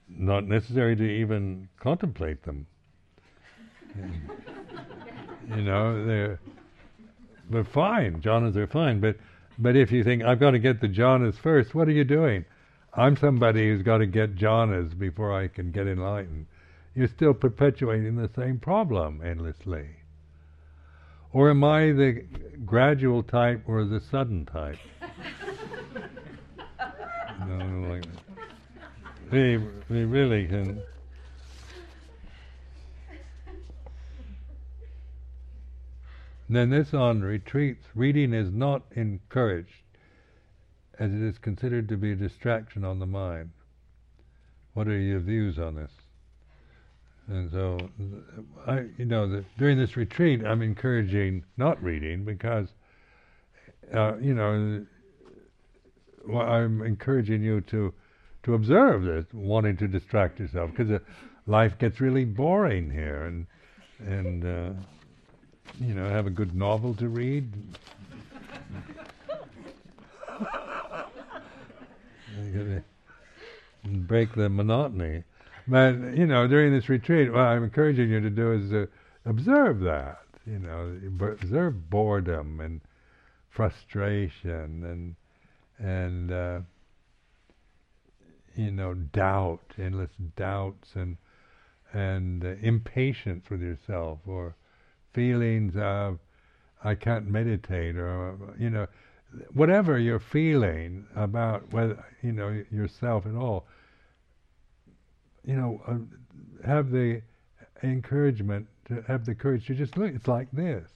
Not 0.07 0.45
necessary 0.45 0.95
to 0.95 1.03
even 1.03 1.69
contemplate 1.79 2.43
them. 2.43 2.67
you 5.55 5.61
know, 5.61 6.05
they're 6.05 6.39
they're 7.49 7.63
fine. 7.63 8.21
Jhanas 8.21 8.55
are 8.55 8.67
fine, 8.67 8.99
but 8.99 9.17
but 9.57 9.75
if 9.75 9.91
you 9.91 10.03
think 10.03 10.23
I've 10.23 10.39
got 10.39 10.51
to 10.51 10.59
get 10.59 10.81
the 10.81 10.87
jhanas 10.87 11.35
first, 11.35 11.75
what 11.75 11.87
are 11.87 11.91
you 11.91 12.03
doing? 12.03 12.45
I'm 12.93 13.17
somebody 13.17 13.69
who's 13.69 13.83
got 13.83 13.99
to 13.99 14.05
get 14.05 14.35
jhanas 14.35 14.97
before 14.97 15.33
I 15.33 15.47
can 15.47 15.71
get 15.71 15.87
enlightened. 15.87 16.47
You're 16.95 17.07
still 17.07 17.33
perpetuating 17.33 18.15
the 18.15 18.29
same 18.35 18.59
problem 18.59 19.21
endlessly. 19.23 19.87
Or 21.31 21.51
am 21.51 21.63
I 21.63 21.91
the 21.91 22.23
gradual 22.65 23.21
type 23.21 23.63
or 23.67 23.85
the 23.85 23.99
sudden 23.99 24.45
type? 24.45 24.79
no, 27.47 27.89
like 27.89 28.05
really 29.31 30.47
can. 30.47 30.81
Then 36.49 36.71
this 36.71 36.93
on 36.95 37.21
retreats, 37.21 37.85
reading 37.93 38.33
is 38.33 38.51
not 38.51 38.83
encouraged 38.95 39.83
as 40.97 41.13
it 41.13 41.21
is 41.21 41.37
considered 41.37 41.87
to 41.89 41.97
be 41.97 42.11
a 42.11 42.15
distraction 42.15 42.83
on 42.83 42.99
the 42.99 43.05
mind. 43.05 43.51
What 44.73 44.87
are 44.87 44.97
your 44.97 45.19
views 45.19 45.59
on 45.59 45.75
this? 45.75 45.91
And 47.27 47.51
so, 47.51 47.77
I, 48.65 48.85
you 48.97 49.05
know, 49.05 49.29
the, 49.29 49.45
during 49.59 49.77
this 49.77 49.95
retreat, 49.95 50.43
I'm 50.43 50.63
encouraging 50.63 51.43
not 51.57 51.81
reading 51.83 52.25
because, 52.25 52.69
uh, 53.93 54.17
you 54.17 54.33
know, 54.33 54.85
well, 56.27 56.41
I'm 56.41 56.81
encouraging 56.81 57.43
you 57.43 57.61
to 57.61 57.93
to 58.41 58.53
observe 58.53 59.03
this, 59.03 59.25
wanting 59.33 59.75
to 59.77 59.87
distract 59.87 60.39
yourself, 60.39 60.71
because 60.71 60.89
uh, 60.89 60.99
life 61.45 61.77
gets 61.77 61.99
really 61.99 62.25
boring 62.25 62.89
here, 62.89 63.25
and 63.25 63.45
and 63.99 64.45
uh, 64.45 64.81
you 65.79 65.93
know, 65.93 66.09
have 66.09 66.27
a 66.27 66.31
good 66.31 66.55
novel 66.55 66.93
to 66.95 67.07
read, 67.07 67.51
break 73.85 74.33
the 74.35 74.49
monotony. 74.49 75.23
But 75.67 75.93
you 76.15 76.25
know, 76.25 76.47
during 76.47 76.73
this 76.73 76.89
retreat, 76.89 77.31
what 77.31 77.41
I'm 77.41 77.63
encouraging 77.63 78.09
you 78.09 78.19
to 78.21 78.29
do 78.29 78.53
is 78.53 78.69
to 78.71 78.87
observe 79.25 79.81
that. 79.81 80.19
You 80.45 80.59
know, 80.59 80.99
observe 81.21 81.89
boredom 81.89 82.59
and 82.59 82.81
frustration 83.49 84.83
and 84.83 85.15
and 85.77 86.31
uh, 86.31 86.59
you 88.55 88.71
know 88.71 88.93
doubt, 88.93 89.73
endless 89.77 90.11
doubts 90.35 90.95
and 90.95 91.17
and 91.93 92.43
uh, 92.43 92.55
impatience 92.61 93.49
with 93.49 93.61
yourself 93.61 94.19
or 94.25 94.55
feelings 95.13 95.75
of 95.77 96.19
I 96.83 96.95
can't 96.95 97.27
meditate 97.27 97.95
or 97.95 98.37
you 98.57 98.69
know 98.69 98.87
whatever 99.53 99.99
you're 99.99 100.19
feeling 100.19 101.05
about 101.15 101.71
whether 101.73 102.03
you 102.21 102.31
know 102.31 102.63
yourself 102.71 103.25
at 103.25 103.35
all, 103.35 103.65
you 105.45 105.55
know, 105.55 105.81
uh, 105.87 106.67
have 106.67 106.91
the 106.91 107.21
encouragement 107.83 108.67
to 108.87 109.01
have 109.07 109.25
the 109.25 109.35
courage 109.35 109.67
to 109.67 109.75
just 109.75 109.97
look. 109.97 110.13
It's 110.13 110.27
like 110.27 110.51
this. 110.51 110.89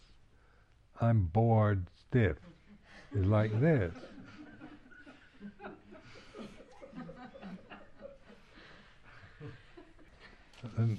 I'm 0.99 1.26
bored 1.26 1.86
stiff. 2.09 2.38
It's 3.16 3.28
like 3.28 3.59
this. 3.59 3.93
And 10.78 10.97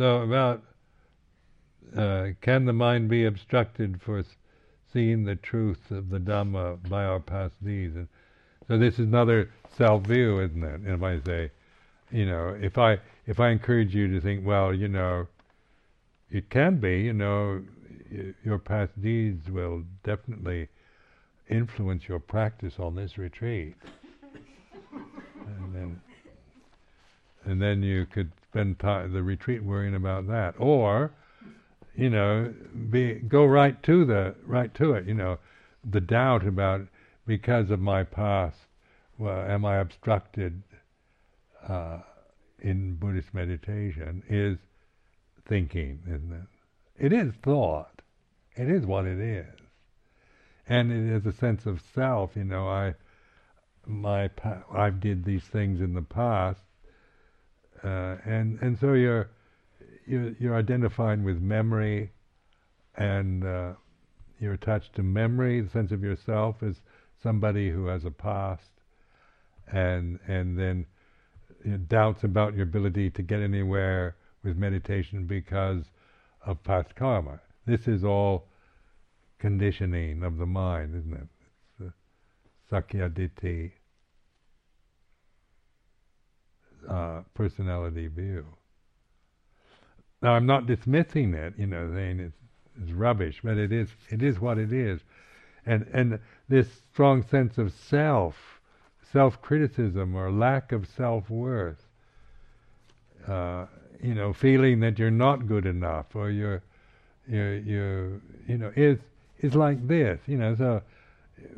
so 0.00 0.22
about 0.22 0.62
uh, 1.94 2.28
can 2.40 2.64
the 2.64 2.72
mind 2.72 3.10
be 3.10 3.26
obstructed 3.26 4.00
for 4.00 4.24
seeing 4.94 5.24
the 5.24 5.36
truth 5.36 5.90
of 5.90 6.08
the 6.08 6.18
Dhamma 6.18 6.88
by 6.88 7.04
our 7.04 7.20
past 7.20 7.52
deeds? 7.62 7.96
And 7.96 8.08
so 8.66 8.78
this 8.78 8.94
is 8.94 9.00
another 9.00 9.50
self-view, 9.76 10.40
isn't 10.40 10.64
it? 10.64 10.80
And 10.80 10.88
if 10.88 11.02
I 11.02 11.20
say, 11.26 11.50
you 12.10 12.24
know, 12.24 12.56
if 12.58 12.78
I 12.78 12.98
if 13.26 13.40
I 13.40 13.50
encourage 13.50 13.94
you 13.94 14.08
to 14.14 14.22
think, 14.22 14.42
well, 14.42 14.72
you 14.72 14.88
know, 14.88 15.26
it 16.30 16.48
can 16.48 16.78
be, 16.78 17.00
you 17.00 17.12
know, 17.12 17.62
your 18.42 18.58
past 18.58 18.92
deeds 19.02 19.50
will 19.50 19.82
definitely 20.02 20.68
influence 21.50 22.08
your 22.08 22.20
practice 22.20 22.76
on 22.78 22.94
this 22.94 23.18
retreat, 23.18 23.74
and 24.94 25.74
then 25.74 26.00
and 27.44 27.60
then 27.60 27.82
you 27.82 28.06
could 28.06 28.32
spend 28.50 28.78
time 28.80 29.12
the 29.12 29.22
retreat 29.22 29.62
worrying 29.62 29.94
about 29.94 30.26
that, 30.26 30.54
or 30.58 31.12
you 31.94 32.10
know, 32.10 32.52
be 32.90 33.14
go 33.14 33.44
right 33.44 33.80
to 33.84 34.04
the 34.04 34.34
right 34.44 34.74
to 34.74 34.94
it. 34.94 35.06
You 35.06 35.14
know, 35.14 35.38
the 35.88 36.00
doubt 36.00 36.46
about 36.46 36.82
because 37.26 37.70
of 37.70 37.80
my 37.80 38.02
past, 38.02 38.56
well, 39.18 39.40
am 39.42 39.64
I 39.64 39.76
obstructed 39.76 40.62
uh, 41.68 41.98
in 42.58 42.96
Buddhist 42.96 43.32
meditation? 43.32 44.22
Is 44.28 44.58
thinking, 45.46 46.00
isn't 46.08 46.32
it? 46.32 47.04
It 47.06 47.12
is 47.12 47.32
thought. 47.42 48.02
It 48.56 48.68
is 48.68 48.84
what 48.84 49.06
it 49.06 49.20
is, 49.20 49.54
and 50.68 50.90
it 50.90 51.14
is 51.16 51.24
a 51.24 51.32
sense 51.32 51.66
of 51.66 51.80
self. 51.94 52.32
You 52.34 52.44
know, 52.44 52.68
I 52.68 52.94
my 53.86 54.28
pa- 54.28 54.64
I 54.72 54.90
did 54.90 55.24
these 55.24 55.44
things 55.44 55.80
in 55.80 55.94
the 55.94 56.02
past, 56.02 56.60
uh, 57.84 58.16
and 58.24 58.58
and 58.60 58.78
so 58.78 58.92
you're 58.92 59.30
you're, 60.06 60.32
you're 60.38 60.56
identifying 60.56 61.24
with 61.24 61.40
memory, 61.40 62.12
and 62.96 63.44
uh, 63.44 63.72
you're 64.38 64.54
attached 64.54 64.94
to 64.96 65.02
memory, 65.02 65.60
the 65.60 65.70
sense 65.70 65.92
of 65.92 66.02
yourself 66.02 66.56
as 66.62 66.76
somebody 67.22 67.70
who 67.70 67.86
has 67.86 68.04
a 68.04 68.10
past, 68.10 68.70
and 69.72 70.18
and 70.26 70.58
then 70.58 70.86
you 71.64 71.72
know, 71.72 71.76
doubts 71.76 72.24
about 72.24 72.54
your 72.54 72.64
ability 72.64 73.10
to 73.10 73.22
get 73.22 73.40
anywhere 73.40 74.16
with 74.42 74.56
meditation 74.56 75.26
because 75.26 75.84
of 76.46 76.62
past 76.64 76.94
karma. 76.96 77.40
This 77.66 77.86
is 77.86 78.04
all 78.04 78.46
conditioning 79.38 80.22
of 80.22 80.38
the 80.38 80.46
mind, 80.46 80.94
isn't 80.96 81.12
it? 81.14 81.28
It's 81.80 81.94
Sakkaya 82.70 83.12
uh, 86.88 87.22
personality 87.34 88.06
view. 88.08 88.46
Now, 90.22 90.32
I'm 90.32 90.46
not 90.46 90.66
dismissing 90.66 91.34
it, 91.34 91.54
you 91.56 91.66
know, 91.66 91.90
saying 91.94 92.20
it's, 92.20 92.36
it's 92.82 92.92
rubbish, 92.92 93.40
but 93.42 93.56
it 93.56 93.72
is 93.72 93.88
it 94.10 94.22
is 94.22 94.38
what 94.40 94.58
it 94.58 94.72
is, 94.72 95.00
and 95.66 95.86
and 95.92 96.18
this 96.48 96.68
strong 96.92 97.22
sense 97.22 97.58
of 97.58 97.72
self, 97.72 98.60
self-criticism 99.12 100.14
or 100.14 100.30
lack 100.30 100.72
of 100.72 100.86
self-worth, 100.86 101.86
uh, 103.26 103.66
you 104.02 104.14
know, 104.14 104.32
feeling 104.32 104.80
that 104.80 104.98
you're 104.98 105.10
not 105.10 105.46
good 105.46 105.66
enough 105.66 106.14
or 106.14 106.30
you're 106.30 106.62
you 107.26 107.42
you 107.66 108.22
you 108.46 108.58
know 108.58 108.72
is 108.76 108.98
is 109.38 109.54
like 109.54 109.86
this, 109.86 110.20
you 110.26 110.36
know. 110.36 110.54
So 110.54 110.82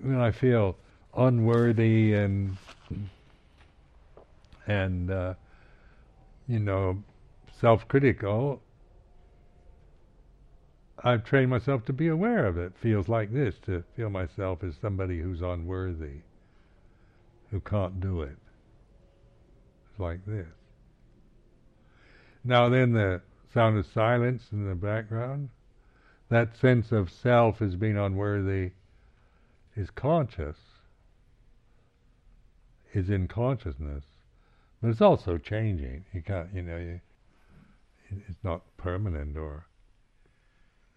when 0.03 0.20
I 0.20 0.31
feel 0.31 0.77
unworthy 1.16 2.14
and 2.14 2.57
and 4.67 5.11
uh, 5.11 5.35
you 6.47 6.59
know 6.59 7.03
self-critical, 7.61 8.61
I've 11.05 11.25
trained 11.25 11.51
myself 11.51 11.85
to 11.87 11.93
be 11.93 12.09
aware 12.09 12.47
of 12.47 12.59
it. 12.59 12.73
Feels 12.77 13.09
like 13.09 13.33
this 13.33 13.57
to 13.67 13.85
feel 13.97 14.11
myself 14.11 14.63
as 14.63 14.75
somebody 14.81 15.21
who's 15.21 15.43
unworthy, 15.43 16.23
who 17.51 17.61
can't 17.61 18.01
do 18.01 18.23
it. 18.23 18.37
It's 19.91 20.01
like 20.01 20.25
this. 20.27 20.47
Now 22.45 22.69
then, 22.69 22.93
the 22.93 23.21
sound 23.53 23.79
of 23.79 23.87
silence 23.87 24.49
in 24.53 24.69
the 24.69 24.75
background. 24.75 25.51
That 26.29 26.57
sense 26.57 26.93
of 26.93 27.11
self 27.11 27.61
as 27.61 27.77
being 27.77 27.99
unworthy 27.99 28.71
is 29.77 29.91
conscious, 29.91 30.57
is 32.95 33.11
in 33.11 33.29
consciousness, 33.29 34.05
but 34.83 34.91
it's 34.91 35.01
also 35.01 35.39
changing. 35.39 36.05
You 36.12 36.22
can't, 36.22 36.49
you 36.53 36.62
know, 36.62 36.76
you, 36.76 37.01
it's 38.11 38.43
not 38.43 38.62
permanent 38.76 39.37
or 39.37 39.66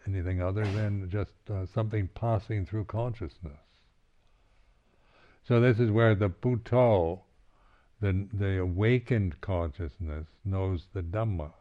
anything 0.08 0.42
other 0.42 0.66
than 0.66 1.10
just 1.10 1.32
uh, 1.50 1.66
something 1.74 2.10
passing 2.16 2.66
through 2.66 2.86
consciousness. 2.86 3.60
So 5.48 5.62
this 5.62 5.80
is 5.80 5.92
where 5.92 6.16
the 6.16 6.30
Buddho, 6.30 7.20
the, 8.02 8.28
the 8.34 8.60
awakened 8.60 9.40
consciousness, 9.42 10.26
knows 10.44 10.88
the 10.94 11.04
Dhamma. 11.04 11.52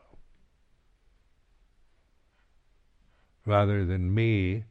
Rather 3.45 3.85
than 3.85 4.15
me, 4.15 4.65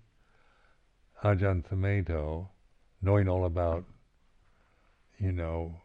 Ajahn 1.24 1.64
Sumedho, 1.70 2.47
knowing 3.04 3.30
all 3.30 3.45
about, 3.45 3.86
you 5.20 5.32
know, 5.32 5.76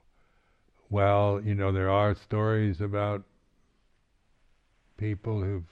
well, 0.90 1.40
you 1.44 1.54
know, 1.54 1.72
there 1.72 1.90
are 1.90 2.14
stories 2.14 2.80
about 2.80 3.24
people 4.96 5.42
who've 5.42 5.68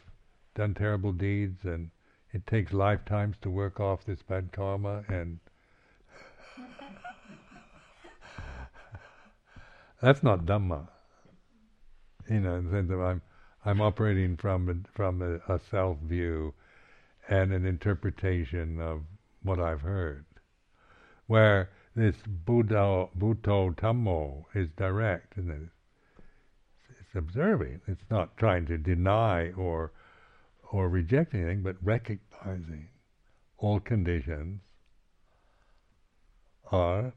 done 0.55 0.75
terrible 0.75 1.13
deeds 1.13 1.65
and 1.65 1.91
it 2.33 2.47
takes 2.47 2.73
lifetimes 2.73 3.37
to 3.43 3.51
work 3.51 3.81
off 3.81 4.05
this 4.05 4.23
bad 4.23 4.53
karma 4.53 5.05
and 5.09 5.39
that's 10.03 10.23
not 10.23 10.47
dhamma. 10.47 10.89
You 12.29 12.41
know, 12.41 12.57
in 12.57 12.67
the 12.67 12.71
sense 12.73 12.91
of 12.91 13.01
I'm 13.01 13.23
I'm 13.65 13.81
operating 13.81 14.37
from 14.37 14.69
a, 14.69 14.75
from 14.97 15.23
a, 15.23 15.37
a 15.53 15.59
self 15.71 15.99
view 15.99 16.55
and 17.29 17.53
an 17.53 17.67
interpretation 17.67 18.81
of 18.81 19.03
what 19.43 19.59
I've 19.59 19.81
heard. 19.81 20.25
Where 21.27 21.71
this 21.97 22.17
Buddha, 22.27 23.09
Buddho 23.19 23.75
Dhammo 23.75 24.45
is 24.55 24.69
direct 24.77 25.37
and 25.37 25.51
it's, 25.51 25.73
it's 27.01 27.15
observing. 27.17 27.81
It's 27.89 28.05
not 28.11 28.37
trying 28.37 28.67
to 28.67 28.77
deny 28.77 29.51
or 29.53 29.93
or 30.73 30.89
reject 30.89 31.33
anything, 31.35 31.63
but 31.63 31.77
recognizing 31.83 32.89
all 33.59 33.81
conditions 33.81 34.61
are 36.71 37.13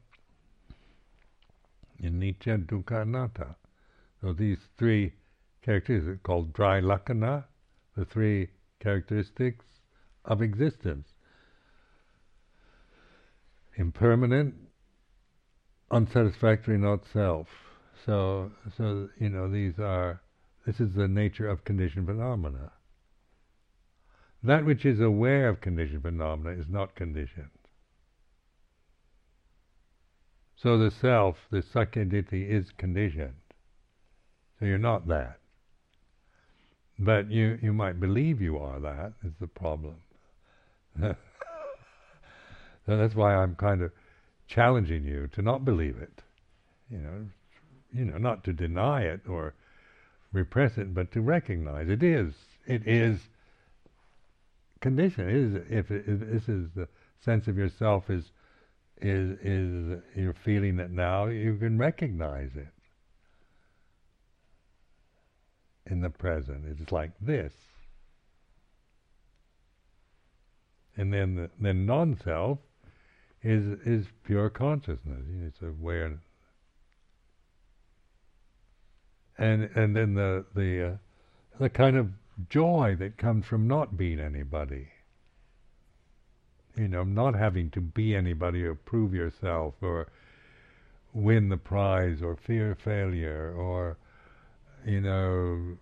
anicca 2.02 2.64
dukkha. 2.66 3.54
So 4.20 4.32
these 4.32 4.58
three 4.78 5.12
characteristics 5.62 6.20
called 6.22 6.52
tilakkhana, 6.54 7.44
the 7.96 8.04
three 8.04 8.48
characteristics 8.80 9.66
of 10.24 10.40
existence. 10.40 11.08
Impermanent, 13.76 14.54
unsatisfactory, 15.90 16.78
not 16.78 17.04
self. 17.12 17.48
So, 18.06 18.50
so 18.76 19.08
you 19.18 19.28
know, 19.28 19.50
these 19.50 19.78
are. 19.78 20.20
This 20.66 20.78
is 20.78 20.94
the 20.94 21.08
nature 21.08 21.48
of 21.48 21.64
conditioned 21.64 22.06
phenomena. 22.06 22.72
That 24.42 24.64
which 24.64 24.84
is 24.84 25.00
aware 25.00 25.48
of 25.48 25.60
conditioned 25.60 26.02
phenomena 26.02 26.58
is 26.58 26.68
not 26.68 26.94
conditioned. 26.94 27.50
So 30.56 30.76
the 30.76 30.90
self, 30.90 31.36
the 31.50 31.62
sakkayaditthi, 31.62 32.48
is 32.48 32.70
conditioned. 32.76 33.34
So 34.58 34.66
you're 34.66 34.78
not 34.78 35.08
that. 35.08 35.38
But 36.98 37.30
you, 37.30 37.58
you 37.62 37.72
might 37.72 37.98
believe 37.98 38.42
you 38.42 38.58
are 38.58 38.78
that, 38.80 39.14
is 39.24 39.32
the 39.40 39.46
problem. 39.46 39.96
so 41.00 41.16
that's 42.86 43.14
why 43.14 43.34
I'm 43.34 43.54
kind 43.54 43.80
of 43.80 43.92
challenging 44.50 45.04
you 45.04 45.28
to 45.28 45.42
not 45.42 45.64
believe 45.64 45.96
it. 45.96 46.22
You 46.90 46.98
know, 46.98 47.26
you 47.92 48.04
know, 48.04 48.18
not 48.18 48.44
to 48.44 48.52
deny 48.52 49.02
it 49.02 49.20
or 49.28 49.54
repress 50.32 50.76
it, 50.76 50.92
but 50.92 51.12
to 51.12 51.20
recognize 51.20 51.88
it 51.88 52.02
is. 52.02 52.34
It 52.66 52.86
is 52.86 53.20
condition. 54.80 55.28
It 55.28 55.36
is 55.36 55.54
if, 55.70 55.90
it, 55.90 56.04
if 56.06 56.20
this 56.20 56.48
is 56.48 56.68
the 56.74 56.88
sense 57.24 57.46
of 57.46 57.56
yourself 57.56 58.10
is 58.10 58.24
is 59.00 59.38
is 59.40 60.02
you're 60.16 60.34
feeling 60.34 60.78
it 60.80 60.90
now, 60.90 61.26
you 61.26 61.56
can 61.56 61.78
recognize 61.78 62.50
it 62.56 62.68
in 65.86 66.00
the 66.00 66.10
present. 66.10 66.64
It's 66.66 66.92
like 66.92 67.12
this. 67.20 67.52
And 70.96 71.12
then 71.14 71.36
the, 71.36 71.50
then 71.58 71.86
non-self 71.86 72.58
is 73.42 73.78
is 73.86 74.06
pure 74.24 74.50
consciousness. 74.50 75.24
It's 75.46 75.62
awareness. 75.62 76.20
And 79.38 79.70
and 79.74 79.96
then 79.96 80.14
the 80.14 80.44
the 80.54 80.84
uh, 80.84 80.96
the 81.58 81.70
kind 81.70 81.96
of 81.96 82.10
joy 82.48 82.96
that 82.98 83.16
comes 83.16 83.46
from 83.46 83.66
not 83.66 83.96
being 83.96 84.20
anybody. 84.20 84.88
You 86.76 86.88
know, 86.88 87.04
not 87.04 87.34
having 87.34 87.70
to 87.70 87.80
be 87.80 88.14
anybody 88.14 88.62
or 88.64 88.74
prove 88.74 89.12
yourself 89.12 89.74
or 89.82 90.08
win 91.12 91.48
the 91.48 91.56
prize 91.56 92.22
or 92.22 92.36
fear 92.36 92.76
failure 92.84 93.52
or, 93.56 93.98
you 94.86 95.00
know, 95.00 95.76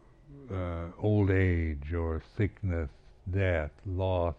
uh, 0.51 0.91
old 0.99 1.31
age 1.31 1.93
or 1.93 2.23
sickness, 2.37 2.91
death, 3.31 3.71
loss. 3.87 4.35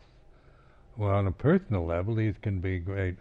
Well, 0.99 1.11
on 1.11 1.27
a 1.27 1.31
personal 1.31 1.85
level, 1.85 2.13
these 2.13 2.35
can 2.41 2.59
be 2.59 2.77
great, 2.77 3.15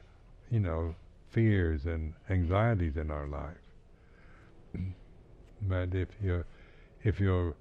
you 0.50 0.58
know, 0.58 0.96
fears 1.30 1.82
and 1.84 2.12
anxieties 2.28 2.96
in 2.96 3.08
our 3.08 3.28
life. 3.28 4.74
but 5.62 5.94
if 5.94 6.08
you're 6.20 6.44
if 7.04 7.20
you're 7.20 7.54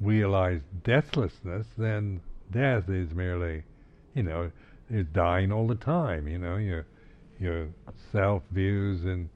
realize 0.00 0.60
deathlessness, 0.84 1.66
then 1.76 2.20
death 2.52 2.88
is 2.88 3.12
merely, 3.12 3.64
you 4.14 4.22
know, 4.22 4.52
you're 4.88 5.02
dying 5.02 5.50
all 5.50 5.66
the 5.66 5.74
time. 5.74 6.28
You 6.28 6.38
know, 6.38 6.56
your 6.56 6.86
your 7.40 7.66
self 8.12 8.44
views 8.52 9.04
and 9.04 9.28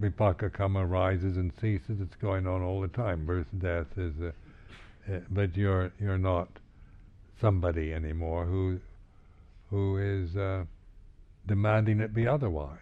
vipaka 0.00 0.52
karma 0.52 0.86
rises 0.86 1.36
and 1.36 1.50
ceases. 1.60 2.00
It's 2.00 2.14
going 2.22 2.46
on 2.46 2.62
all 2.62 2.80
the 2.80 2.88
time. 2.88 3.26
Birth, 3.26 3.48
death 3.58 3.88
is, 3.96 4.14
a, 4.20 4.28
uh, 5.12 5.20
but 5.28 5.56
you're 5.56 5.90
you're 5.98 6.18
not 6.18 6.48
somebody 7.40 7.92
anymore 7.92 8.44
who 8.44 8.80
who 9.70 9.98
is 9.98 10.36
uh, 10.36 10.64
demanding 11.46 12.00
it 12.00 12.14
be 12.14 12.26
otherwise. 12.26 12.78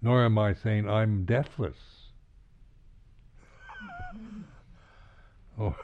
Nor 0.00 0.24
am 0.24 0.38
I 0.38 0.54
saying 0.54 0.88
I'm 0.88 1.24
deathless. 1.24 1.76
Oh, 5.60 5.74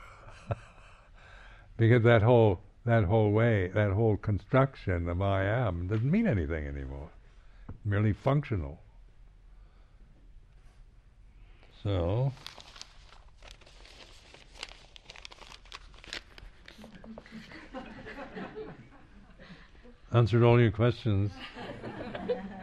because 1.76 2.04
that 2.04 2.22
whole 2.22 2.60
that 2.86 3.02
whole 3.02 3.32
way, 3.32 3.72
that 3.74 3.90
whole 3.90 4.16
construction 4.16 5.08
of 5.08 5.20
I 5.20 5.44
am 5.44 5.88
doesn't 5.88 6.08
mean 6.08 6.28
anything 6.28 6.66
anymore. 6.68 7.08
Merely 7.84 8.12
functional. 8.12 8.78
So. 11.82 12.32
Answered 20.14 20.42
all 20.44 20.60
your 20.60 20.70
questions. 20.70 21.32